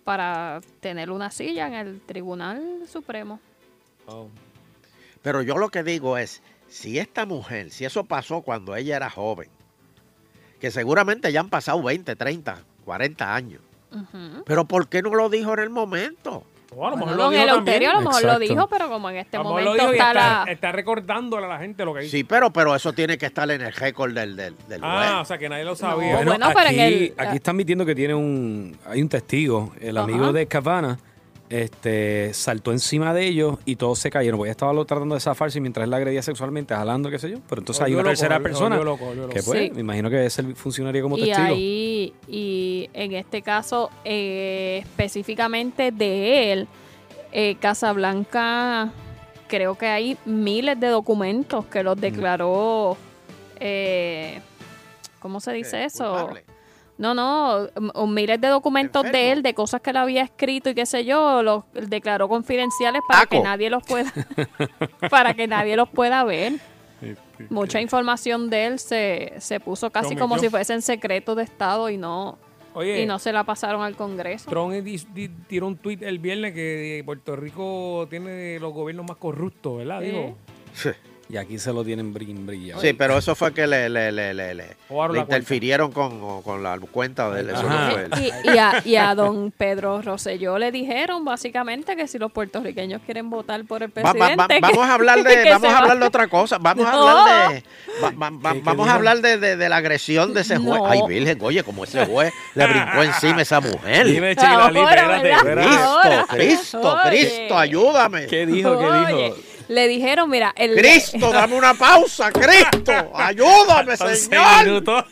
[0.02, 3.38] para tener una silla en el Tribunal Supremo.
[4.06, 4.26] Oh.
[5.22, 9.10] Pero yo lo que digo es, si esta mujer, si eso pasó cuando ella era
[9.10, 9.48] joven,
[10.58, 13.62] que seguramente ya han pasado 20, 30, 40 años,
[14.46, 16.44] Pero ¿por qué no lo dijo en el momento?
[16.76, 18.88] O a lo mejor Bueno, lo don dijo Eleuterio a lo mejor lo dijo, pero
[18.88, 20.52] como en este momento lo dijo y está está, la...
[20.52, 22.16] está recordándole a la gente lo que dice.
[22.18, 25.24] Sí, pero, pero eso tiene que estar en el récord del, del, del ah, o
[25.24, 26.22] sea que nadie lo sabía.
[26.22, 29.72] No, bueno, pero en aquí, el- aquí están admitiendo que tiene un, hay un testigo,
[29.80, 30.96] el amigo de Cavana,
[31.50, 34.38] este, saltó encima de ellos y todos se cayeron.
[34.38, 37.18] Porque ella estaba lo- tratando de zafarse y mientras él la agredía sexualmente, jalando, qué
[37.18, 37.38] sé yo.
[37.48, 39.28] Pero entonces hay una loco, tercera persona loco, loco.
[39.28, 39.70] que pues, Sí.
[39.74, 41.48] me imagino que ese funcionaría como y testigo.
[41.48, 46.68] ahí, y en este caso, eh, específicamente de él,
[47.32, 48.90] eh, Casablanca,
[49.48, 51.84] creo que hay miles de documentos que Mm.
[51.84, 52.96] los declaró,
[53.58, 54.40] eh,
[55.18, 56.12] ¿cómo se dice eso?
[56.12, 56.44] culpable.
[57.00, 60.68] No, no, m- o miles de documentos de él, de cosas que él había escrito
[60.68, 64.12] y qué sé yo, los declaró confidenciales para que nadie los pueda,
[65.10, 66.54] para que nadie los pueda ver.
[67.48, 71.96] Mucha información de él se, se puso casi como si fuesen secretos de Estado y
[71.96, 72.36] no,
[72.74, 74.50] Oye, y no se la pasaron al Congreso.
[74.50, 79.16] Trump di- di- tiró un tuit el viernes que Puerto Rico tiene los gobiernos más
[79.16, 80.00] corruptos, ¿verdad?
[80.00, 80.06] Sí.
[80.06, 80.36] Digo,
[80.74, 80.90] Sí.
[81.30, 82.80] Y aquí se lo tienen brin brillado.
[82.80, 84.76] Sí, pero eso fue que le, le, le, le, le-
[85.16, 87.50] interfirieron con, con la cuenta de él.
[87.50, 87.86] Eso Ajá.
[87.86, 88.10] no fue él.
[88.44, 93.00] Y, y a, y a don Pedro Rosselló le dijeron básicamente que si los puertorriqueños
[93.06, 94.36] quieren votar por el Va- va- presidente...
[94.40, 97.52] va- que- vamos a hablar de vamos a hablar de otra cosa vamos a hablar
[97.52, 97.64] de
[98.02, 100.56] va- va- va- ¿Qué- qué vamos a hablar de, de- de la agresión de ese
[100.56, 100.86] juez No.
[100.86, 104.06] ay virgen oye como ese juez le brincó encima a esa mujer.
[104.06, 104.46] Cristo
[106.28, 106.96] Cristo.
[107.06, 108.78] Cristo ayúdame ¿Qué dijo?
[108.78, 109.36] ¿Qué Oye, dijo?
[109.70, 112.92] Le dijeron, mira, el, Cristo dame una pausa Cristo.
[113.14, 114.84] Ayúdame señor.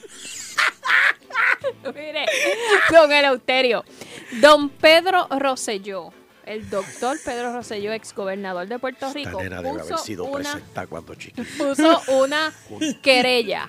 [1.94, 2.26] Mire,
[2.90, 3.84] don Eleuterio,
[4.40, 6.12] don Pedro Rosselló,
[6.44, 10.86] el doctor Pedro Rosselló, exgobernador de Puerto esta Rico, debe haber puso sido una, presentada
[10.88, 11.14] cuando
[11.58, 12.52] puso una
[13.02, 13.68] querella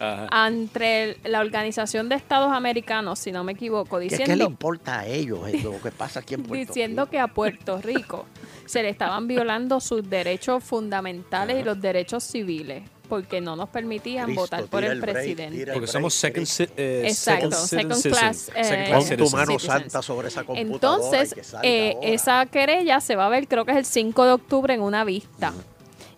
[0.00, 0.26] Ajá.
[0.30, 4.44] ante el- la Organización de Estados Americanos, si no me equivoco, ¿Qué, qué le diciendo,
[4.46, 8.26] importa a ellos lo que pasa aquí en Puerto diciendo que a Puerto Rico
[8.66, 14.26] se le estaban violando sus derechos fundamentales y los derechos civiles, porque no nos permitían
[14.26, 15.62] Cristo, votar por el el break, presidente.
[15.62, 16.46] el Porque somos second,
[16.76, 19.32] eh, Exacto, second class, eh, Second class Pon tu citizens.
[19.34, 19.82] mano Citizens.
[19.82, 23.78] santa sobre esa computadora Entonces, eh, esa querella se va a ver, creo que es
[23.78, 25.52] el 5 de octubre en una vista.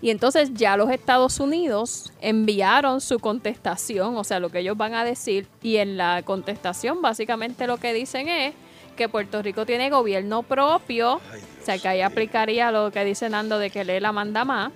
[0.02, 4.94] Y entonces ya los Estados Unidos enviaron su contestación, o sea, lo que ellos van
[4.94, 8.54] a decir, y en la contestación básicamente lo que dicen es
[8.96, 11.20] que Puerto Rico tiene gobierno propio, o
[11.64, 14.72] sea, que ahí aplicaría lo que dice Nando de que lee la manda más,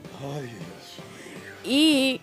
[1.65, 2.21] y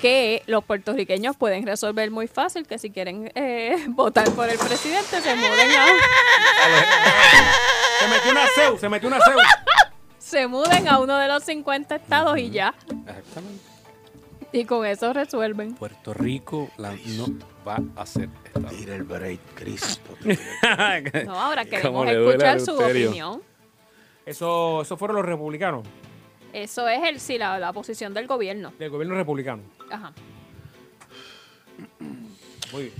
[0.00, 5.20] que los puertorriqueños pueden resolver muy fácil que si quieren eh, votar por el presidente
[5.20, 5.86] se muden a...
[8.00, 9.38] se metió una CEU, se metió una CEU.
[10.18, 12.74] se muden a uno de los 50 estados y ya.
[13.06, 13.64] Exactamente.
[14.52, 15.74] Y con eso resuelven.
[15.74, 17.26] Puerto Rico la- no
[17.66, 18.68] va a ser estado.
[18.68, 20.16] Tira el break, Cristo.
[21.26, 23.42] No, ahora queremos escuchar su opinión.
[24.26, 25.84] Eso, eso fueron los republicanos,
[26.52, 28.72] Eso es el sí, la, la posición del gobierno.
[28.78, 29.62] del gobierno republicano.
[29.90, 30.12] Ajá.
[32.72, 32.94] Muy bien.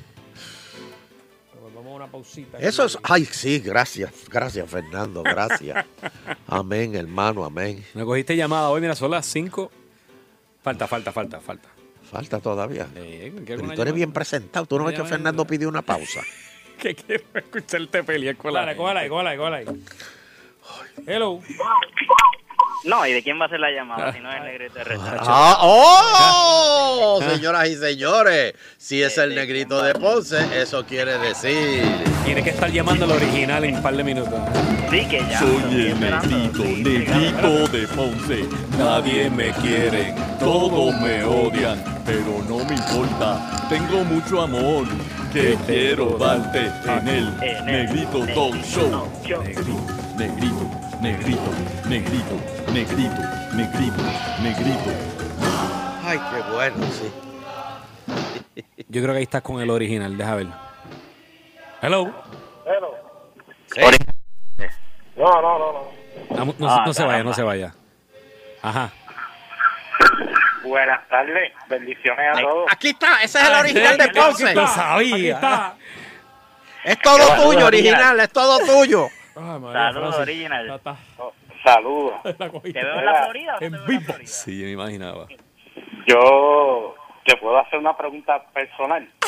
[1.75, 2.59] Vamos a una pausita.
[2.59, 5.87] Eso es, ay, sí, gracias, gracias Fernando, gracias.
[6.47, 7.83] Amén, hermano, amén.
[7.95, 9.71] Me cogiste llamada hoy, mira, son las 5.
[10.63, 11.69] Falta, falta, falta, falta.
[12.11, 12.89] Falta todavía.
[12.97, 14.67] Eh, ¿qué Pero tú eres bien presentado.
[14.67, 15.05] Tú no ves que.
[15.05, 16.23] Fernando pidió una pausa.
[16.81, 19.67] Que quiero escucharte pelear con la Dale, cógala ahí, cógala ahí, cógala ahí.
[21.07, 21.43] Hello.
[22.85, 24.13] No, ¿y de quién va a ser la llamada?
[24.13, 24.99] Si no es el negrito de.
[25.21, 27.21] Ah, ¡Oh!
[27.31, 31.85] Señoras y señores, si es el negrito de Ponce, eso quiere decir.
[32.25, 34.35] Tiene que estar llamando al original en un par de minutos.
[34.91, 35.39] Sí, que ya.
[35.41, 38.49] Soy el negrito, negrito de Ponce.
[38.79, 43.67] Nadie me quiere, todos me odian, pero no me importa.
[43.69, 44.87] Tengo mucho amor
[45.33, 49.09] que quiero darte en el Negrito Talk Show.
[49.23, 51.41] Negrito, negrito, negrito,
[51.89, 52.37] negrito,
[52.73, 54.03] negrito,
[54.43, 54.91] negrito.
[56.05, 57.13] Ay, qué bueno, sí.
[58.89, 60.47] Yo creo que ahí estás con el original, deja ver.
[61.83, 62.13] Hello.
[65.17, 65.91] No, no, no, no.
[66.31, 67.35] Ah, No, no- Ah, no se vaya, no caramba.
[67.35, 67.75] se vaya.
[68.63, 68.91] Ajá.
[70.65, 72.67] Buenas tardes, bendiciones a todos.
[72.71, 74.55] Aquí está, ese es el original de Ponce.
[74.55, 75.15] Lo sabía.
[75.17, 75.75] Aquí está.
[76.83, 79.09] Es todo tuyo, original, es todo tuyo.
[79.41, 80.71] María Saludos, original.
[80.71, 80.97] Está.
[81.65, 82.15] Saludos.
[82.23, 82.33] ¿Te
[82.73, 84.03] veo en la Florida o no te En vivo.
[84.03, 84.27] Florida?
[84.27, 85.27] Sí, yo me imaginaba.
[86.07, 89.09] Yo te puedo hacer una pregunta personal.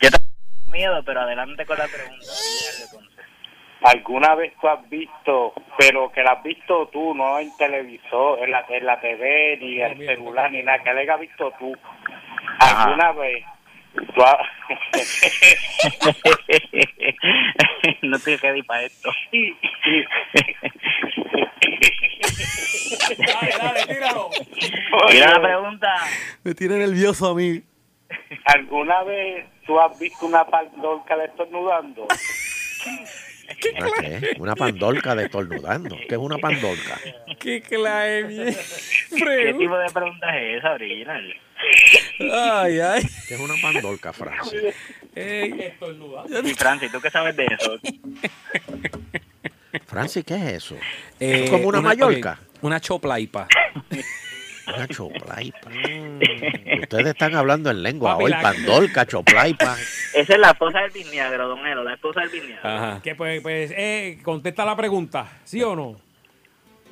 [0.00, 2.26] Yo tengo miedo, pero adelante con la pregunta.
[3.82, 8.52] ¿Alguna vez tú has visto, pero que la has visto tú, no en televisor, en
[8.52, 11.76] la, en la TV, ni en el celular, ni nada, que la hayas visto tú?
[12.60, 13.44] ¿Alguna vez
[13.96, 14.38] has...
[18.02, 19.10] no estoy ready para esto.
[23.18, 24.30] Dale, dale, tíralo.
[25.10, 25.88] Mira la pregunta.
[26.44, 27.62] Me tiene nervioso a mí.
[28.44, 32.06] ¿Alguna vez tú has visto una paldorca estornudando?
[33.76, 34.36] ¿Una qué?
[34.38, 35.96] Una pandorca destornudando.
[36.08, 36.98] ¿Qué es una pandorca?
[37.38, 38.56] ¿Qué clase?
[39.10, 41.34] ¿Qué tipo de pregunta es esa, original?
[42.18, 43.02] Ay, ay.
[43.28, 44.74] ¿Qué es una pandorca, Francis?
[45.14, 47.78] Y Francis, ¿tú qué sabes de eso?
[49.86, 50.76] Francis, ¿qué es eso?
[51.20, 52.38] Eh, ¿Es como una, Mallorca?
[52.42, 53.48] ok, una choplaipa.
[54.66, 55.68] Una choplaipa.
[56.82, 58.30] Ustedes están hablando en lengua Papi, hoy.
[58.30, 59.76] la- Pandorca, choplaipa.
[60.14, 63.02] Esa es la esposa del bisniagro, don Elo, la esposa del bisniagro.
[63.02, 65.96] Que pues, pues eh, contesta la pregunta, ¿sí o no?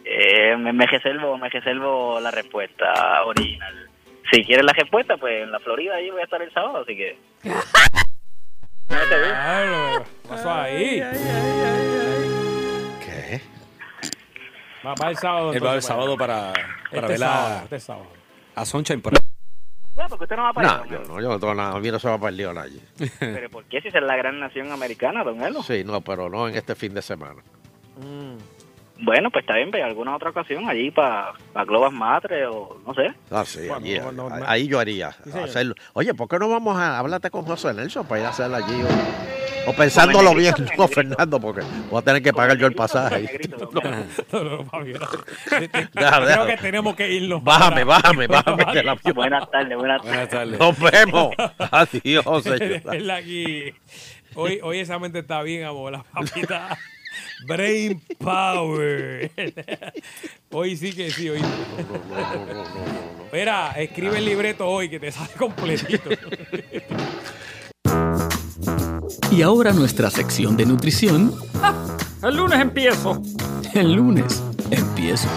[0.05, 3.89] Eh, me, me reservo, me reservo la respuesta original.
[4.33, 6.97] Si quieres la respuesta, pues en la Florida ahí voy a estar el sábado, así
[6.97, 7.19] que...
[8.89, 11.01] Claro, ¿qué pasó ahí?
[14.87, 15.53] Va para el sábado.
[15.53, 16.63] Él va el sábado para, para
[16.93, 18.07] Este ver sábado, a, este sábado.
[18.55, 21.55] a Sunshine por Ya, porque usted no va para No, yo no, yo no tengo
[21.55, 21.77] nada.
[21.77, 22.81] A mí no se va a perder nadie.
[23.19, 25.63] Pero ¿por qué si es la gran nación americana, don Elo?
[25.63, 27.43] Sí, no, pero no en este fin de semana.
[29.03, 31.33] Bueno, pues está bien, ve alguna otra ocasión allí para
[31.67, 33.15] Globas Matre o no sé.
[33.31, 34.49] Ah, sí, Bueno, allí, no, no, ahí- no.
[34.49, 35.13] ahí yo haría.
[35.13, 35.45] señor.
[35.49, 35.75] hacerlo.
[35.95, 38.83] Oye, ¿por qué no vamos a hablarte con José Nelson para ir a hacerlo allí?
[38.83, 38.89] O,
[39.67, 43.41] o pensándolo bien, no, Fernando, porque voy a tener que pagar yo el pasaje.
[44.33, 45.09] No, no, papi, no.
[45.93, 47.43] Deja, Creo que tenemos que irnos.
[47.43, 48.65] Bájame, bájame, bájame.
[49.15, 50.59] Buenas tardes, buenas tardes.
[50.59, 51.35] Nos vemos.
[51.59, 53.11] Adiós, señor.
[53.13, 53.75] Aquí.
[54.35, 55.93] Hoy, hoy esa mente está bien, amor.
[55.93, 56.79] La papita.
[57.47, 59.31] Brain Power.
[60.51, 61.41] Hoy sí que sí, hoy.
[63.25, 66.11] Espera, escribe el libreto hoy que te sale completito.
[69.31, 71.33] Y ahora nuestra sección de nutrición.
[72.23, 73.23] El lunes empiezo.
[73.75, 75.29] El lunes empiezo.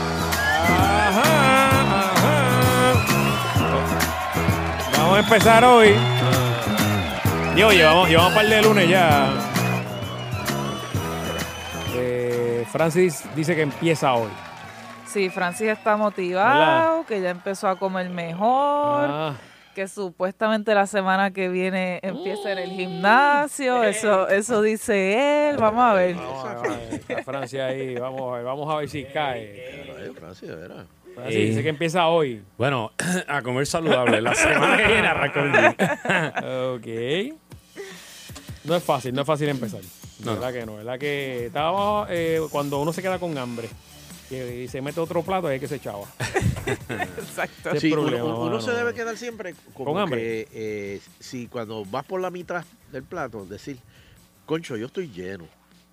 [4.97, 5.95] Vamos a empezar hoy.
[7.55, 9.29] Digo, llevamos, llevamos un par de lunes ya.
[11.95, 14.29] Eh, Francis dice que empieza hoy.
[15.05, 19.34] Sí, Francis está motivado, que ya empezó a comer mejor, Ah.
[19.74, 25.84] Que supuestamente la semana que viene empieza en el gimnasio, eso, eso dice él, vamos
[25.84, 26.15] a ver.
[26.15, 30.13] Vamos a ver, está Francia ahí, vamos a ver, vamos a ver si cae.
[30.17, 30.86] Francis, de veras.
[31.15, 32.43] Francis dice que empieza hoy.
[32.57, 32.91] Bueno,
[33.28, 34.21] a comer saludable.
[34.21, 35.74] La semana que viene arranca el día.
[36.76, 37.38] ok.
[38.65, 39.82] No es fácil, no es fácil empezar.
[40.24, 40.34] No.
[40.34, 40.76] ¿Verdad que no?
[40.76, 43.69] ¿Verdad que estaba eh, cuando uno se queda con hambre
[44.30, 46.05] y, y se mete otro plato ahí es que se echaba.
[46.89, 47.80] Exacto.
[47.80, 50.21] Sí, uno, se debe quedar siempre como Con hambre.
[50.21, 53.78] que, eh, si cuando vas por la mitad del plato, decir,
[54.45, 55.45] concho, yo estoy lleno.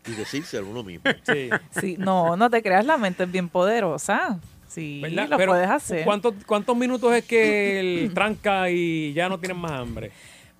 [0.06, 1.04] Y decírselo uno mismo.
[1.26, 1.50] Sí.
[1.78, 4.38] Sí, no, no te creas, la mente es bien poderosa.
[4.66, 5.28] Sí, ¿Verdad?
[5.28, 6.04] lo Pero, puedes hacer.
[6.04, 10.12] ¿cuántos, ¿Cuántos minutos es que el tranca y ya no tienen más hambre?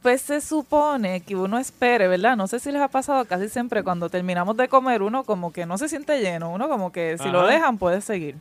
[0.03, 2.35] Pues se supone que uno espere, ¿verdad?
[2.37, 5.67] No sé si les ha pasado casi siempre cuando terminamos de comer, uno como que
[5.67, 8.37] no se siente lleno, uno como que si lo dejan puede seguir.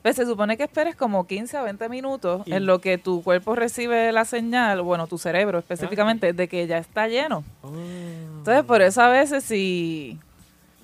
[0.00, 3.22] Pues se supone que esperes como 15 a 20 minutos Y- en lo que tu
[3.22, 7.42] cuerpo recibe la señal, bueno, tu cerebro específicamente, de que ya está lleno.
[8.38, 10.18] Entonces, por eso a veces si,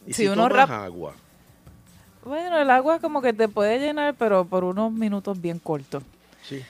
[0.07, 1.13] Y si si, uno tomas rap- agua.
[2.25, 6.03] Bueno, el agua como que te puede llenar, pero por unos minutos bien cortos.
[6.43, 6.63] Sí.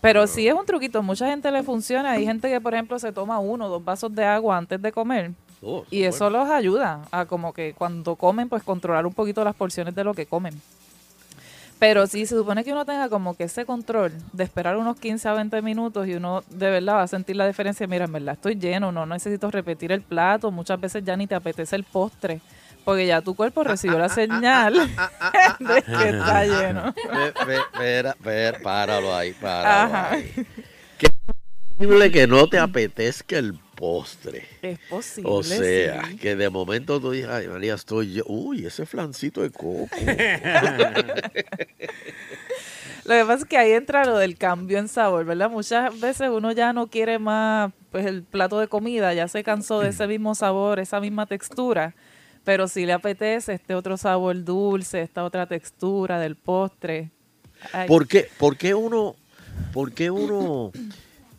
[0.00, 2.12] Pero sí es un truquito, mucha gente le funciona.
[2.12, 4.92] Hay gente que, por ejemplo, se toma uno o dos vasos de agua antes de
[4.92, 5.32] comer.
[5.60, 9.56] Oh, y eso los ayuda a como que cuando comen, pues controlar un poquito las
[9.56, 10.60] porciones de lo que comen.
[11.78, 15.28] Pero sí, se supone que uno tenga como que ese control de esperar unos 15
[15.28, 17.86] a 20 minutos y uno de verdad va a sentir la diferencia.
[17.86, 20.50] Mira, en verdad estoy lleno, no necesito repetir el plato.
[20.50, 22.40] Muchas veces ya ni te apetece el postre,
[22.88, 24.72] porque ya tu cuerpo recibió la señal
[25.58, 26.94] de que está lleno.
[27.68, 30.12] Espera, espera, páralo ahí, páralo Ajá.
[30.12, 30.46] ahí.
[30.96, 31.08] Qué
[31.76, 34.48] posible que no te apetezca el postre.
[34.62, 35.30] Es posible.
[35.30, 36.16] O sea, sí.
[36.16, 38.22] que de momento tú dices, ay María, estoy yo.
[38.26, 39.88] Uy, ese flancito de coco.
[43.04, 45.50] Lo que pasa es que ahí entra lo del cambio en sabor, ¿verdad?
[45.50, 49.80] Muchas veces uno ya no quiere más, pues el plato de comida, ya se cansó
[49.80, 51.94] de ese mismo sabor, esa misma textura,
[52.48, 57.10] pero si le apetece este otro sabor dulce, esta otra textura del postre.
[57.86, 59.16] ¿Por qué, por qué uno,
[59.70, 60.72] por qué uno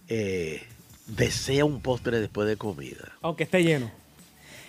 [0.08, 0.62] eh,
[1.08, 3.12] desea un postre después de comida?
[3.24, 3.90] Aunque esté lleno.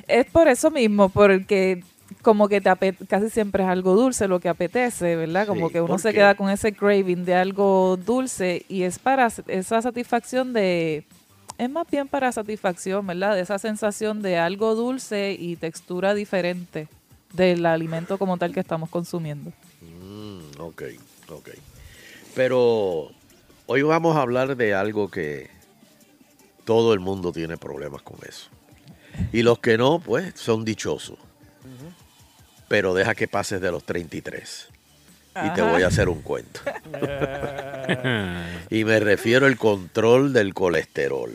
[0.08, 1.84] Es por eso mismo, porque
[2.22, 5.46] como que te casi siempre es algo dulce lo que apetece, ¿verdad?
[5.46, 6.14] Como Sí, que uno ¿por se qué?
[6.14, 11.04] queda con ese craving de algo dulce y es para esa satisfacción de,
[11.60, 13.34] es más bien para satisfacción, ¿verdad?
[13.34, 16.88] De esa sensación de algo dulce y textura diferente
[17.34, 19.52] del alimento como tal que estamos consumiendo.
[19.82, 20.82] Mm, ok,
[21.28, 21.50] ok.
[22.34, 23.10] Pero
[23.66, 25.50] hoy vamos a hablar de algo que
[26.64, 28.48] todo el mundo tiene problemas con eso.
[29.30, 31.18] Y los que no, pues son dichosos.
[32.68, 34.68] pero deja que pases de los 33.
[35.44, 36.60] Y te voy a hacer un cuento.
[38.70, 41.30] y me refiero al control del colesterol.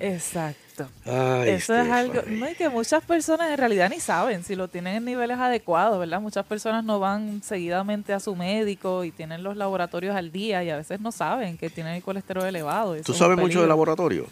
[0.00, 0.88] Exacto.
[1.06, 4.68] Ay, Eso es algo, no, y que muchas personas en realidad ni saben si lo
[4.68, 6.20] tienen en niveles adecuados, ¿verdad?
[6.20, 10.70] Muchas personas no van seguidamente a su médico y tienen los laboratorios al día y
[10.70, 12.94] a veces no saben que tienen el colesterol elevado.
[12.94, 14.26] Eso ¿Tú sabes mucho de laboratorio?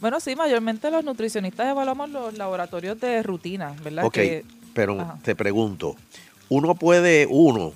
[0.00, 4.04] Bueno, sí, mayormente los nutricionistas evaluamos los laboratorios de rutina, ¿verdad?
[4.04, 5.18] Ok, Que- pero Ajá.
[5.22, 5.96] te pregunto,
[6.50, 7.72] ¿uno puede, uno,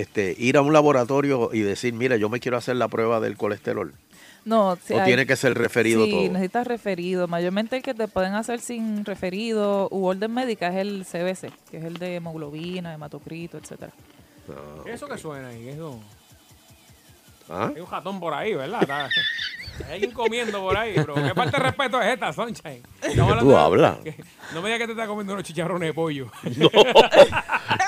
[0.00, 3.36] este, ir a un laboratorio y decir, mira, yo me quiero hacer la prueba del
[3.36, 3.92] colesterol?
[4.44, 6.22] No, sí ¿O hay- tiene que ser referido sí, todo?
[6.32, 7.26] necesitas referido.
[7.28, 11.78] Mayormente el que te pueden hacer sin referido u orden médica es el CBC, que
[11.78, 13.92] es el de hemoglobina, hematocrito, etcétera.
[14.84, 15.68] ¿Qué es eso que suena ahí?
[15.68, 16.00] Eso.
[17.50, 17.70] ¿Ah?
[17.74, 19.08] Hay un ratón por ahí, ¿verdad?
[19.86, 21.14] Hay alguien comiendo por ahí, bro.
[21.14, 22.82] ¿Qué falta de respeto es esta, Sunshine?
[23.40, 23.98] Tú hablas.
[24.52, 26.26] No me digas que te estás comiendo unos chicharrones de pollo.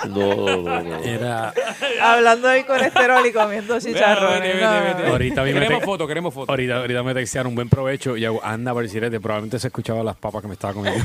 [0.09, 0.99] No, no, no.
[1.03, 1.53] Era,
[2.01, 4.41] Hablando del colesterol y comiendo chicharrones.
[4.41, 4.71] vete, no.
[4.73, 5.09] vete, vete.
[5.11, 6.53] ahorita Queremos te- foto, queremos foto.
[6.53, 10.15] Ahorita, ahorita me textearon un buen provecho y hago, anda, Barcirete, probablemente se escuchaba las
[10.17, 11.05] papas que me estaba comiendo.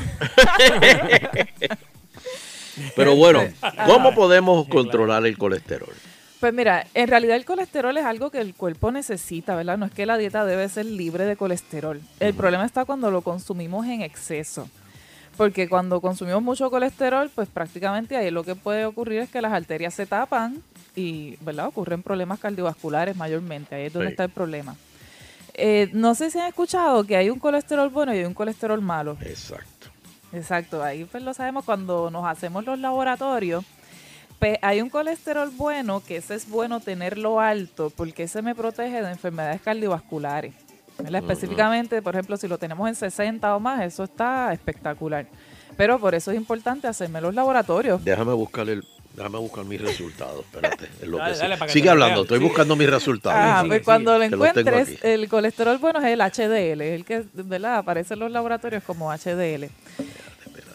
[2.94, 3.84] Pero bueno, Ajá.
[3.86, 5.92] ¿cómo podemos controlar el colesterol?
[6.40, 9.78] Pues mira, en realidad el colesterol es algo que el cuerpo necesita, ¿verdad?
[9.78, 12.00] No es que la dieta debe ser libre de colesterol.
[12.20, 14.68] El problema está cuando lo consumimos en exceso.
[15.38, 19.52] Porque cuando consumimos mucho colesterol, pues prácticamente ahí lo que puede ocurrir es que las
[19.52, 20.62] arterias se tapan
[20.94, 21.66] y, ¿verdad?
[21.68, 23.74] Ocurren problemas cardiovasculares mayormente.
[23.74, 24.12] Ahí es donde Sí.
[24.12, 24.76] está el problema.
[25.54, 28.80] Eh, no sé si han escuchado que hay un colesterol bueno y hay un colesterol
[28.82, 29.16] malo.
[29.22, 29.88] Exacto.
[30.32, 33.64] Exacto, ahí pues lo sabemos cuando nos hacemos los laboratorios.
[34.38, 39.02] Pues hay un colesterol bueno, que ese es bueno tenerlo alto, porque ese me protege
[39.02, 40.54] de enfermedades cardiovasculares.
[41.04, 45.26] Específicamente, por ejemplo, si lo tenemos en 60 o más, eso está espectacular.
[45.76, 48.02] Pero por eso es importante hacerme los laboratorios.
[48.02, 48.82] Déjame buscar el,
[49.14, 50.40] déjame buscar mis resultados.
[50.40, 50.88] Espérate.
[51.06, 51.48] lo Dale, sigue.
[51.48, 52.22] dale, hablando, vean.
[52.24, 52.44] estoy Sí.
[52.44, 53.38] buscando mis resultados.
[53.42, 57.76] Ah, pues cuando lo encuentres, el colesterol bueno es el HDL, el que ¿verdad?
[57.78, 59.68] aparece en los laboratorios como HDL.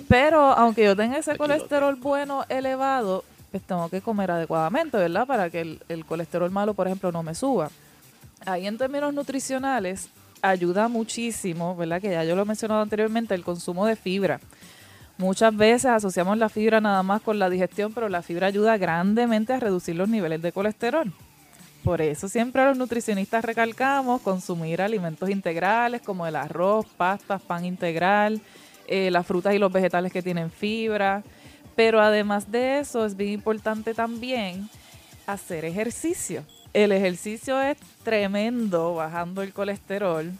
[0.08, 5.28] Pero aunque yo tenga ese colesterol bueno elevado, pues tengo que comer adecuadamente, ¿verdad?
[5.28, 7.70] Para que el, el colesterol malo, por ejemplo, no me suba.
[8.46, 10.10] Ahí en términos nutricionales
[10.42, 12.02] ayuda muchísimo, ¿verdad?
[12.02, 14.40] Que ya yo lo he mencionado anteriormente, el consumo de fibra.
[15.18, 19.54] Muchas veces asociamos la fibra nada más con la digestión, pero la fibra ayuda grandemente
[19.54, 21.14] a reducir los niveles de colesterol.
[21.84, 28.42] Por eso siempre los nutricionistas recalcamos consumir alimentos integrales como el arroz, pastas, pan integral,
[28.88, 31.24] eh, las frutas y los vegetales que tienen fibra.
[31.84, 34.70] Pero además de eso es bien importante también
[35.26, 36.44] hacer ejercicio.
[36.74, 40.32] El ejercicio es tremendo bajando el colesterol,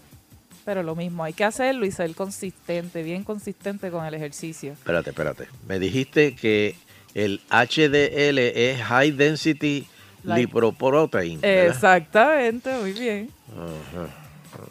[0.64, 4.74] pero lo mismo, hay que hacerlo y ser consistente, bien consistente con el ejercicio.
[4.74, 5.48] Espérate, espérate.
[5.68, 6.76] Me dijiste que
[7.16, 9.88] el HDL es High Density
[10.24, 11.42] Like- Lipoprotein.
[11.42, 11.66] ¿verdad?
[11.76, 13.32] Exactamente, muy bien.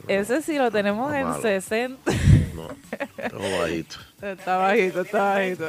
[0.06, 1.42] Ese sí lo tenemos en malo.
[1.42, 2.12] 60.
[2.54, 2.68] No,
[3.18, 3.96] está bajito.
[4.22, 5.66] Está bajito, está bajito.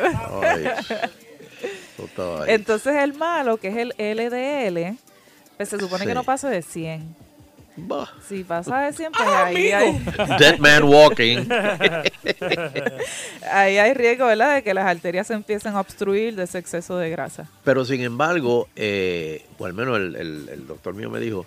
[2.03, 2.45] Está.
[2.47, 4.97] Entonces el malo, que es el LDL,
[5.57, 6.07] pues se supone Sí.
[6.07, 7.15] que no pase de 100.
[7.77, 8.09] Bah.
[8.27, 9.99] Si pasa de 100, pues ahí hay,
[10.39, 11.47] Dead man walking.
[13.51, 14.55] ahí hay riesgo, ¿verdad?
[14.55, 17.47] De que las arterias se empiecen a obstruir de ese exceso de grasa.
[17.63, 21.45] Pero sin embargo, eh, o al menos el, el- el doctor mío me dijo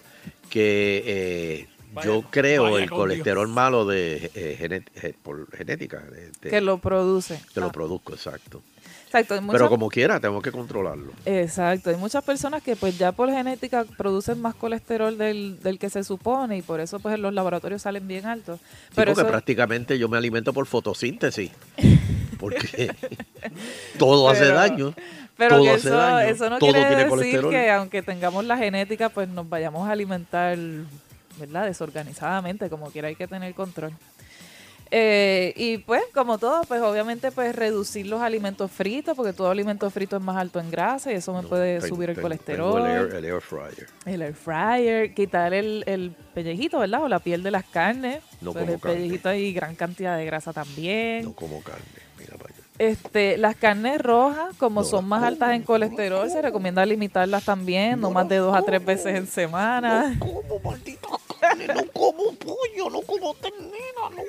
[0.50, 1.66] que eh,
[2.02, 5.98] yo creo vaya el colesterol malo de eh, genet- eh, por genética.
[6.00, 7.40] de- de- Que lo produce.
[7.52, 8.62] que lo Ah, produzco, exacto.
[9.06, 9.40] Exacto.
[9.52, 11.12] Pero como quiera, tengo que controlarlo.
[11.24, 15.88] Exacto, hay muchas personas que pues ya por genética producen más colesterol del, del que
[15.88, 18.58] se supone y por eso pues en los laboratorios salen bien altos.
[18.58, 18.66] Sí,
[18.96, 21.52] Pero porque eso, prácticamente yo me alimento por fotosíntesis.
[22.38, 22.90] Porque
[23.98, 24.94] todo hace Pero- daño.
[25.36, 26.28] pero todo que hace eso, daño.
[26.28, 27.50] eso no todo quiere decir colesterol.
[27.50, 30.58] que aunque tengamos la genética pues nos vayamos a alimentar,
[31.38, 31.64] ¿verdad?
[31.66, 33.92] Desorganizadamente, como quiera hay que tener control.
[34.90, 39.90] Eh, y pues, como todo, pues obviamente pues reducir los alimentos fritos, porque todo alimento
[39.90, 42.80] frito es más alto en grasa y eso me puede subir el colesterol.
[42.86, 43.86] el air, el air fryer.
[44.04, 47.02] El air fryer, quitar el, el pellejito, ¿verdad?
[47.02, 48.22] O la piel de las carnes.
[48.40, 48.96] No Pues como el carne.
[48.98, 51.24] pellejito hay gran cantidad de grasa también.
[51.24, 51.82] No como carne.
[52.78, 58.00] Este, las carnes rojas, como No son más altas en colesterol, se recomienda limitarlas también,
[58.00, 60.16] no, más de dos a tres veces en semana.
[60.18, 61.06] como maldita
[61.40, 64.22] carne, no como pollo, no como ternera, no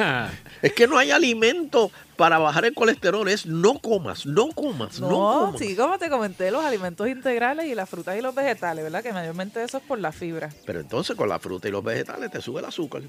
[0.00, 0.28] como.
[0.62, 5.08] Es que no hay alimento para bajar el colesterol, es no comas, no comas, no,
[5.10, 5.58] No, comas.
[5.60, 9.02] sí, como te comenté, los alimentos integrales y las frutas y los vegetales, ¿verdad?
[9.02, 10.48] Que mayormente eso es por la fibra.
[10.64, 13.02] Pero entonces con la fruta y los vegetales te sube el azúcar.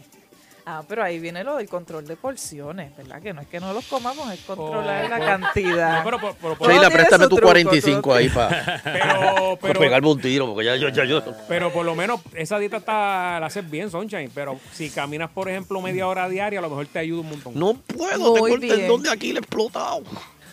[0.72, 3.20] Ah, pero ahí viene lo del control de porciones, ¿verdad?
[3.24, 5.98] Que no es que no los comamos, es controlar Oh, la cantidad.
[5.98, 9.80] no, pero por- por- Todo Sheila, préstame tu truco, 45 todo ahí para Pero, pero,
[9.80, 11.24] pegarme un tiro, porque ya yo, ya yo.
[11.48, 14.30] pero por lo menos esa dieta está, la haces bien, Sunshine.
[14.36, 17.54] Pero si caminas, por ejemplo, media hora diaria, a lo mejor te ayuda un montón.
[17.56, 20.04] No puedo, Muy tengo el tendón de Aquiles explotado.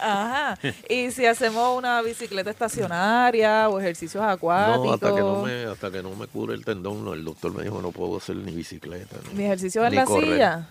[0.01, 0.59] Ajá.
[0.89, 4.85] Y si hacemos una bicicleta estacionaria o ejercicios acuáticos.
[4.87, 7.53] No, hasta que no me, hasta que no me cure el tendón, no, el doctor
[7.55, 9.17] me dijo no puedo hacer ni bicicleta.
[9.33, 10.33] Ni, Mi ejercicio en ni la correr.
[10.33, 10.69] silla.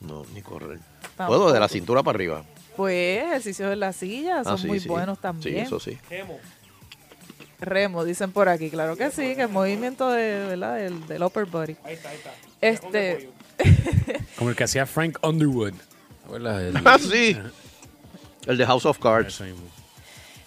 [0.00, 0.78] No, ni correr.
[1.16, 1.38] Tampoco.
[1.40, 2.44] Puedo de la cintura para arriba.
[2.76, 4.88] Pues ejercicios en la silla son Ah, sí, muy sí.
[4.88, 5.54] buenos también.
[5.54, 5.98] Sí, eso sí.
[7.58, 10.76] Remo, dicen por aquí, claro que sí, que el movimiento de, ¿verdad?
[10.76, 11.74] Del, del upper body.
[11.84, 12.30] Ahí está, ahí está.
[12.60, 13.30] Este,
[14.36, 15.72] Como el que hacía Frank Underwood.
[16.84, 17.36] Ah, sí.
[18.46, 19.42] El de House of Cards.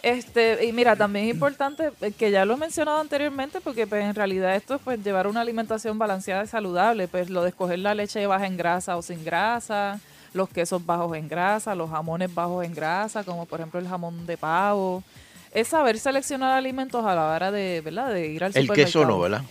[0.01, 4.03] este, y mira, también es importante, eh, que ya lo he mencionado anteriormente, porque pues,
[4.03, 7.79] en realidad esto es pues, llevar una alimentación balanceada y saludable, pues lo de escoger
[7.79, 9.99] la leche baja en grasa o sin grasa,
[10.33, 14.25] los quesos bajos en grasa, los jamones bajos en grasa, como por ejemplo el jamón
[14.25, 15.03] de pavo.
[15.51, 18.13] Es saber seleccionar alimentos a la hora de, ¿verdad?
[18.13, 18.85] de ir al El supermercado.
[18.85, 19.41] queso no, ¿verdad?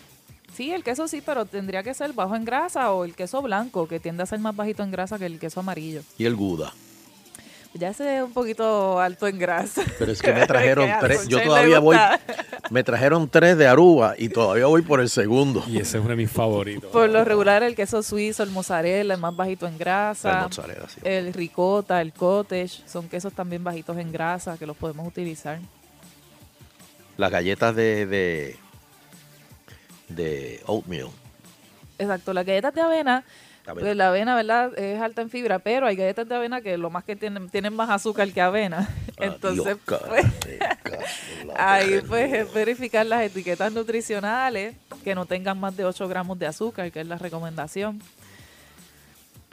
[0.55, 3.87] Sí, el queso sí, pero tendría que ser bajo en grasa o el queso blanco,
[3.87, 6.03] que tiende a ser más bajito en grasa que el queso amarillo.
[6.17, 6.73] Y el Gouda.
[7.75, 9.83] Ya ese es un poquito alto en grasa.
[9.99, 11.29] Pero es que me trajeron tres.
[11.29, 11.97] Yo todavía voy.
[12.71, 15.63] Me trajeron tres de Aruba y todavía voy por el segundo.
[15.69, 16.91] Y ese es uno de mis favoritos.
[16.91, 20.39] Por lo regular, el queso suizo, el mozzarella, el más bajito en grasa.
[20.39, 21.01] El mozzarella, sí.
[21.05, 25.59] El ricota, el cottage, son quesos también bajitos en grasa que los podemos utilizar.
[27.17, 28.57] Las galletas de, de,
[30.09, 31.09] de oatmeal.
[31.99, 33.25] Exacto, las galletas de Avena.
[33.75, 34.79] Pues, la avena, ¿verdad?
[34.79, 37.75] Es alta en fibra, pero hay galletas de avena que lo más que tienen, tienen
[37.75, 38.89] más azúcar que avena.
[39.19, 40.27] Entonces, Dios, pues,
[41.57, 46.47] ahí pues es verificar las etiquetas nutricionales que no tengan más de 8 gramos de
[46.47, 48.01] azúcar, que es la recomendación.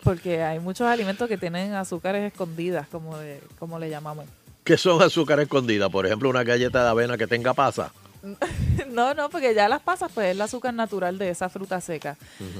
[0.03, 4.25] Porque hay muchos alimentos que tienen azúcares escondidas, como, de- como le llamamos.
[4.63, 5.89] ¿Qué son azúcar escondida?
[5.89, 7.91] Por ejemplo, una galleta de avena que tenga pasa.
[8.89, 12.15] No, no, porque ya las pasas, pues es el azúcar natural de esa fruta seca.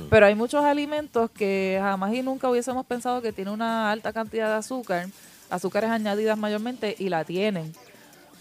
[0.10, 4.48] Pero hay muchos alimentos que jamás y nunca hubiésemos pensado que tienen una alta cantidad
[4.50, 5.08] de azúcar,
[5.50, 7.74] azúcares añadidas mayormente, y la tienen.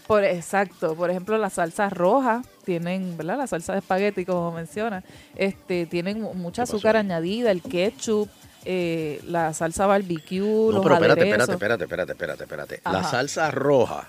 [0.07, 3.37] Por exacto, por ejemplo, las salsas rojas tienen, ¿verdad?
[3.37, 5.03] La salsa de espagueti, como menciona,
[5.35, 8.29] este, tienen mu- mucha azúcar añadida, el ketchup,
[8.65, 11.49] eh, la salsa barbecue, No, los pero espérate, aderezos.
[11.49, 12.81] espérate, espérate, espérate, espérate, espérate.
[12.99, 14.07] La salsa roja,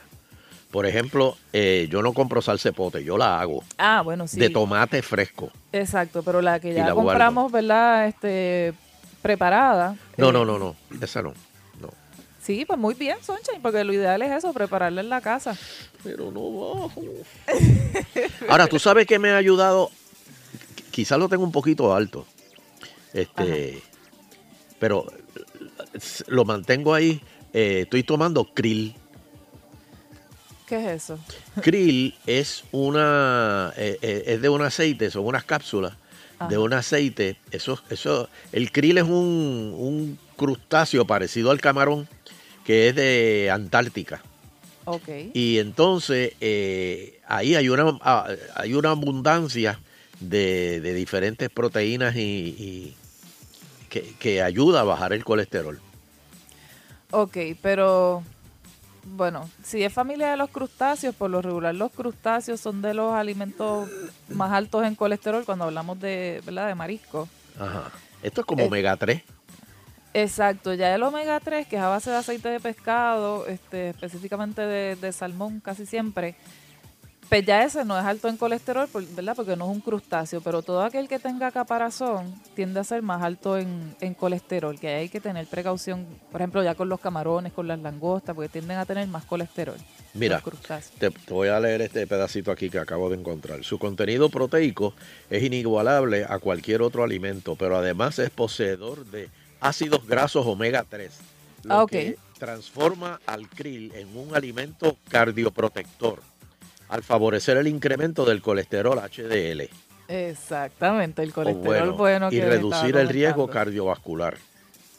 [0.76, 4.38] por ejemplo, eh, yo no compro salsa de pote, yo la hago Ah, bueno, sí.
[4.38, 5.50] de tomate fresco.
[5.72, 7.08] Exacto, pero la que ya la guardo.
[7.08, 8.06] compramos, ¿verdad?
[8.08, 8.74] Este,
[9.22, 9.96] preparada.
[10.18, 11.32] No, eh, no, no, no, esa no.
[11.80, 11.88] no.
[12.42, 15.56] Sí, pues muy bien, Sunshine, porque lo ideal es eso, prepararla en la casa.
[16.04, 16.42] Pero no
[16.82, 17.02] bajo.
[18.50, 19.88] Ahora, tú sabes que me ha ayudado,
[20.76, 22.26] qu- quizás lo tengo un poquito alto,
[23.14, 23.82] este,
[24.78, 25.06] pero
[26.26, 27.18] lo mantengo ahí.
[27.54, 28.94] eh, estoy tomando krill.
[30.66, 31.18] ¿Qué es eso?
[31.62, 35.94] Krill es una, eh, eh, es de un aceite, son unas cápsulas
[36.48, 37.36] de un aceite.
[37.50, 42.08] Eso, eso, el krill es un, un crustáceo parecido al camarón
[42.64, 44.22] que es de Antártica.
[44.84, 45.08] Ok.
[45.32, 49.80] Y entonces eh, ahí hay una, ah, hay una abundancia
[50.20, 52.96] de, de diferentes proteínas y, y
[53.88, 55.80] que, que ayuda a bajar el colesterol.
[57.12, 58.24] Ok, pero
[59.08, 63.14] bueno, si es familia de los crustáceos, por lo regular los crustáceos son de los
[63.14, 63.88] alimentos
[64.28, 66.66] más altos en colesterol cuando hablamos de, ¿verdad?
[66.66, 67.28] de marisco.
[67.58, 67.90] Ajá.
[68.22, 69.22] Esto es como Eh, omega 3.
[70.14, 74.62] Exacto, ya el omega 3, que es a base de aceite de pescado, este, específicamente
[74.62, 76.36] de, de salmón casi siempre,
[77.28, 79.34] pues ya ese no es alto en colesterol, ¿verdad?
[79.34, 83.22] Porque no es un crustáceo, pero todo aquel que tenga caparazón tiende a ser más
[83.22, 87.52] alto en, en colesterol, que hay que tener precaución, por ejemplo, ya con los camarones,
[87.52, 89.76] con las langostas, porque tienden a tener más colesterol.
[90.14, 90.42] Mira,
[90.98, 93.64] te, te voy a leer este pedacito aquí que acabo de encontrar.
[93.64, 94.94] Su contenido proteico
[95.28, 99.28] es inigualable a cualquier otro alimento, pero además es poseedor de
[99.60, 101.12] ácidos grasos omega 3,
[101.64, 106.20] lo Ah, que transforma al krill en un alimento cardioprotector
[106.88, 109.68] al favorecer el incremento del colesterol HDL.
[110.08, 114.36] Exactamente, el colesterol bueno, bueno, y reducir el riesgo cardiovascular.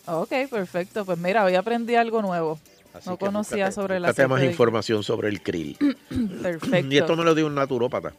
[0.05, 1.05] Ok, perfecto.
[1.05, 2.59] Pues mira, hoy aprendí algo nuevo.
[2.93, 5.77] Así no conocía búscate- sobre la búscate más información sobre el krill.
[6.41, 6.77] Perfecto.
[6.91, 8.13] Y esto me lo dio un naturópata.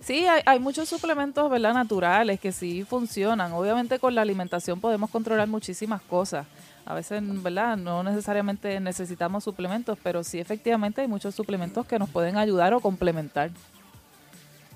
[0.00, 1.72] Sí, hay, hay muchos suplementos, ¿verdad?
[1.72, 3.52] Naturales que sí funcionan.
[3.52, 6.46] Obviamente con la alimentación podemos controlar muchísimas cosas.
[6.86, 7.76] A veces, ¿verdad?
[7.78, 12.80] No necesariamente necesitamos suplementos, pero sí efectivamente hay muchos suplementos que nos pueden ayudar o
[12.80, 13.50] complementar.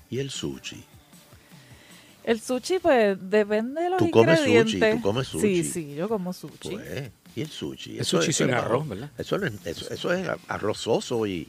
[0.09, 0.83] Y el sushi.
[2.23, 4.95] El sushi, pues, depende de los Tú comes sushi, ingredientes.
[4.95, 5.63] tú comes Sí, sushi.
[5.63, 6.69] sí, yo como sushi.
[6.71, 7.91] Pues, y el sushi.
[7.95, 9.11] El eso sushi es- sin es- arroz, ¿verdad?
[9.17, 11.47] Eso, no es- eso, eso es arrozoso y,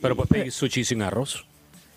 [0.00, 1.44] Pero pues pedir sushi sin arroz.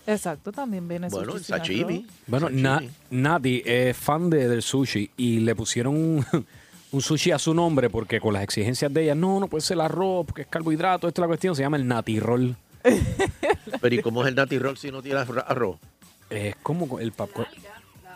[0.05, 1.67] Exacto, también viene bueno, sushi sin arroz.
[1.67, 2.07] sashimi.
[2.27, 2.61] Bueno, Sashimi.
[2.61, 6.25] Na- Nati es fan de, del sushi y le pusieron
[6.93, 9.75] un, sushi a su nombre porque con las exigencias de ella, no, no puede ser
[9.75, 12.55] el arroz porque es carbohidrato, esto es la cuestión, se llama el Nati Roll.
[13.81, 15.77] Pero ¿y cómo es el nati roll si no tiene arro- arroz?
[16.29, 17.47] Es como el popcorn.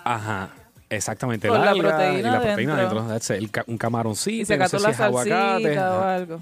[0.03, 0.49] Ajá,
[0.89, 1.47] exactamente.
[1.47, 3.03] Con la alga proteína y la proteína dentro.
[3.07, 5.79] That's it, el ca- un camaroncito, Y se no sé si es aguacate.
[5.79, 6.39] o algo.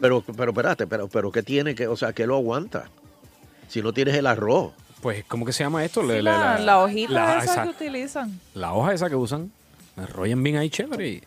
[0.00, 2.84] Pero, pero espérate, pero, pero ¿qué tiene que, o sea, qué lo aguanta?
[3.68, 4.72] Si no tienes el arroz.
[5.02, 6.02] Pues, ¿cómo que se llama esto?
[6.02, 8.40] Sí, la, la hojita la- esa esa- que utilizan.
[8.54, 9.50] la hoja esa que usan.
[9.98, 11.08] Me enrollan bien ahí chévere.
[11.08, 11.22] y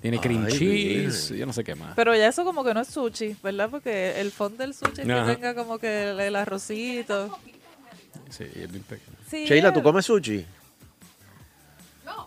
[0.00, 1.40] Tiene cream Ay, cheese, bien.
[1.40, 1.94] yo no sé qué más.
[1.96, 3.70] Pero ya eso como que no es sushi, ¿verdad?
[3.70, 5.34] Porque el fondo del sushi es que Ajá.
[5.34, 7.36] tenga como que el, el arrocito.
[8.30, 9.16] Sí, es bien pequeño.
[9.30, 10.44] Sí, Sheila, ¿tú comes sushi?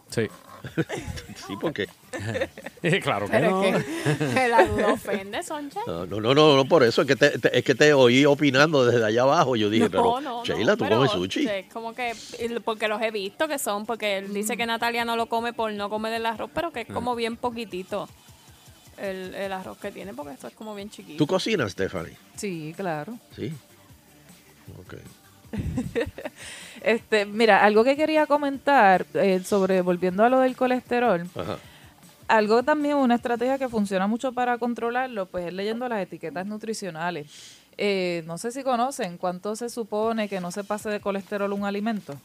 [0.10, 0.28] Sí.
[1.48, 1.88] sí, porque.
[3.04, 3.64] claro que Pero no.
[3.64, 3.86] es
[4.34, 5.80] que, la duda ofende, Soncha.
[5.86, 8.26] No, no, no, no, no, por eso es que te, te- es que te oí
[8.26, 9.56] opinando desde allá abajo.
[9.56, 11.44] Yo dije, pero no, no, Sheila, ¿tú pero, comes sushi?
[11.44, 12.14] sí, como que,
[12.64, 15.72] porque los he visto que son, porque él dice que Natalia no lo come por
[15.74, 18.08] no comer el arroz, pero que es como bien poquitito
[18.98, 21.18] el, el arroz que tiene, porque esto es como bien chiquito.
[21.18, 22.16] ¿Tú cocinas, Stephanie?
[22.36, 23.18] Sí, claro.
[23.36, 23.54] Sí.
[24.80, 24.96] Ok.
[26.84, 31.58] Este, mira, algo que quería comentar eh, sobre, volviendo a lo del colesterol, Ajá.
[32.28, 37.28] algo también, una estrategia que funciona mucho para controlarlo, pues es leyendo las etiquetas nutricionales.
[37.78, 41.66] Eh, no sé si conocen cuánto se supone que no se pase de colesterol un
[41.66, 42.16] alimento.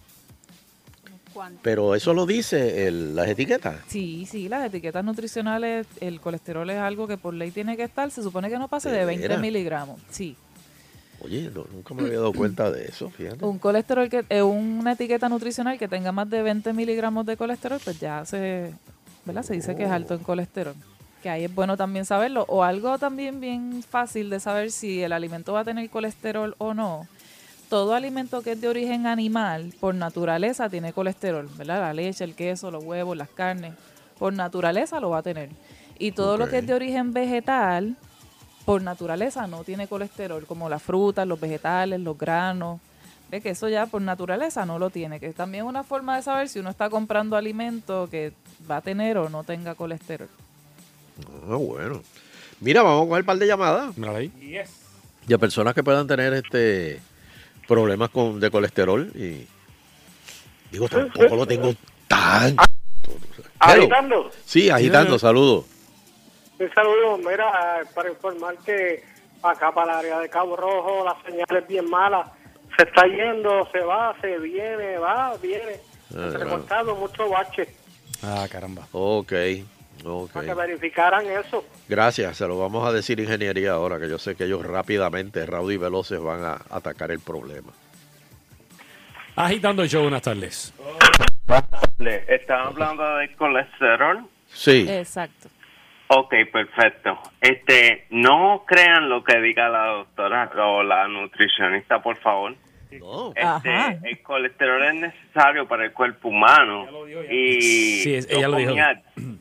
[1.62, 3.76] Pero eso lo dice el- las etiquetas.
[3.88, 8.10] Sí, sí, las etiquetas nutricionales, el colesterol es algo que por ley tiene que estar,
[8.10, 9.40] se supone que no pase ¿De de 20 veras?
[9.40, 9.98] miligramos.
[10.10, 10.36] Sí,
[11.24, 13.44] Oye, nunca me había dado cuenta de eso, fíjate.
[13.44, 17.80] un colesterol que, eh, una etiqueta nutricional que tenga más de 20 miligramos de colesterol,
[17.82, 18.74] pues ya se,
[19.24, 19.42] ¿verdad?
[19.42, 20.74] Se dice que es alto en colesterol.
[21.22, 22.44] Que ahí es bueno también saberlo.
[22.48, 26.74] O algo también bien fácil de saber si el alimento va a tener colesterol o
[26.74, 27.06] no.
[27.68, 31.80] Todo alimento que es de origen animal, por naturaleza, tiene colesterol, ¿verdad?
[31.80, 33.74] La leche, el queso, los huevos, las carnes,
[34.18, 35.50] por naturaleza lo va a tener.
[35.98, 37.96] Y todo lo que es de origen vegetal,
[38.64, 42.80] por naturaleza no tiene colesterol, como las frutas, los vegetales, los granos.
[43.30, 46.22] Ve que eso ya por naturaleza no lo tiene, que es también una forma de
[46.22, 48.32] saber si uno está comprando alimento que
[48.70, 50.28] va a tener o no tenga colesterol.
[51.48, 52.02] Ah, bueno.
[52.60, 53.94] Mira, vamos con el par de llamadas.
[53.96, 57.00] De personas que puedan tener este
[57.66, 59.46] problemas con de colesterol y
[60.70, 61.72] digo tampoco lo tengo
[62.08, 62.56] tan
[63.64, 63.82] Hello.
[63.82, 64.30] Agitando.
[64.44, 65.64] Sí, agitando, saludos.
[66.62, 69.02] Un saludo, mira, eh, para informar que
[69.42, 72.30] acá para el área de Cabo Rojo la señal es bien mala.
[72.76, 75.80] Se está yendo, se va, se viene, va, viene.
[76.16, 77.66] Ah, Recortado mucho bache.
[78.22, 78.86] Ah, caramba.
[78.92, 79.32] Ok,
[80.04, 80.32] ok.
[80.32, 81.64] Para que verificaran eso.
[81.88, 85.72] Gracias, se lo vamos a decir ingeniería ahora, que yo sé que ellos rápidamente, raudo
[85.72, 87.72] y veloces, van a atacar el problema.
[89.34, 90.72] Agitando el show, buenas tardes.
[92.28, 94.28] Estaban hablando de colesterol.
[94.52, 94.86] Sí.
[94.88, 95.48] Exacto.
[96.14, 97.18] Ok, perfecto.
[97.40, 102.54] Este, no crean lo que diga la doctora o la nutricionista, por favor.
[103.00, 103.32] No.
[103.42, 103.92] Ajá.
[103.92, 106.86] Este, el colesterol es necesario para el cuerpo humano.
[107.30, 107.60] Y
[108.02, 108.74] Sí, es- yo ella lo dijo.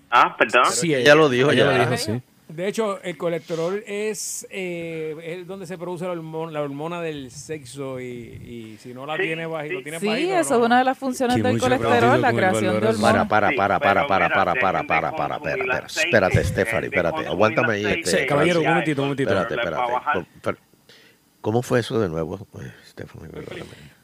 [0.09, 0.65] Ah, perdón.
[0.67, 1.71] Sí, ella lo dijo ella ya.
[1.77, 2.21] lo dijo, sí.
[2.53, 7.31] De hecho, el colesterol es, eh, es donde se produce la hormona, la hormona del
[7.31, 10.79] sexo y, y si no la tiene bajito, lo tiene Sí, bajito, eso es una
[10.79, 13.27] de las funciones Sí, del colesterol, la creación de hormonas.
[13.27, 17.73] Para, para, Sí, para, pero para, para, para, para, para, para, espérate, Stephanie, espérate, aguántame
[17.73, 19.29] ahí, este, Caballero, un momentito, un momentito.
[19.31, 20.61] Espérate, Para espérate.
[21.41, 23.31] ¿Cómo fue eso de nuevo, pues, Stephanie?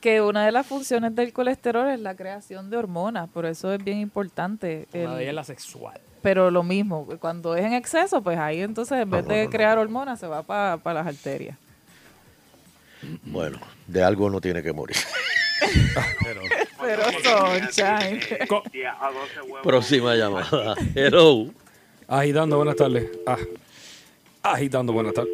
[0.02, 3.84] Que una de las funciones del colesterol es la creación de hormonas, por eso es
[3.84, 4.88] bien importante.
[4.94, 6.02] Una de ellas es la sexual.
[6.22, 9.44] Pero lo mismo, cuando es en exceso, pues ahí entonces en vez no, de no,
[9.46, 9.50] no.
[9.50, 11.58] crear hormonas se va para las arterias.
[13.24, 14.98] Bueno, de algo no tiene que morir.
[16.82, 18.20] Pero sunshine.
[19.00, 19.60] A 12 huevos.
[19.64, 20.76] Próxima llamada.
[20.96, 21.48] Hello.
[22.08, 23.10] Agitando, buenas tardes.
[23.26, 23.38] Ah.
[24.44, 25.34] Agitando, buenas tardes.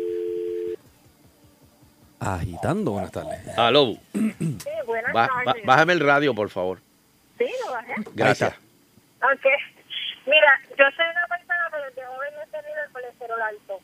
[2.19, 3.39] Agitando, buenas tardes.
[3.57, 3.97] Hello.
[4.13, 5.65] Sí, buenas tardes.
[5.65, 6.79] bájame el radio, por favor.
[7.37, 7.93] Sí, lo bajé.
[8.13, 8.53] Gracias.
[9.21, 9.72] Ok.
[10.25, 13.79] Mira, yo soy una persona que desde joven he tenido el colesterol alto.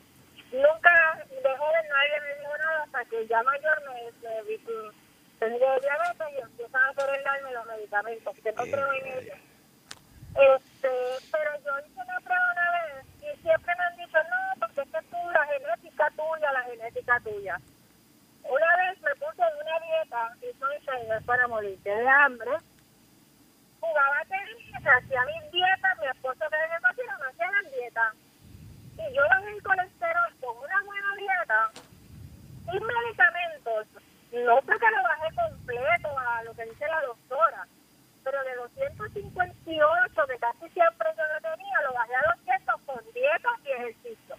[0.52, 4.56] Nunca de joven nadie me dijo nada hasta que ya mayor me, me vi
[5.38, 8.36] diabetes y empiezan a querer darme los medicamentos.
[8.42, 9.38] Que no creo en ellos.
[10.30, 10.88] Este,
[11.30, 14.88] pero yo hice una prueba una vez y siempre me han dicho, no, porque es
[14.88, 17.60] que tú, la genética tuya, la genética tuya.
[18.44, 22.50] Una vez me puse en una dieta y soy es para morirte de hambre
[23.80, 28.14] jugaba tenis, hacía mis dietas, mi esposo que me cocina me hacía las dietas.
[28.96, 31.70] Y yo bajé el colesterol con una buena dieta
[32.70, 33.86] sin medicamentos.
[34.32, 37.66] No porque lo bajé completo a lo que dice la doctora,
[38.22, 43.48] pero de 258 que casi siempre yo lo tenía, lo bajé a 200 con dieta
[43.64, 44.36] y ejercicio.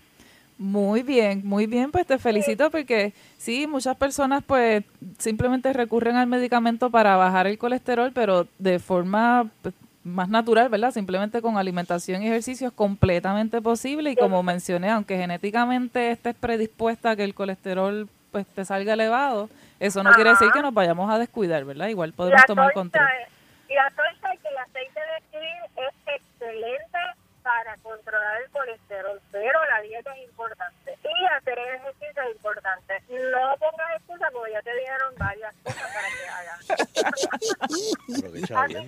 [0.61, 4.83] Muy bien, muy bien, pues te felicito porque sí, muchas personas pues
[5.17, 9.73] simplemente recurren al medicamento para bajar el colesterol, pero de forma pues,
[10.03, 10.91] más natural, ¿verdad?
[10.91, 17.09] Simplemente con alimentación y ejercicio es completamente posible y como mencioné, aunque genéticamente estés predispuesta
[17.09, 21.09] a que el colesterol pues te salga elevado, eso no quiere decir que nos vayamos
[21.09, 21.87] a descuidar, ¿verdad?
[21.87, 23.07] Igual podemos La tomar torta control.
[23.69, 26.99] la torta y el aceite de krill es excelente
[27.43, 30.97] para controlar el colesterol, pero la dieta es importante.
[31.03, 33.03] Y hacer ejercicio es importante.
[33.09, 36.59] No pongas excusa porque ya te dieron varias cosas para que hagas.
[38.47, 38.79] Pero ahora,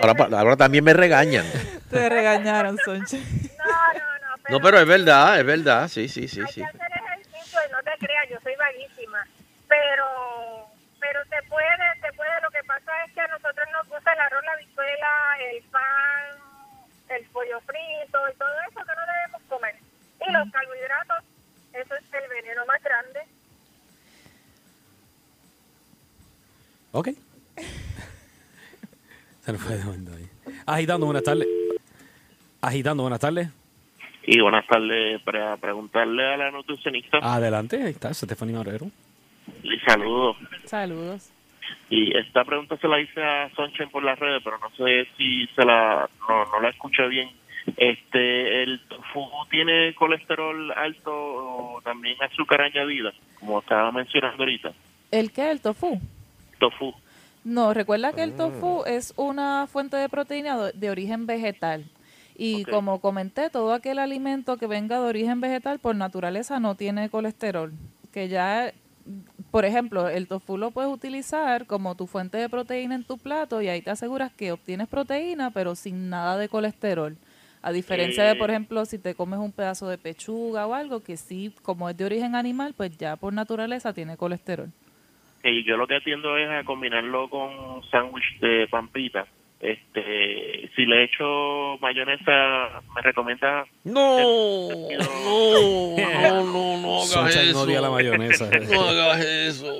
[0.00, 1.44] ahora, ahora ahora también me regañan.
[1.90, 3.20] Te regañaron, Sonche.
[4.48, 5.88] No, pero es verdad, es verdad.
[5.88, 6.62] Sí, sí, sí, sí.
[6.62, 9.26] hacer ejercicio y no te creas, yo soy vaguísima.
[9.66, 10.70] Pero
[11.00, 14.20] pero te puede, te puede, lo que pasa es que a nosotros nos gusta el
[14.20, 16.45] arroz, la habichuela, el pan,
[17.08, 19.74] el pollo frito y todo eso que no debemos comer.
[20.26, 21.24] Y los carbohidratos,
[21.72, 23.20] eso es el veneno más grande.
[26.92, 27.08] Ok.
[29.40, 30.28] Se nos fue de momento ahí.
[30.66, 31.46] Agitando, buenas tardes.
[32.60, 33.48] Agitando, buenas tardes.
[34.24, 37.18] Y buenas tardes, para preguntarle a la nutricionista.
[37.22, 38.90] Adelante, ahí está, Stephanie Marrero.
[39.62, 40.36] Y saludos.
[40.64, 41.30] Saludos.
[41.88, 45.46] Y esta pregunta se la hice a Sonchen por las redes, pero no sé si
[45.48, 47.30] se la no, no la escuché bien.
[47.76, 54.72] Este, el tofu tiene colesterol alto o también azúcar añadida, como estaba mencionando ahorita.
[55.10, 55.50] ¿El qué?
[55.50, 56.00] ¿El tofu?
[56.58, 56.94] Tofu.
[57.44, 61.84] No, recuerda que el tofu es una fuente de proteína de origen vegetal.
[62.36, 67.08] Y como comenté, todo aquel alimento que venga de origen vegetal por naturaleza no tiene
[67.08, 67.72] colesterol.
[68.12, 68.72] Que ya,
[69.50, 73.62] por ejemplo, el tofu lo puedes utilizar como tu fuente de proteína en tu plato
[73.62, 77.16] y ahí te aseguras que obtienes proteína, pero sin nada de colesterol.
[77.62, 78.52] A diferencia de, por Eh.
[78.52, 82.04] ejemplo, si te comes un pedazo de pechuga o algo que sí, como es de
[82.04, 84.70] origen animal, pues ya por naturaleza tiene colesterol.
[85.42, 89.26] Y yo lo que atiendo es a combinarlo con sándwich de pampita.
[89.60, 93.64] Este, si le echo mayonesa, ¿me recomienda?
[93.84, 94.76] No, no,
[95.24, 97.62] no, no, no hagas Sunshine eso.
[97.62, 98.50] odia la mayonesa.
[98.70, 99.72] No hagas eso.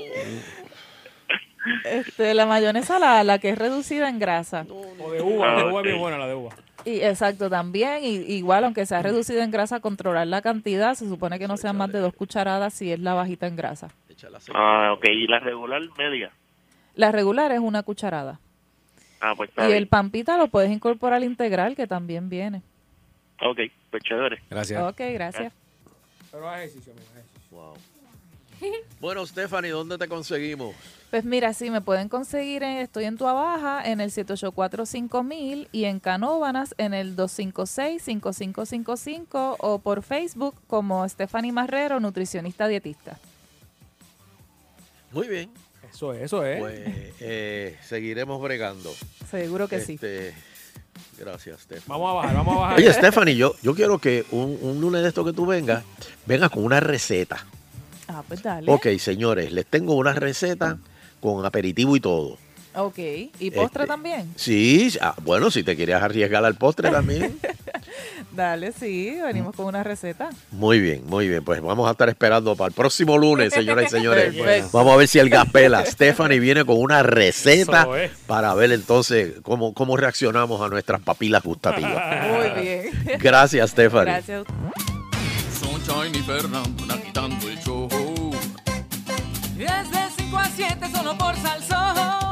[1.85, 4.67] Este, la mayonesa, la, la que es reducida en grasa.
[4.71, 6.51] O de uva, la de uva es bien buena, la de uva.
[6.85, 11.39] Y exacto, también, y, igual aunque sea reducida en grasa, controlar la cantidad, se supone
[11.39, 13.89] que no sean más de dos cucharadas si es la bajita en grasa.
[14.55, 15.05] Ah, ok.
[15.11, 16.31] ¿Y la regular media?
[16.95, 18.39] La regular es una cucharada.
[19.29, 19.73] Ah, pues Y bien.
[19.73, 22.63] el pampita lo puedes incorporar al integral, que también viene.
[23.43, 23.59] Ok,
[23.91, 24.41] pues chévere.
[24.49, 24.81] Gracias.
[24.83, 25.53] Ok, gracias.
[26.31, 27.41] Pero haz ejercicio, haz ejercicio.
[27.51, 27.75] Wow.
[29.01, 30.75] Bueno, Stephanie, ¿dónde te conseguimos?
[31.11, 35.85] Pues mira, sí, me pueden conseguir, en- estoy en Tua Baja, en el 784-5000 y
[35.85, 43.19] en Canóvanas en el 256-5555 o por Facebook como Stephanie Marrero, nutricionista dietista.
[45.13, 45.51] Muy bien.
[45.97, 46.61] Eso es, eso es.
[46.61, 46.79] Pues
[47.21, 48.93] eh, seguiremos bregando.
[49.31, 49.95] Seguro que sí.
[49.95, 50.35] Este,
[51.19, 51.89] Gracias, Stephanie.
[51.89, 52.79] Vamos a bajar, vamos a bajar.
[52.79, 55.85] Oye, Stephanie, yo, yo quiero que un, un lunes de esto que tú vengas,
[56.27, 57.47] vengas con una receta.
[58.09, 58.71] Ah, pues dale.
[58.71, 60.77] Ok, señores, les tengo una receta
[61.19, 62.37] con aperitivo y todo.
[62.77, 62.99] Ok.
[63.41, 64.33] ¿Y postre Este, también?
[64.37, 67.39] Sí, ah, bueno, si te querías arriesgar al postre también.
[68.33, 70.29] Dale, sí, venimos con una receta.
[70.51, 71.43] Muy bien, muy bien.
[71.43, 74.35] Pues vamos a estar esperando para el próximo lunes, señoras y señores.
[74.35, 74.69] Perfecto.
[74.73, 78.11] Vamos a ver si el Gaspela Stephanie viene con una receta es.
[78.27, 81.93] para ver entonces cómo, cómo reaccionamos a nuestras papilas gustativas.
[82.31, 82.91] Muy bien.
[83.19, 84.13] Gracias, Stephanie.
[84.13, 84.45] Gracias.
[85.59, 87.89] Sunshine y Fernando agitando el show.
[89.59, 92.26] Es de 5 a 7 solo por Salsón.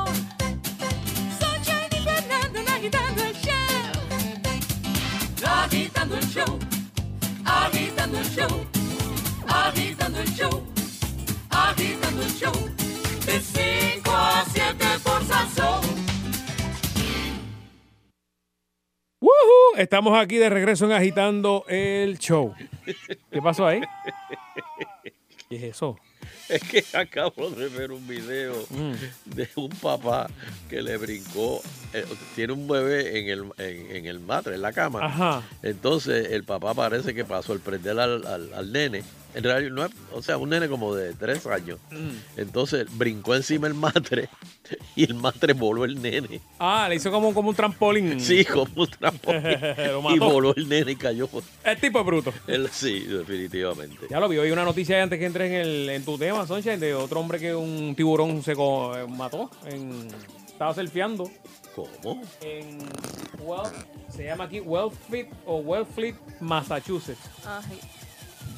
[6.04, 6.58] Agitando el show.
[7.46, 8.66] Agitando el show.
[9.48, 10.66] Agitando el show.
[11.48, 12.52] Agitando el show.
[13.24, 15.80] De 5 a 7 por Salsón.
[19.18, 19.78] ¡Woohoo!
[19.78, 22.54] Estamos aquí de regreso en Agitando el Show.
[23.30, 23.80] ¿Qué pasó ahí?
[25.48, 25.96] ¿Qué es eso?
[26.48, 28.54] Es que acabo de ver un video
[29.24, 30.28] de un papá
[30.68, 31.62] que le brincó,
[31.92, 32.04] eh,
[32.34, 35.04] tiene un bebé en el, en, en el matre, en la cama.
[35.06, 35.42] Ajá.
[35.62, 39.02] Entonces el papá parece que para sorprender al, al, al nene,
[39.34, 41.78] En realidad, no es- o sea, un nene como de tres años.
[41.90, 42.38] Mm.
[42.40, 44.28] Entonces brincó encima el matre
[44.96, 46.40] y el matre voló el nene.
[46.58, 48.20] Ah, le hizo como, como un trampolín.
[48.20, 49.42] Sí, como un trampolín.
[49.76, 51.28] Lo y voló el nene y cayó.
[51.64, 52.32] El tipo es bruto.
[52.72, 54.06] Sí, definitivamente.
[54.08, 56.78] Ya lo vi, hoy una noticia antes que entres en, el, en tu tema, Sunshine,
[56.80, 59.50] de otro hombre que un tiburón se co- eh, mató.
[59.66, 60.08] En,
[60.46, 61.30] estaba surfeando.
[61.74, 62.22] ¿Cómo?
[62.40, 62.78] En
[63.40, 63.68] Well-
[64.14, 67.18] se llama aquí Wellfleet o Wellfleet, Massachusetts.
[67.44, 67.80] Ay.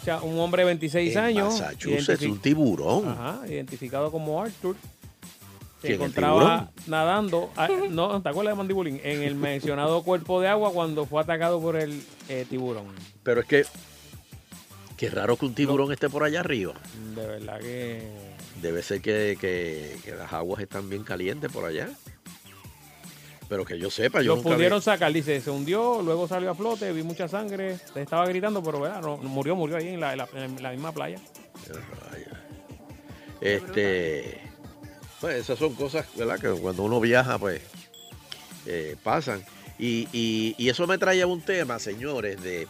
[0.00, 1.60] O sea, un hombre de 26 En años.
[1.60, 3.08] Massachusetts, un tiburón.
[3.08, 4.76] Ajá, identificado como Arthur.
[5.82, 9.00] Se ¿Quién, el encontraba nadando, ah, no, ¿te acuerdas de Mandibulín?
[9.04, 12.86] En el mencionado cuerpo de agua cuando fue atacado por el eh, tiburón.
[13.22, 13.64] Pero es que,
[14.96, 16.72] qué raro que un tiburón esté por allá arriba.
[17.14, 18.36] De verdad que...
[18.62, 21.90] Debe ser que, que- que las aguas están bien calientes por allá.
[23.48, 26.50] Pero que yo sepa, yo Lo nunca vi- pudieron sacar, dice, se hundió, luego salió
[26.50, 29.00] a flote, vi mucha sangre, se estaba gritando, pero ¿verdad?
[29.00, 31.18] No, murió, murió ahí en la, en la- en la misma playa.
[33.40, 34.40] Este,
[35.20, 36.38] pues esas son cosas, ¿verdad?
[36.40, 37.60] Que cuando uno viaja, pues
[38.66, 39.44] eh, pasan.
[39.78, 42.66] Y, y- y eso me trae a un tema, señores, de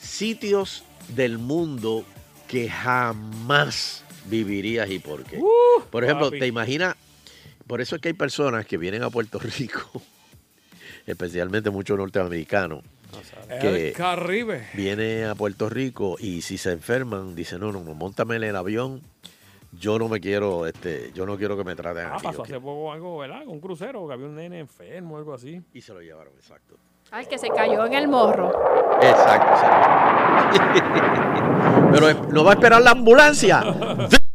[0.00, 2.04] sitios del mundo
[2.48, 5.40] que jamás vivirías y por qué.
[5.90, 6.38] por ejemplo, papi.
[6.40, 6.96] te imaginas,
[7.66, 10.02] por eso es que hay personas que vienen a Puerto Rico,
[11.06, 12.82] especialmente muchos norteamericanos,
[13.60, 14.66] que El Caribe.
[14.74, 18.56] viene a Puerto Rico y si se enferman, dicen, no, no, no, montame en el
[18.56, 19.00] avión,
[19.78, 22.26] yo no me quiero, este, yo no quiero que me traten Ah, aquí.
[22.26, 23.40] pasó hace poco algo, ¿verdad?
[23.44, 25.60] Con un crucero, que había un nene enfermo o algo así.
[25.74, 26.76] Y se lo llevaron, exacto.
[27.10, 28.50] Ay, que se cayó en el morro.
[29.02, 29.54] Exacto.
[30.52, 30.70] sí.
[31.92, 33.62] Pero eh, no va a esperar la ambulancia.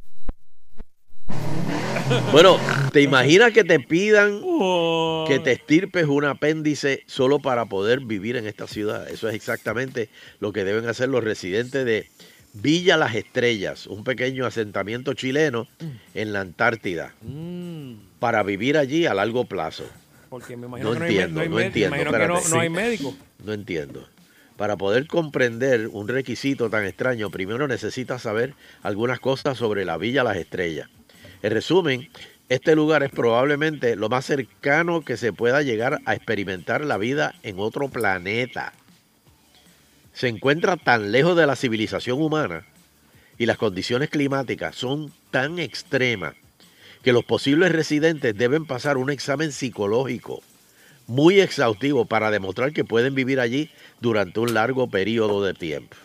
[2.32, 2.58] Bueno,
[2.92, 4.42] ¿te imaginas que te pidan
[5.28, 9.10] que te estirpes un apéndice solo para poder vivir en esta ciudad?
[9.10, 10.10] Eso es exactamente
[10.40, 12.08] lo que deben hacer los residentes de
[12.54, 15.68] Villa Las Estrellas, un pequeño asentamiento chileno
[16.14, 19.86] en la Antártida, Mm, para vivir allí a largo plazo.
[20.30, 21.96] porque me imagino No que no hay, me- entiendo, no hay no entiendo.
[21.96, 23.16] me imagino que no, no hay médico.
[23.44, 24.08] No entiendo.
[24.58, 30.24] Para poder comprender un requisito tan extraño, primero necesitas saber algunas cosas sobre la Villa
[30.24, 30.90] Las Estrellas.
[31.44, 32.10] En resumen,
[32.50, 37.34] este lugar es probablemente lo más cercano que se pueda llegar a experimentar la vida
[37.44, 38.74] en otro planeta.
[40.14, 42.66] Se encuentra tan lejos de la civilización humana
[43.38, 46.36] y las condiciones climáticas son tan extremas
[47.02, 50.44] que los posibles residentes deben pasar un examen psicológico
[51.08, 53.70] muy exhaustivo para demostrar que pueden vivir allí
[54.00, 55.98] durante un largo periodo de tiempo.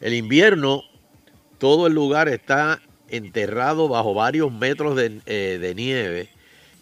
[0.00, 0.82] El invierno,
[1.58, 2.80] todo el lugar está
[3.16, 6.28] enterrado bajo varios metros de, eh, de nieve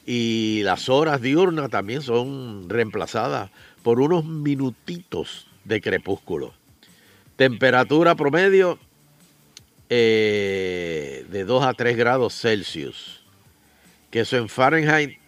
[0.07, 3.51] y las horas diurnas también son reemplazadas
[3.83, 6.55] por unos minutitos de crepúsculo.
[7.37, 8.79] Temperatura promedio
[9.89, 13.23] eh, de 2 a 3 grados Celsius.
[14.11, 15.19] Que eso en Fahrenheit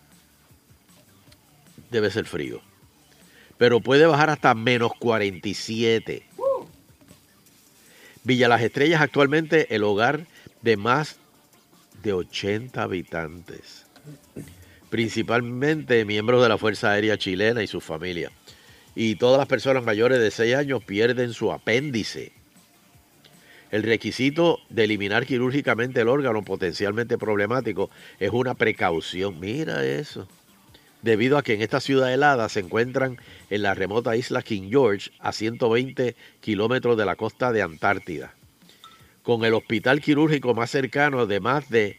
[1.91, 2.61] debe ser frío.
[3.57, 6.27] Pero puede bajar hasta menos 47.
[8.25, 10.27] Villa Las Estrellas actualmente el hogar
[10.65, 11.19] de más
[12.03, 13.85] de 80 habitantes,
[14.89, 18.33] principalmente miembros de la Fuerza Aérea Chilena y sus familias.
[18.95, 22.33] Y todas las personas mayores de 6 años pierden su apéndice.
[23.71, 29.39] El requisito de eliminar quirúrgicamente el órgano potencialmente problemático es una precaución.
[29.41, 30.27] Mira eso.
[31.03, 33.19] Debido a que en esta ciudad helada se encuentran
[33.51, 38.35] en la remota isla King George, a 120 kilómetros de la costa de Antártida,
[39.25, 41.99] con el hospital quirúrgico más cercano de más de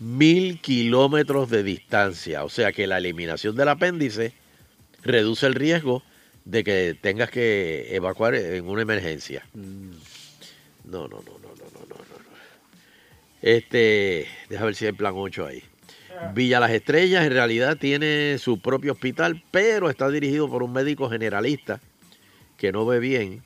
[0.00, 2.42] mil kilómetros de distancia.
[2.42, 4.32] O sea que la eliminación del apéndice
[5.02, 6.02] reduce el riesgo
[6.46, 9.46] de que tengas que evacuar en una emergencia.
[9.54, 12.12] No, no, no, no, no, no, no, no.
[13.42, 15.62] Este, déjame ver si hay plan 8 ahí.
[16.34, 21.10] Villa Las Estrellas en realidad tiene su propio hospital, pero está dirigido por un médico
[21.10, 21.80] generalista
[22.56, 23.42] que no ve bien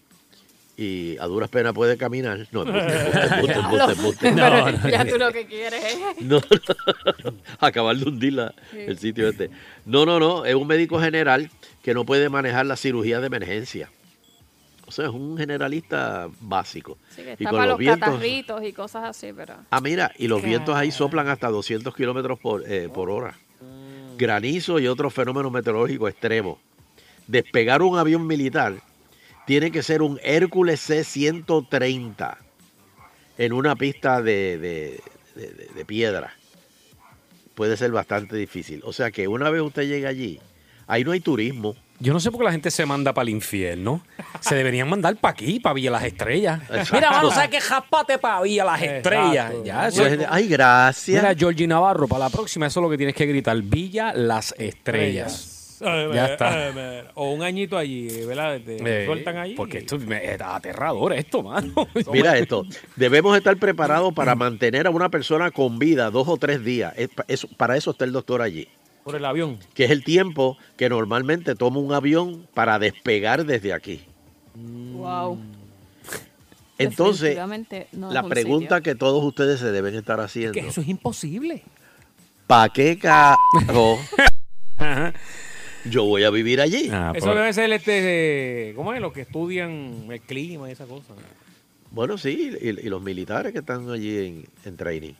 [0.76, 2.46] y a duras penas puede caminar.
[2.52, 4.32] No, embuste.
[4.32, 5.98] Pero ya tú lo que quieres es...
[6.24, 6.40] No,
[7.24, 9.50] no, acabar de hundir la- el sitio este.
[9.84, 11.50] No, no, no, es un médico general
[11.82, 13.90] que no puede manejar la cirugía de emergencia.
[14.86, 16.96] O sea, es un generalista básico.
[17.10, 18.08] Sí, que y está con para los los vientos.
[18.08, 19.54] catarritos y cosas así, pero...
[19.70, 23.36] Ah, mira, y los vientos ahí soplan hasta 200 kilómetros por, eh, por hora.
[24.16, 26.58] Granizo y otros fenómenos meteorológicos extremos.
[27.26, 28.74] Despegar un avión militar
[29.46, 32.36] tiene que ser un Hércules C-130
[33.38, 35.00] en una pista de, de-
[35.34, 36.34] de- de- de piedra.
[37.54, 38.80] Puede ser bastante difícil.
[38.84, 40.40] O sea que una vez usted llega allí,
[40.86, 41.74] ahí no hay turismo.
[41.98, 44.02] Yo no sé por qué la gente se manda para el infierno.
[44.40, 46.60] Se deberían mandar para aquí, para Villa Las Estrellas.
[46.92, 47.60] Mira, mano, ¿sabes qué?
[47.60, 49.52] Japate para Villa Las Estrellas.
[49.64, 51.22] Ya, eso es- Ay, gracias.
[51.22, 53.56] Mira, Georgie Navarro, para la próxima, eso es lo que tienes que gritar.
[53.62, 55.55] Villa Las Estrellas.
[55.80, 56.68] Eh, Ya eh, está.
[56.68, 58.60] eh, eh, O un añito allí, ¿verdad?
[58.64, 59.54] Te Eh, sueltan allí.
[59.54, 61.72] Porque esto me- es aterrador esto, mano.
[62.12, 62.64] Mira esto,
[62.96, 66.94] debemos estar preparados para mantener a una persona con vida dos o tres días.
[66.96, 68.68] Es para eso está el doctor allí,
[69.04, 69.58] Por el avión.
[69.74, 74.02] que es el tiempo que normalmente toma un avión para despegar desde aquí.
[74.54, 75.38] Wow.
[76.78, 77.36] Entonces,
[77.92, 80.88] no es la un pregunta que todos ustedes se deben estar haciendo, Que eso es
[80.88, 81.62] imposible.
[82.46, 83.98] ¿para qué carajo
[85.90, 86.90] yo voy a vivir allí?
[87.14, 89.00] Eso debe ser este, eh, ¿cómo es?
[89.00, 91.14] Los que estudian el clima y esa cosa.
[91.90, 95.14] Bueno, sí, y, y los militares que están allí en, en training.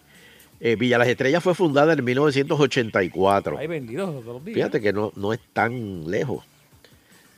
[0.61, 3.59] Eh, Villa Las Estrellas fue fundada en 1984.
[3.59, 4.55] Hay vendidos todos los días.
[4.55, 6.45] Fíjate que no, no es tan lejos.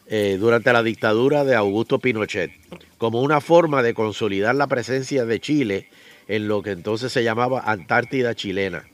[0.06, 2.50] Eh, durante la dictadura de Augusto Pinochet,
[2.96, 5.88] como una forma de consolidar la presencia de Chile
[6.28, 8.84] en lo que entonces se llamaba Antártida chilena.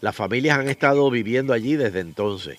[0.00, 2.58] Las familias han estado viviendo allí desde entonces.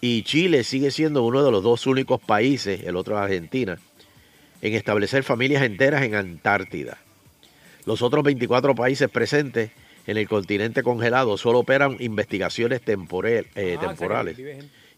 [0.00, 3.78] Y Chile sigue siendo uno de los dos únicos países, el otro es Argentina,
[4.62, 6.98] en establecer familias enteras en Antártida.
[7.84, 9.70] Los otros 24 países presentes
[10.06, 13.44] en el continente congelado solo operan investigaciones eh,
[13.78, 14.36] Ah, temporales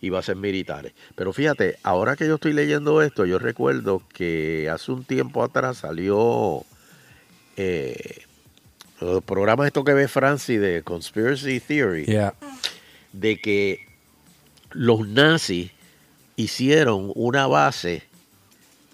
[0.01, 0.93] y bases militares.
[1.15, 5.79] Pero fíjate, ahora que yo estoy leyendo esto, yo recuerdo que hace un tiempo atrás
[5.79, 6.65] salió
[7.57, 8.23] eh,
[9.01, 12.35] los programas esto que ve Francis de Conspiracy Theory, Yeah.
[13.13, 13.87] de que
[14.75, 15.71] los nazis
[16.37, 18.03] hicieron una base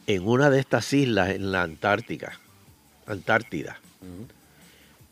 [0.07, 2.39] en una de estas islas en la Antártica,
[3.07, 3.79] Antártida,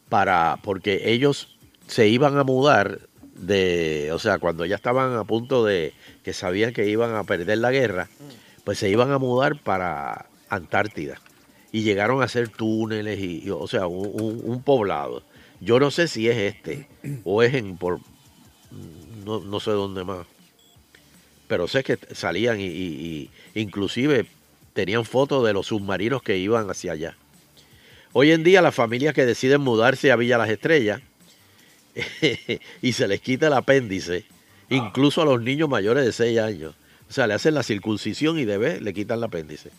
[0.09, 1.57] para porque ellos
[1.87, 3.01] se iban a mudar
[3.35, 5.93] de, o sea, cuando ya estaban a punto de
[6.25, 8.09] que sabían que iban a perder la guerra,
[8.65, 11.21] pues se iban a mudar para Antártida
[11.73, 15.23] y llegaron a hacer túneles y, y, o sea, un, un- un poblado.
[15.61, 16.89] Yo no sé si es este
[17.25, 18.01] o es en por
[19.25, 20.27] no, no sé dónde más,
[21.49, 24.27] pero sé que salían y, inclusive
[24.73, 27.17] tenían fotos de los submarinos que iban hacia allá.
[28.13, 31.01] Hoy en día las familias que deciden mudarse a Villa Las Estrellas
[32.83, 34.25] y se les quita el apéndice,
[34.69, 36.75] incluso a los niños mayores de 6 años.
[37.09, 39.71] O sea, le hacen la circuncisión y de vez le quitan el apéndice.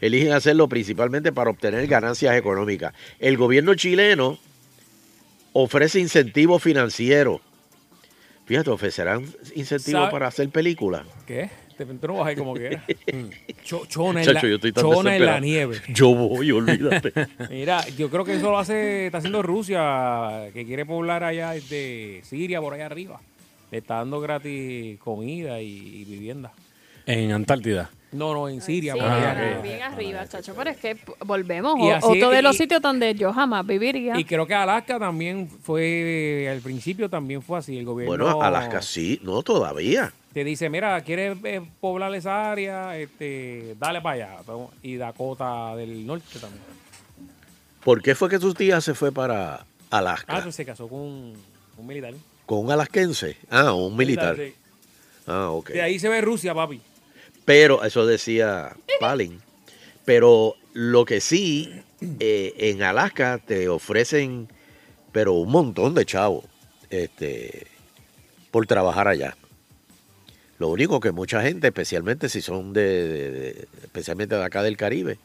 [0.00, 2.92] Eligen hacerlo principalmente para obtener ganancias económicas.
[3.18, 4.38] El gobierno chileno
[5.52, 7.40] ofrece incentivos financieros.
[8.46, 10.10] Fíjate, ofrecerán incentivos ¿Sabe?
[10.12, 11.06] para hacer películas.
[11.26, 11.48] ¿Qué?
[11.76, 12.84] Te no ahí como quieras.
[13.64, 15.40] Cho- chona en la, Chacho, yo estoy tan chona en la desesperado.
[15.40, 15.80] nieve.
[15.94, 17.12] Yo voy, olvídate.
[17.50, 22.20] Mira, yo creo que eso lo hace, está haciendo Rusia, que quiere poblar allá de
[22.24, 23.20] Siria, por allá arriba.
[23.72, 25.66] Le está dando gratis comida y,
[26.02, 26.52] y vivienda.
[27.06, 27.90] En Antártida.
[28.14, 29.60] No, no, en Siria, Sí, allá bien, arriba.
[29.62, 30.54] bien arriba, chacho.
[30.56, 31.78] Pero es que volvemos.
[31.80, 34.18] Y así- otro de los y- sitios donde yo jamás viviría.
[34.18, 37.76] Y creo que Alaska también fue, al principio también fue así.
[37.76, 40.12] El gobierno Bueno, Alaska sí, no todavía.
[40.32, 42.96] te dice, mira, ¿quieres eh, poblar esa área?
[42.96, 44.36] Este, dale para allá.
[44.82, 46.62] Y Dakota del Norte también.
[47.84, 50.36] ¿Por qué fue que tu tía se fue para Alaska?
[50.36, 51.34] Ah, pues se casó con un,
[51.76, 52.14] un militar.
[52.46, 53.36] ¿Con un alasquense?
[53.50, 54.36] Ah, un militar.
[54.36, 54.54] sí.
[55.26, 55.70] Ah, ok.
[55.70, 56.80] De ahí se ve Rusia, papi.
[57.44, 59.40] Pero, eso decía Palin.
[60.04, 61.70] Pero lo que sí,
[62.20, 64.48] eh, en Alaska te ofrecen,
[65.12, 66.44] pero un montón de chavos,
[66.90, 67.66] este,
[68.50, 69.36] por trabajar allá.
[70.58, 75.18] Lo único que mucha gente, especialmente si son de, de- especialmente de acá del Caribe,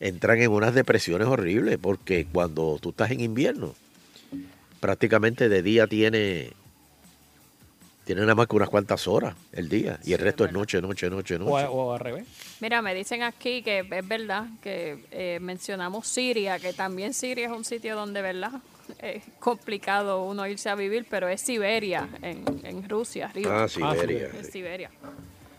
[0.00, 3.74] entran en unas depresiones horribles, porque cuando tú estás en invierno,
[4.80, 6.50] prácticamente de día tiene,
[8.04, 11.08] tiene nada más que unas cuantas horas el día, y el resto es noche, noche,
[11.08, 11.66] noche, O, noche.
[11.70, 12.24] o al revés.
[12.60, 17.52] Mira, me dicen aquí que es verdad que eh, mencionamos Siria, que también Siria es
[17.52, 18.52] un sitio donde, ¿verdad?
[18.98, 23.62] Es complicado uno irse a vivir, pero es Siberia, en, en Rusia, arriba.
[23.64, 24.28] Ah, Siberia.
[24.38, 24.90] Es Siberia.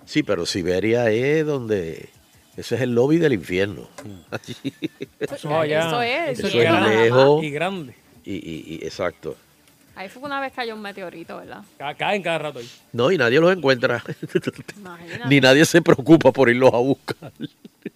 [0.05, 2.09] Sí, pero Siberia es donde...
[2.57, 3.87] Ese es el lobby del infierno.
[5.19, 5.87] Eso allá.
[5.87, 7.43] Eso es, Eso hielo es lejos.
[7.43, 7.95] Y grande.
[8.25, 9.35] Y, y- y- exacto.
[9.95, 11.61] Ahí fue que una vez cayó un meteorito, ¿verdad?
[11.77, 12.69] Ca- Caen cada rato ahí.
[12.93, 14.03] No, y nadie los encuentra.
[15.29, 17.31] Ni nadie se preocupa por irlos a buscar.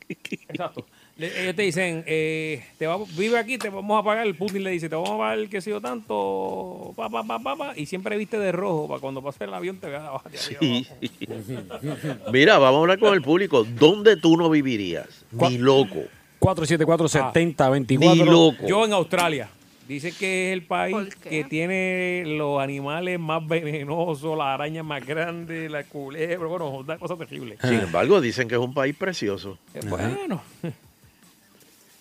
[0.10, 0.86] Exacto.
[1.18, 4.32] Le- ellos te dicen, eh, te vamos, vive aquí, te vamos a pagar.
[4.36, 7.56] Putin le dice, te vamos a pagar qué sé yo tanto, pa, pa, pa, pa,
[7.56, 10.30] pa, y siempre viste de rojo para cuando pase el avión te veas abajo.
[10.30, 12.22] de arriba abajo.
[12.32, 13.64] Mira, vamos a hablar con el público.
[13.64, 15.08] ¿Dónde tú no vivirías?
[15.32, 16.04] Ni loco.
[16.40, 17.98] 474-7024.
[18.00, 18.68] Ni loco.
[18.68, 19.50] Yo en Australia.
[19.88, 25.72] Dice que es el país que tiene los animales más venenosos, las arañas más grandes,
[25.72, 27.58] la culebra, bueno, una cosa terrible.
[27.62, 29.58] Sin embargo, dicen que es un país precioso.
[29.74, 30.42] Eh, Bueno,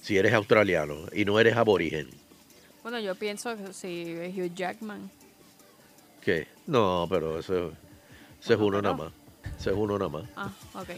[0.02, 2.08] Si eres australiano y no eres aborigen.
[2.82, 5.10] Bueno, yo pienso que si es Hugh Jackman.
[6.24, 6.46] ¿Qué?
[6.66, 7.72] No, pero eso,
[8.42, 9.12] eso es uno nada más.
[9.60, 10.24] Eso es uno nada más.
[10.36, 10.88] Ah, ok.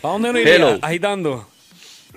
[0.00, 0.78] ¿Para dónde no iría?
[0.80, 1.46] Agitando.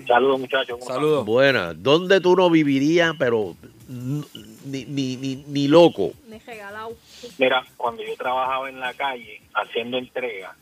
[0.06, 0.78] Saludos, muchachos.
[0.84, 1.24] Saludos.
[1.24, 1.74] Buena.
[1.74, 3.54] ¿Dónde tú no vivirías, pero
[3.88, 6.12] ni, ni, ni, ni loco?
[6.28, 6.96] Ni regalado.
[7.38, 10.54] Mira, cuando yo trabajaba en la calle haciendo entrega,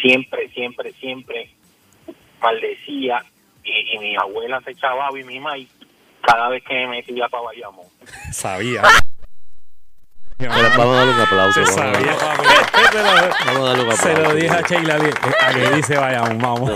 [0.00, 1.50] siempre, siempre, siempre
[2.40, 3.24] maldecía
[3.64, 5.56] y, y mi abuela se echaba y mi mamá
[6.20, 7.86] cada vez que me metía para Bayamón.
[8.32, 8.82] Sabía.
[10.38, 11.66] Pero vamos a darle un aplauso.
[11.66, 12.44] Se vamos sabía, papi.
[13.46, 14.34] Vamos a darle un Se lo aplauso.
[14.36, 15.14] dije a Sheila bien.
[15.40, 16.70] A que dice vayamos, vamos.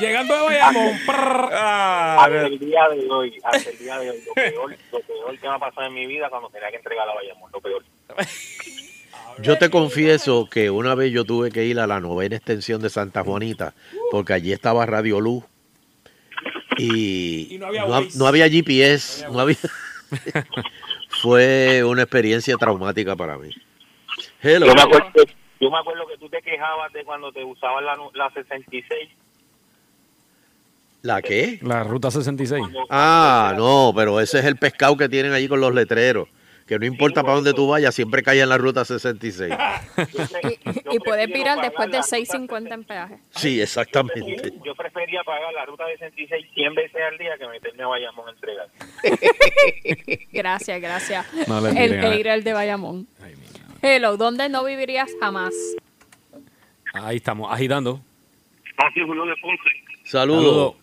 [0.00, 4.34] Llegando de Bayamón, Ah, Hasta el día de hoy, hasta el día de hoy, lo
[4.34, 7.14] peor, lo peor que me ha pasado en mi vida cuando tenía que entregar a
[7.14, 7.84] Bayamón, lo peor.
[9.42, 12.88] Yo te confieso que una vez yo tuve que ir a la novena extensión de
[12.90, 13.74] Santa Juanita,
[14.10, 15.44] porque allí estaba Radio Luz
[16.78, 19.56] y, Y no había no, no había GPS, no había...
[21.20, 23.50] Fue una experiencia traumática para mí.
[24.42, 24.66] Hello.
[24.66, 25.10] Yo me, acuerdo,
[25.60, 29.10] yo me acuerdo que tú te quejabas de cuando te usaban la, la 66.
[31.02, 31.58] ¿La qué?
[31.62, 32.64] La ruta 66.
[32.88, 36.28] Ah, no, pero ese es el pescado que tienen allí con los letreros.
[36.66, 39.52] Que no importa para dónde tú vayas, siempre cae en la ruta 66.
[40.90, 43.18] Y puedes virar después de 6.50 en peaje.
[43.30, 44.52] Sí, exactamente.
[44.64, 48.30] Yo prefería pagar la ruta 66 100 veces al día que meterme a Bayamón a
[48.30, 48.68] entregar.
[50.32, 51.48] Gracias, gracias.
[51.48, 53.08] No el hater de Bayamón.
[53.82, 55.54] Hello, ¿dónde no vivirías jamás?
[56.92, 58.00] Ahí estamos, agitando.
[58.76, 59.70] Así Julio de Ponce.
[60.04, 60.76] Saludos.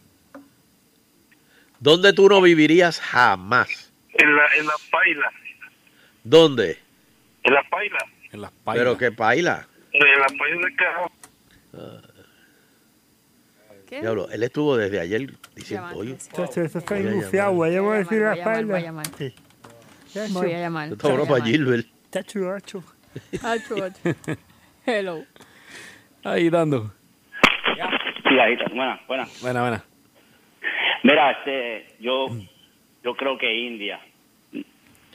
[1.80, 3.92] ¿Dónde tú no vivirías jamás?
[4.14, 5.32] En la, en la paila.
[6.24, 6.78] ¿Dónde?
[7.44, 7.98] En la paila.
[8.32, 9.68] En las Pero que paila.
[9.92, 12.12] En la paila del cajón.
[13.90, 18.30] Diablo, él estuvo desde ayer diciendo, oye, Chacho, eso está vayamos a decir Voy a
[18.30, 18.74] la llamar, espalda.
[18.74, 19.06] voy a llamar.
[19.18, 19.36] Sí.
[20.30, 20.92] Voy a llamar.
[20.94, 21.88] esto es broma para Gilbert.
[22.10, 22.84] Chacho, gacho.
[23.44, 24.16] Achu, achu.
[24.86, 25.26] Hello.
[26.24, 26.94] Agitando.
[28.24, 28.66] Sí, ahí está.
[28.70, 29.28] Buena, buena.
[29.42, 29.86] Buena, buena.
[31.04, 32.28] Mira, este, yo,
[33.04, 34.00] yo creo que India.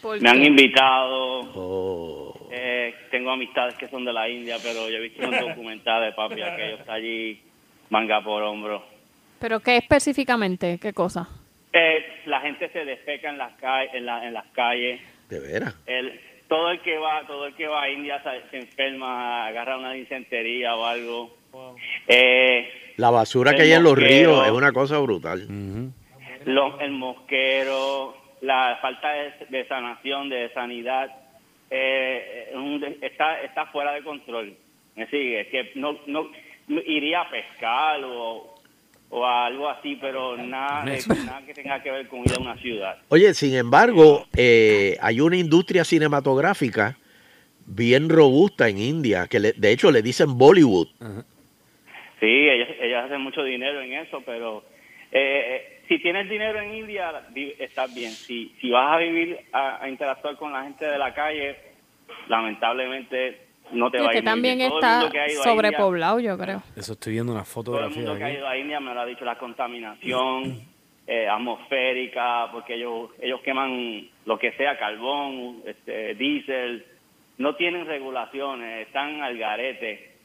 [0.06, 2.32] ¿Por Me han invitado.
[2.50, 6.12] eh, tengo amistades que son de la India, pero yo he visto un documental de
[6.12, 7.40] papi aquello está allí,
[7.90, 8.84] manga por hombro.
[9.40, 10.78] ¿Pero qué específicamente?
[10.80, 11.28] ¿Qué cosa?
[11.72, 15.00] Eh, la gente se defeca en las calles, en, la- en las calles.
[15.28, 15.74] De veras.
[15.86, 19.76] El, todo el que va, todo el que va a India se, se enferma, agarra
[19.76, 21.36] una disentería o algo.
[22.06, 25.46] Eh, La basura que hay en los ríos es una cosa brutal.
[26.44, 31.10] lo- el mosquero, la falta de, de sanación, de sanidad,
[31.70, 32.52] eh,
[33.02, 34.54] está, está fuera de control.
[34.94, 36.28] Me sigue, que no, no
[36.68, 38.54] no iría a pescar o,
[39.10, 42.40] o a algo así, pero nada, de- nada que tenga que ver con ir a
[42.40, 42.98] una ciudad.
[43.08, 46.96] Oye, sin embargo, eh, hay una industria cinematográfica
[47.66, 50.88] bien robusta en India, que le- de hecho le dicen Bollywood.
[52.18, 54.64] Sí, ellas, ellas hacen mucho dinero en eso, pero
[55.12, 57.22] eh, eh, si tienes dinero en India,
[57.58, 58.10] estás bien.
[58.10, 61.56] Si, si vas a vivir, a, a interactuar con la gente de la calle,
[62.28, 63.40] lamentablemente
[63.72, 64.68] no te va a ir también bien.
[64.68, 66.62] Todo el está mundo que ha ido a India- sobrepoblado, yo creo.
[66.76, 69.00] Eso estoy viendo una todo el fotografía mundo que ha ido a India me lo
[69.00, 70.60] ha dicho la contaminación
[71.06, 76.84] eh, atmosférica, porque ellos ellos queman lo que sea, carbón, este, diésel,
[77.38, 80.15] no tienen regulaciones, están al garete.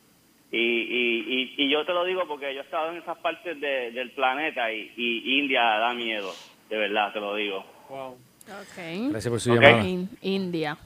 [0.52, 3.60] Y, y, y, y yo te lo digo porque yo he estado en esas partes
[3.62, 6.32] de- del planeta y, y India da miedo,
[6.70, 7.60] de verdad te lo digo.
[7.90, 9.10] Ok.
[9.12, 9.88] Gracias por su llamada.
[9.88, 10.78] In- India.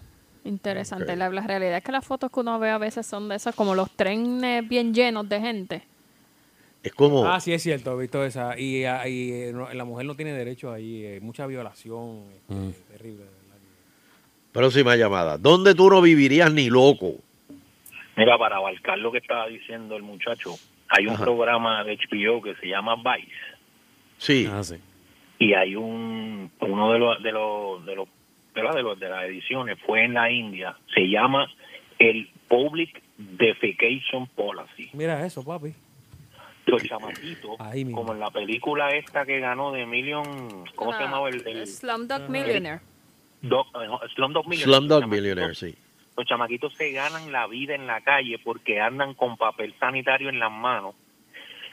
[0.44, 1.16] Interesante.
[1.16, 3.56] La, la realidad es que las fotos que uno ve a veces son de esas,
[3.56, 5.82] como los trenes bien llenos de gente.
[6.84, 8.60] Es como, Ah, sí, es cierto, he visto esa.
[8.60, 12.72] Y, ah, y, eh, la mujer no tiene derecho ahí, eh, mucha violación, este, Mm.
[12.92, 13.24] terrible.
[14.52, 15.38] próxima llamada.
[15.38, 17.16] ¿Dónde tú no vivirías ni loco?
[18.18, 20.56] Mira, para abarcar lo que estaba diciendo el muchacho,
[20.90, 21.24] hay un Ajá.
[21.26, 23.32] programa de HBO que se llama Vice
[24.18, 24.48] Sí.
[24.50, 24.76] Ah, sí.
[25.40, 28.08] y hay un uno de los de los de los
[28.54, 31.48] de los de las ediciones fue en la India, se llama
[32.00, 34.90] el Public Defecation Policy.
[34.94, 35.74] Mira eso, papi.
[36.68, 38.00] Los chamaquitos, Ahí mismo.
[38.02, 41.68] como en la película esta que ganó de Million, ¿cómo se Ah, llamaba el, el
[41.68, 42.80] Slumdog Millionaire.
[43.42, 44.78] Do- eh, Slumdog Millionaire?
[44.88, 45.76] Slumdog Millionaire, sí.
[46.18, 50.40] Los chamaquitos se ganan la vida en la calle porque andan con papel sanitario en
[50.40, 50.96] las manos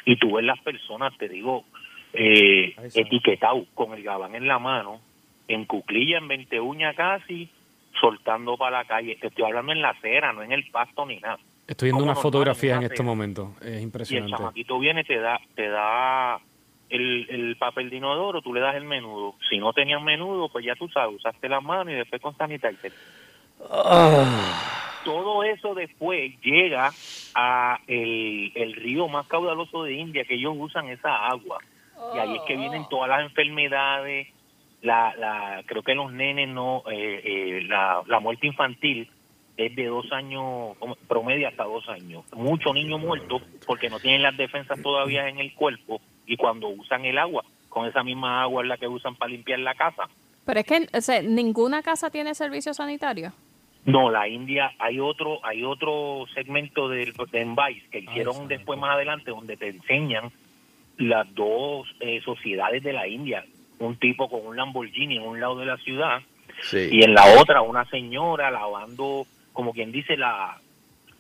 [0.05, 1.65] y tú ves las personas, te digo,
[2.13, 5.01] eh, etiquetado con el gabán en la mano,
[5.49, 7.49] en cuclilla, en 20 uñas casi,
[8.01, 9.17] soltando para la calle.
[9.21, 11.39] Te estoy hablando en la acera, no en el pasto ni nada.
[11.67, 13.55] Estoy viendo unas normal, fotografías en una este momento.
[13.61, 14.37] Es Y el impresionante.
[14.37, 16.41] chamaquito viene, te da, te da
[16.91, 19.37] el, el papel de inodoro, tú le das el menudo.
[19.49, 22.93] Si no tenían menudo, pues ya tú sabes, usaste las manos y después con sanitizer.
[25.05, 26.93] Todo eso después llega
[27.35, 31.59] a el, el río más caudaloso de India, que ellos usan esa agua.
[32.15, 34.29] Y ahí es que vienen todas las enfermedades,
[34.83, 39.09] la, la, creo que los nenes no, eh, eh, la, la muerte infantil
[39.57, 40.77] es de dos años,
[41.09, 42.25] promedio hasta dos años.
[42.35, 47.05] Muchos niños muertos porque no tienen las defensas todavía en el cuerpo y cuando usan
[47.05, 50.09] el agua, con esa misma agua es la que usan para limpiar la casa.
[50.45, 53.33] Pero es que o sea, ninguna casa tiene servicio sanitario.
[53.85, 58.95] No, la India, hay otro hay otro segmento del de Envise que hicieron después más
[58.95, 60.31] adelante donde te enseñan
[60.99, 63.45] las dos eh, sociedades de la India.
[63.81, 66.21] Un tipo con un Lamborghini en un lado de la ciudad
[66.61, 66.89] Sí.
[66.93, 70.59] y en la otra una señora lavando, como quien dice, la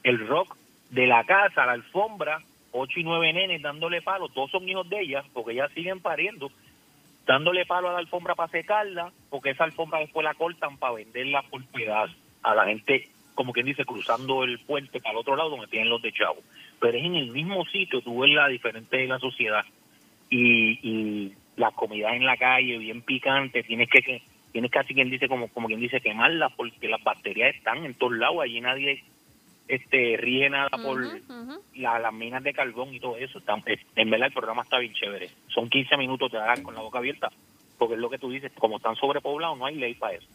[0.05, 0.56] el rock
[0.90, 5.01] de la casa, la alfombra, ocho y nueve nenes dándole palo, todos son hijos de
[5.01, 6.51] ella, porque ellas siguen pariendo,
[7.26, 11.43] dándole palo a la alfombra para secarla, porque esa alfombra después la cortan para venderla
[11.43, 15.51] por pedazos a la gente, como quien dice, cruzando el puente para el otro lado
[15.51, 16.43] donde tienen los de chavo.
[16.81, 19.64] Pero es en el mismo sitio, tú ves la diferente de la sociedad
[20.31, 25.09] y, y la comida en la calle bien picante, tienes que, que tienes casi quien
[25.10, 29.02] dice como como quien dice quemarla porque las bacterias están en todos lados, allí nadie
[29.69, 31.01] este rige nada por
[31.77, 33.39] la- las minas de carbón y todo eso.
[33.39, 35.31] Están- es- en verdad el programa está bien chévere.
[35.48, 37.31] Son 15 minutos de dar con la boca abierta,
[37.78, 40.27] porque es lo que tú dices, como están sobrepoblados no hay ley para eso.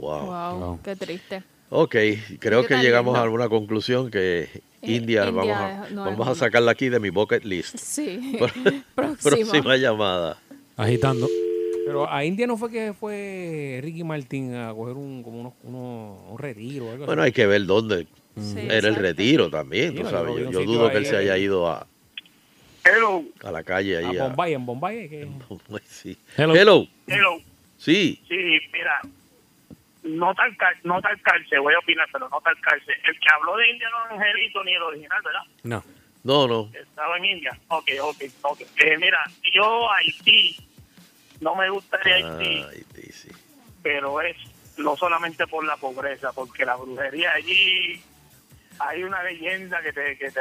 [0.00, 0.26] Wow.
[0.26, 1.42] Wow, qué triste.
[1.70, 1.96] Ok,
[2.38, 3.20] creo ¿Qué que llegamos lindo?
[3.20, 4.48] a alguna conclusión que
[4.82, 7.76] India, India vamos, a, no vamos a sacarla aquí de mi bucket list.
[7.78, 8.38] Sí.
[8.94, 9.76] Próxima, Próxima.
[9.76, 10.38] llamada.
[10.76, 11.28] Agitando.
[11.86, 16.30] Pero a India no fue que fue Ricky Martin a coger un como unos, unos-
[16.32, 17.26] un retiro algo Bueno, así.
[17.28, 18.06] hay que ver dónde
[18.36, 20.34] Sí, era el retiro también, Sí, tú sabes.
[20.36, 21.40] yo Yo, dudo que él ahí, se haya eh.
[21.40, 21.86] ido a,
[22.84, 24.16] Hello, a la calle ahí.
[24.18, 25.08] A a- Bombay, en Bombay.
[25.08, 25.28] que-
[25.88, 26.16] sí.
[26.36, 26.54] Hello.
[26.54, 26.86] Hello.
[27.06, 27.38] hello.
[27.78, 28.20] Sí.
[28.28, 28.36] Sí,
[28.72, 29.00] mira,
[30.06, 32.94] no tal, no tal cárcel, voy a opinar, pero no tal cárcel.
[33.04, 35.42] El que habló de India no es Angelito ni el original, ¿verdad?
[35.62, 35.84] No.
[36.24, 36.70] No, no.
[36.74, 37.56] Estaba en India.
[37.68, 38.60] Ok, ok, ok.
[38.78, 39.18] Eh, mira,
[39.54, 40.56] yo Haití,
[41.40, 43.28] no me gusta de Haití, sí.
[43.82, 44.36] pero es
[44.78, 48.02] no solamente por la pobreza, porque la brujería allí,
[48.78, 50.40] hay una leyenda que te, que te,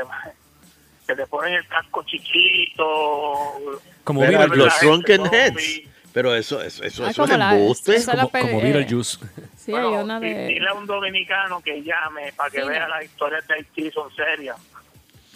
[1.07, 3.79] que te ponen el casco chiquito.
[4.03, 4.55] Como Beetlejuice.
[4.57, 5.25] los Drunken.
[5.33, 5.81] Heads.
[6.15, 7.95] Pero eso, eso, eso, Ah, eso es embuste.
[7.97, 9.17] es Como, como pe- Beetlejuice.
[9.57, 10.47] Sí, hay una de...
[10.47, 12.95] Dile a un dominicano que llame para que Sí, vea no.
[12.95, 14.55] las historias de Haití, son serias.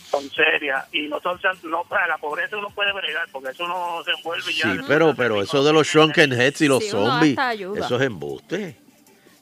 [0.10, 0.86] Son serias.
[0.94, 4.54] Y no son, no, para la pobreza uno puede bregar, porque eso no se envuelve
[4.54, 4.72] ya.
[4.72, 7.38] Sí, pero, pero eso de los Shrunken Heads y los Sí, zombies,
[7.76, 8.78] eso es embuste.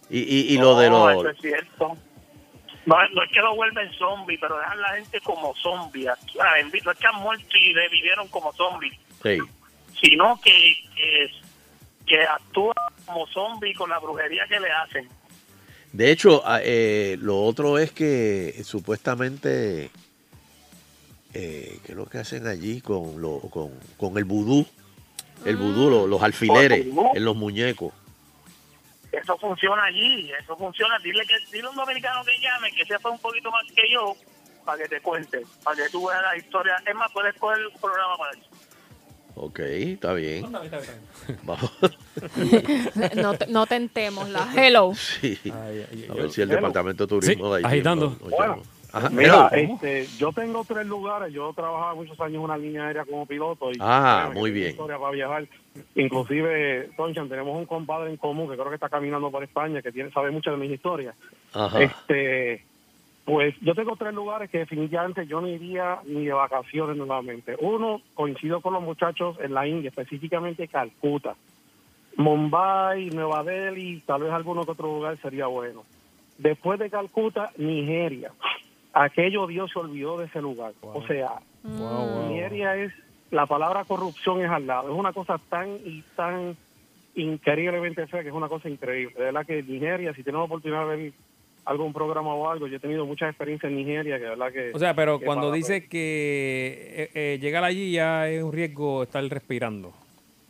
[0.09, 1.21] Y, y, y lo de No, los...
[1.21, 1.95] eso es cierto.
[2.87, 6.07] No, no es que lo vuelven zombies, pero dejan la gente como zombies.
[6.35, 9.37] No es que han muerto y revivieron como zombies, Sí.
[10.01, 11.31] Sino que, que,
[12.05, 12.75] que actúan
[13.05, 15.07] como zombies con la brujería que le hacen.
[15.93, 19.89] De hecho, a- eh, lo otro es que eh, supuestamente,
[21.33, 24.65] eh, ¿qué es lo que hacen allí con, lo, con, con el vudú?
[25.45, 27.93] El vudú, lo- los alfileres en los muñecos.
[29.11, 30.97] Eso funciona allí, eso funciona.
[30.99, 34.15] Dile que dile a un dominicano que llame, que sepa un poquito más que yo,
[34.65, 36.75] para que te cuente, para que tú veas la historia.
[36.85, 38.47] Es más, puedes coger el programa para eso.
[39.39, 40.45] Ok, está bien.
[41.43, 41.71] Vamos.
[43.15, 44.93] no, te- no tentemos la hello.
[45.21, 45.37] Sí.
[45.51, 46.55] A ver si el Hello.
[46.55, 48.15] departamento de turismo Sí, de Haití agitando.
[48.21, 48.61] Bueno.
[48.93, 49.73] Ajá, Mira, hello.
[49.75, 51.31] este, yo tengo tres lugares.
[51.33, 53.71] Yo trabajaba muchos años en una línea aérea como piloto.
[53.71, 54.71] Y Ah, muy bien.
[54.71, 55.47] Historia para viajar.
[55.95, 59.91] Inclusive, Tonchan, tenemos un compadre en común que creo que está caminando por España, que
[59.91, 61.15] tiene sabe mucho de mis historias.
[61.53, 61.83] Ajá.
[61.83, 62.65] Este,
[63.27, 67.57] pues yo tengo tres lugares que definitivamente yo no iría ni de vacaciones nuevamente.
[67.59, 71.35] Uno, coincido con los muchachos en la India, específicamente Calcuta.
[72.15, 75.83] Mumbai, Nueva Delhi, tal vez alguno que otro lugar sería bueno.
[76.37, 78.31] Después de Calcuta, Nigeria.
[78.93, 80.71] Aquello Dios se olvidó de ese lugar.
[80.79, 81.41] O sea,
[82.29, 82.93] Nigeria es,
[83.29, 84.89] la palabra corrupción es al lado.
[84.89, 86.55] Es una cosa tan y tan
[87.15, 89.15] increíblemente fea que es una cosa increíble.
[89.17, 91.13] De verdad que Nigeria, si tenemos oportunidad de ver
[91.67, 94.71] algún programa o algo, yo he tenido mucha experiencia en Nigeria, que verdad que...
[94.73, 98.53] O sea, pero que cuando para- dice que eh, eh, llegar allí ya es un
[98.53, 99.93] riesgo estar respirando.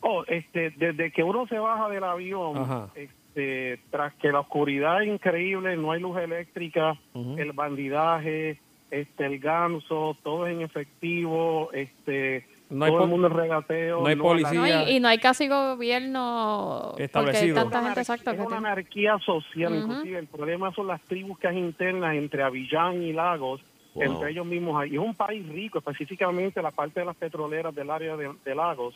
[0.00, 2.88] Oh, este, desde que uno se baja del avión, Ajá.
[2.94, 8.58] este, tras que la oscuridad es increíble, no hay luz eléctrica, el bandidaje,
[8.92, 14.00] este, el ganso, todo es en efectivo, este, No hay todo el mundo es regateo.
[14.00, 14.52] no hay la- policía.
[14.52, 17.54] No, y, y no hay casi gobierno porque hay Establecido.
[17.56, 20.86] tanta Es una gente exacto es que una tiene- anarquía social, inclusive el problema son
[20.86, 23.60] las tribus que hay internas entre Avillán y Lagos,
[23.94, 24.04] Wow.
[24.04, 24.90] entre ellos mismos hay.
[24.92, 28.54] Y es un país rico, específicamente la parte de las petroleras del área de, de
[28.54, 28.94] Lagos,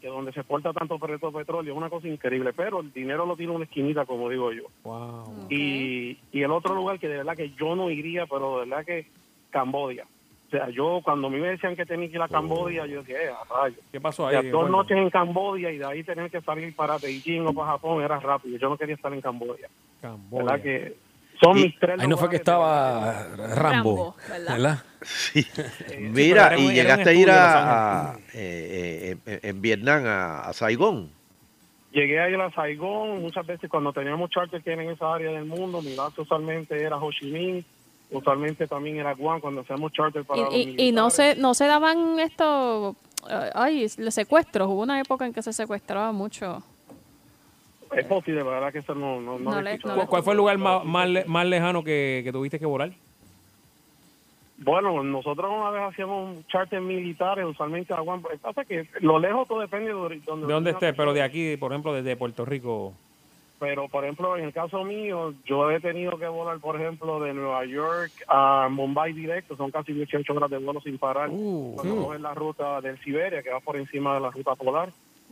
[0.00, 3.52] que donde se exporta tanto petróleo, es una cosa increíble, pero el dinero lo tiene
[3.52, 4.64] una esquinita, como digo yo.
[5.50, 8.84] Y, y el otro lugar que de verdad que yo no iría, pero de verdad
[8.84, 9.06] que
[9.50, 10.06] Cambodia.
[10.52, 13.00] O sea, yo cuando a mí me decían que tenía que ir a Cambodia, yo
[13.00, 13.78] dije, eh, a rayos.
[13.90, 14.38] ¿Qué pasó O ahí?
[14.42, 17.72] sea, dos noches en Cambodia y de ahí tener que salir para Beijing o para
[17.72, 18.58] Japón era rápido.
[18.58, 19.68] Yo no quería estar en Cambodia.
[20.02, 20.44] Camboya.
[20.44, 20.96] ¿Verdad que
[21.40, 24.82] son mis tres Ahí no fue que estaba Rambo, ¿verdad?
[25.00, 25.46] Sí.
[25.54, 31.10] pero Mira, y llegaste a ir a, eh, eh, en, en Vietnam, a, a Saigón.
[31.92, 35.46] Llegué a ir a Saigón muchas veces cuando teníamos charter que en esa área del
[35.46, 35.80] mundo.
[35.80, 37.64] Mi base usualmente era Ho Chi Minh,
[38.12, 41.54] usualmente también era Guam cuando hacíamos charter para los y, y, y no se no
[41.54, 42.94] se daban estos
[43.30, 46.62] eh, ay los secuestros hubo una época en que se secuestraba mucho
[47.94, 49.78] Es posible, la verdad que eso no, no, no No le-.
[49.80, 52.92] ¿Cuál- ¿Cuál fue el lugar más, más, le- más lejano que, que tuviste que volar?
[54.58, 58.22] Bueno, nosotros una vez hacíamos charter militares, usualmente a Guam.
[58.40, 59.92] Pasa que lo lejos todo depende de
[60.24, 60.94] donde, ¿De dónde estés?
[60.96, 62.92] Pero de aquí, por ejemplo, desde Puerto Rico.
[63.62, 67.32] Pero, por ejemplo, en el caso mío, yo he tenido que volar, por ejemplo, de
[67.32, 69.56] Nueva York a Mumbai directo.
[69.56, 71.28] Son casi 18 horas de vuelo sin parar.
[71.28, 72.02] Cuando mm.
[72.02, 74.88] coges la ruta del Siberia, que va por encima de la ruta polar.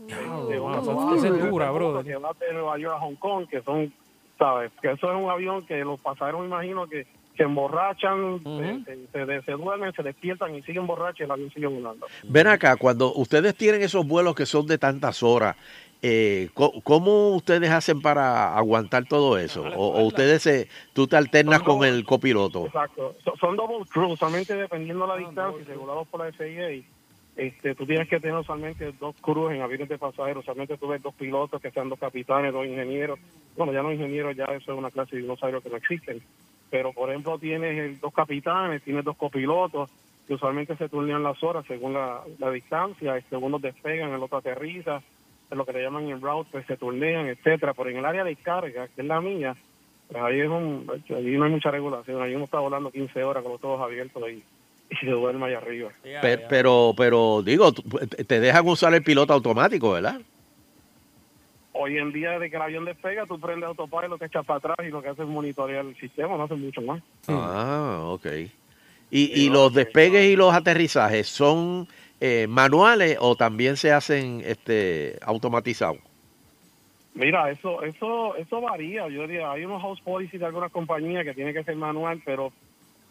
[0.06, 2.04] Este, una ruta esa es de- dura, de.
[2.04, 3.92] Que va de Nueva York a Hong Kong, que son,
[4.38, 4.70] ¿sabes?
[4.80, 9.26] Que eso es un avión que los pasajeros, me imagino, que se emborrachan, se, se-
[9.26, 12.06] se- se duermen, se despiertan y siguen borrachos y el avión sigue volando.
[12.22, 15.56] Ven acá, cuando ustedes tienen esos vuelos que son de tantas horas,
[16.02, 19.62] eh, co- ¿cómo ustedes hacen para aguantar todo eso?
[19.76, 22.66] O, o ustedes se, tú te alternas con el copiloto.
[22.66, 23.14] Exacto.
[23.24, 26.82] So- son double crew, usualmente dependiendo de la distancia y regulados por la FIA.
[27.36, 30.42] Este, tú tienes que tener usualmente dos crews en aviones de pasajeros.
[30.42, 33.18] Usualmente tú ves dos pilotos que sean dos capitanes, dos ingenieros.
[33.56, 36.20] Bueno, ya no ingenieros, ya eso es una clase de dinosaurios que no existen.
[36.70, 39.90] Pero, por ejemplo, tienes dos capitanes, tienes dos copilotos,
[40.26, 43.16] que usualmente se turnean las horas según la, la distancia.
[43.16, 45.00] Este, uno despegan, el otro aterriza.
[45.50, 47.74] Lo que le llaman en route, pues se turnean, etcétera.
[47.74, 49.56] Pero en el área de carga, que es la mía,
[50.08, 52.22] pues ahí, es un, ahí no hay mucha regulación.
[52.22, 54.42] Ahí uno está volando 15 horas con los ojos abiertos y,
[54.90, 55.90] y se duerme allá arriba.
[56.22, 60.20] Pe- Pero, pero, digo, te dejan usar el piloto automático, ¿verdad?
[61.72, 64.76] Hoy en día, de que el avión despega, tú prendes autopilot, te echas para atrás
[64.86, 67.00] y lo que hace es monitorear el sistema, no hace mucho más.
[67.28, 68.26] Ah, ok.
[69.12, 71.88] ¿Y, y los despegues y los aterrizajes son
[72.20, 75.98] eh, manuales o también se hacen este automatizados?
[77.14, 79.08] Mira, eso eso eso varía.
[79.08, 82.52] Yo diría, hay unos house policy de algunas compañías que tiene que ser manual, pero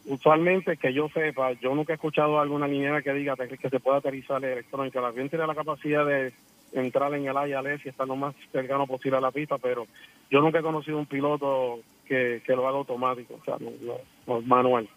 [0.06, 3.80] usualmente que yo sepa, yo nunca he escuchado a alguna niñera que diga que, se
[3.80, 5.00] puede aterrizar electrónica.
[5.00, 6.34] El avión tiene la capacidad de
[6.72, 9.86] entrar en el ILS y estar lo más cercano posible a la pista, pero
[10.32, 13.98] yo nunca he conocido un piloto que, que lo haga automático, o sea, no, no-
[14.28, 14.88] no, manual.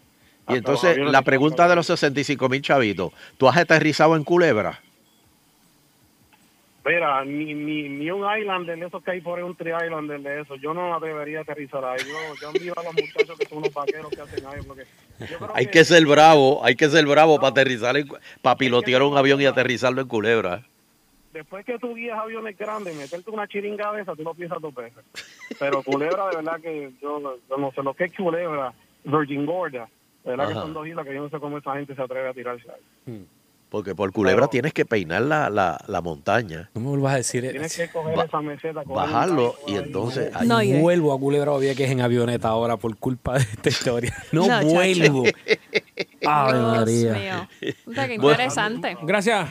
[0.49, 4.81] Y entonces, la pregunta de los 65 mil chavitos, ¿tú has aterrizado en Culebra?
[6.85, 10.41] Mira, ni, ni, ni un Islander de esos que hay por ahí, un tri-Islander de
[10.41, 10.57] eso.
[10.57, 12.01] Yo no me atrevería a aterrizar ahí.
[12.01, 14.61] Yo, yo envío a los muchachos que son unos vaqueros que hacen ahí.
[14.67, 14.83] Porque
[15.31, 18.09] yo creo Hay que ser bravo, hay que ser bravo para aterrizar, en-
[18.43, 20.63] para pilotear un avión y aterrizarlo en Culebra.
[21.33, 24.75] después que tú guías aviones grandes, meterte una chiringa de esa, tú lo piensas dos
[24.75, 25.03] veces.
[25.61, 28.75] Pero Culebra, de verdad que yo, yo no sé lo que es Culebra,
[29.05, 29.89] Virgin Gorda.
[30.25, 30.63] De verdad que Ajá.
[30.63, 33.25] son dos islas que yo no sé cómo esa gente se atreve a tirarse ahí.
[33.69, 37.51] Porque por Culebra tienes que peinar la, la, la montaña, No me vuelvas a decir
[37.51, 40.31] Tienes que coger Ba- esa meseta, coger bajarlo y entonces...
[40.37, 44.15] ahí- No, vuelvo a Culebra Vieques en avioneta ahora por culpa de esta historia.
[44.33, 45.23] No, No, vuelvo.
[45.23, 45.35] Dios
[46.25, 47.15] María.
[47.15, 47.73] mío.
[47.85, 48.31] Puta, qué Bueno.
[48.33, 48.97] interesante.
[49.03, 49.49] Gracias.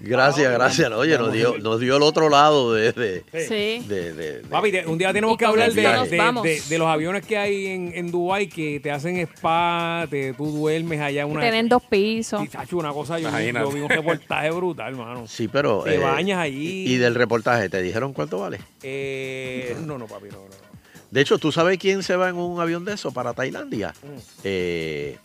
[0.00, 0.92] Gracias, gracias.
[0.92, 2.92] Oye, nos dio, nos dio el otro lado de...
[2.92, 3.84] de, Sí.
[3.88, 6.44] de- de- de- Papi, te- un día tenemos Y que hablar de, nos de- vamos.
[6.44, 10.46] de- de los aviones que hay en, en Dubái que te hacen spa, te, tú
[10.46, 11.40] duermes allá en una...
[11.40, 12.48] Tienen dos pisos.
[12.48, 13.28] Chacho, una cosa, yo,
[13.72, 15.26] vi un reportaje brutal, hermano.
[15.26, 15.82] Sí, pero...
[15.82, 16.84] Te eh, bañas allí.
[16.86, 18.60] Y, y del reportaje, ¿te dijeron cuánto vale?
[18.82, 20.68] Eh, no, no, papi, no, no.
[21.10, 23.94] De hecho, ¿tú sabes quién se va en un avión de eso para Tailandia?
[24.02, 24.18] Mm.
[24.44, 25.18] Eh,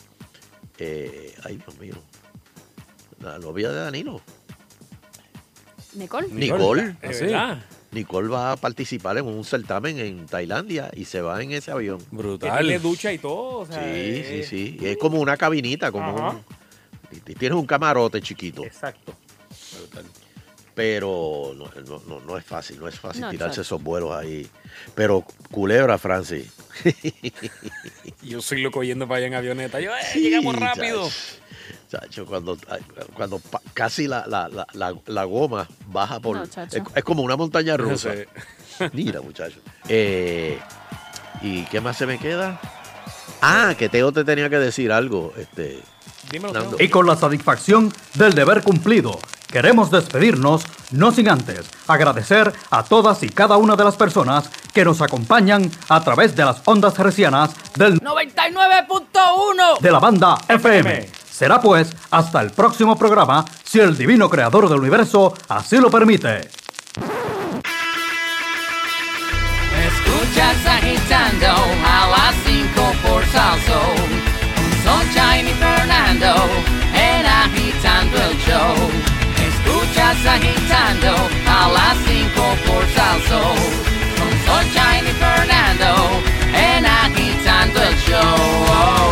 [0.80, 1.94] eh, ay, Dios mío.
[3.22, 4.22] La novia de Danilo.
[5.96, 6.28] Nicole.
[6.30, 6.96] Nicole.
[7.02, 7.64] ¿De verdad?
[7.92, 12.00] Nicole va a participar en un certamen en Tailandia y se va en ese avión.
[12.40, 14.78] Que tiene ducha y todo, o sea, Sí, eh, sí, sí.
[14.82, 16.30] Y es como una cabinita, como Ajá.
[16.38, 16.44] un...
[17.12, 18.64] y Tienes un camarote chiquito.
[18.66, 19.14] Exacto.
[20.76, 24.48] Pero no, no, no, no es fácil, no es fácil No, tirarse esos vuelos ahí.
[24.96, 26.48] Pero Culebra, Francis.
[28.24, 29.80] Yo soy loco yendo para allá en avioneta.
[29.80, 31.08] Yo, eh, Sí, llegamos rápido.
[31.94, 32.58] Chacho, cuando,
[33.14, 33.40] cuando
[33.76, 36.38] casi la, la, la, la, goma baja por...
[36.38, 38.14] No, es, es como una montaña rusa.
[38.14, 38.86] Sí.
[38.94, 39.60] Mira, muchacho.
[39.88, 40.60] Eh,
[41.44, 42.60] ¿Y qué más se me queda?
[43.42, 45.34] Ah, que Teo te tenía que decir algo.
[45.38, 45.82] Este,
[46.42, 46.78] Nando.
[46.80, 49.20] Y con la satisfacción del deber cumplido,
[49.52, 54.84] queremos despedirnos, no sin antes agradecer a todas y cada una de las personas que
[54.84, 61.23] nos acompañan a través de las ondas hercianas del 99.1 de la banda FM.
[61.34, 66.42] Será pues hasta el próximo programa, si el divino creador del universo así lo permite.
[69.90, 71.48] Escuchas agitando
[71.84, 73.82] a las 5 por salso.
[74.84, 76.36] Sunshine y Fernando
[76.94, 78.92] En agitando el show.
[79.50, 81.16] Escuchas agitando
[81.48, 83.42] a las 5 por salso.
[84.20, 86.22] Con Sunshine y Fernando
[86.54, 89.03] En agitando el show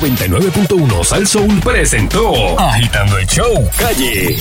[0.00, 4.36] 99.1 Sal Soul presentó Agitando el Show Calle.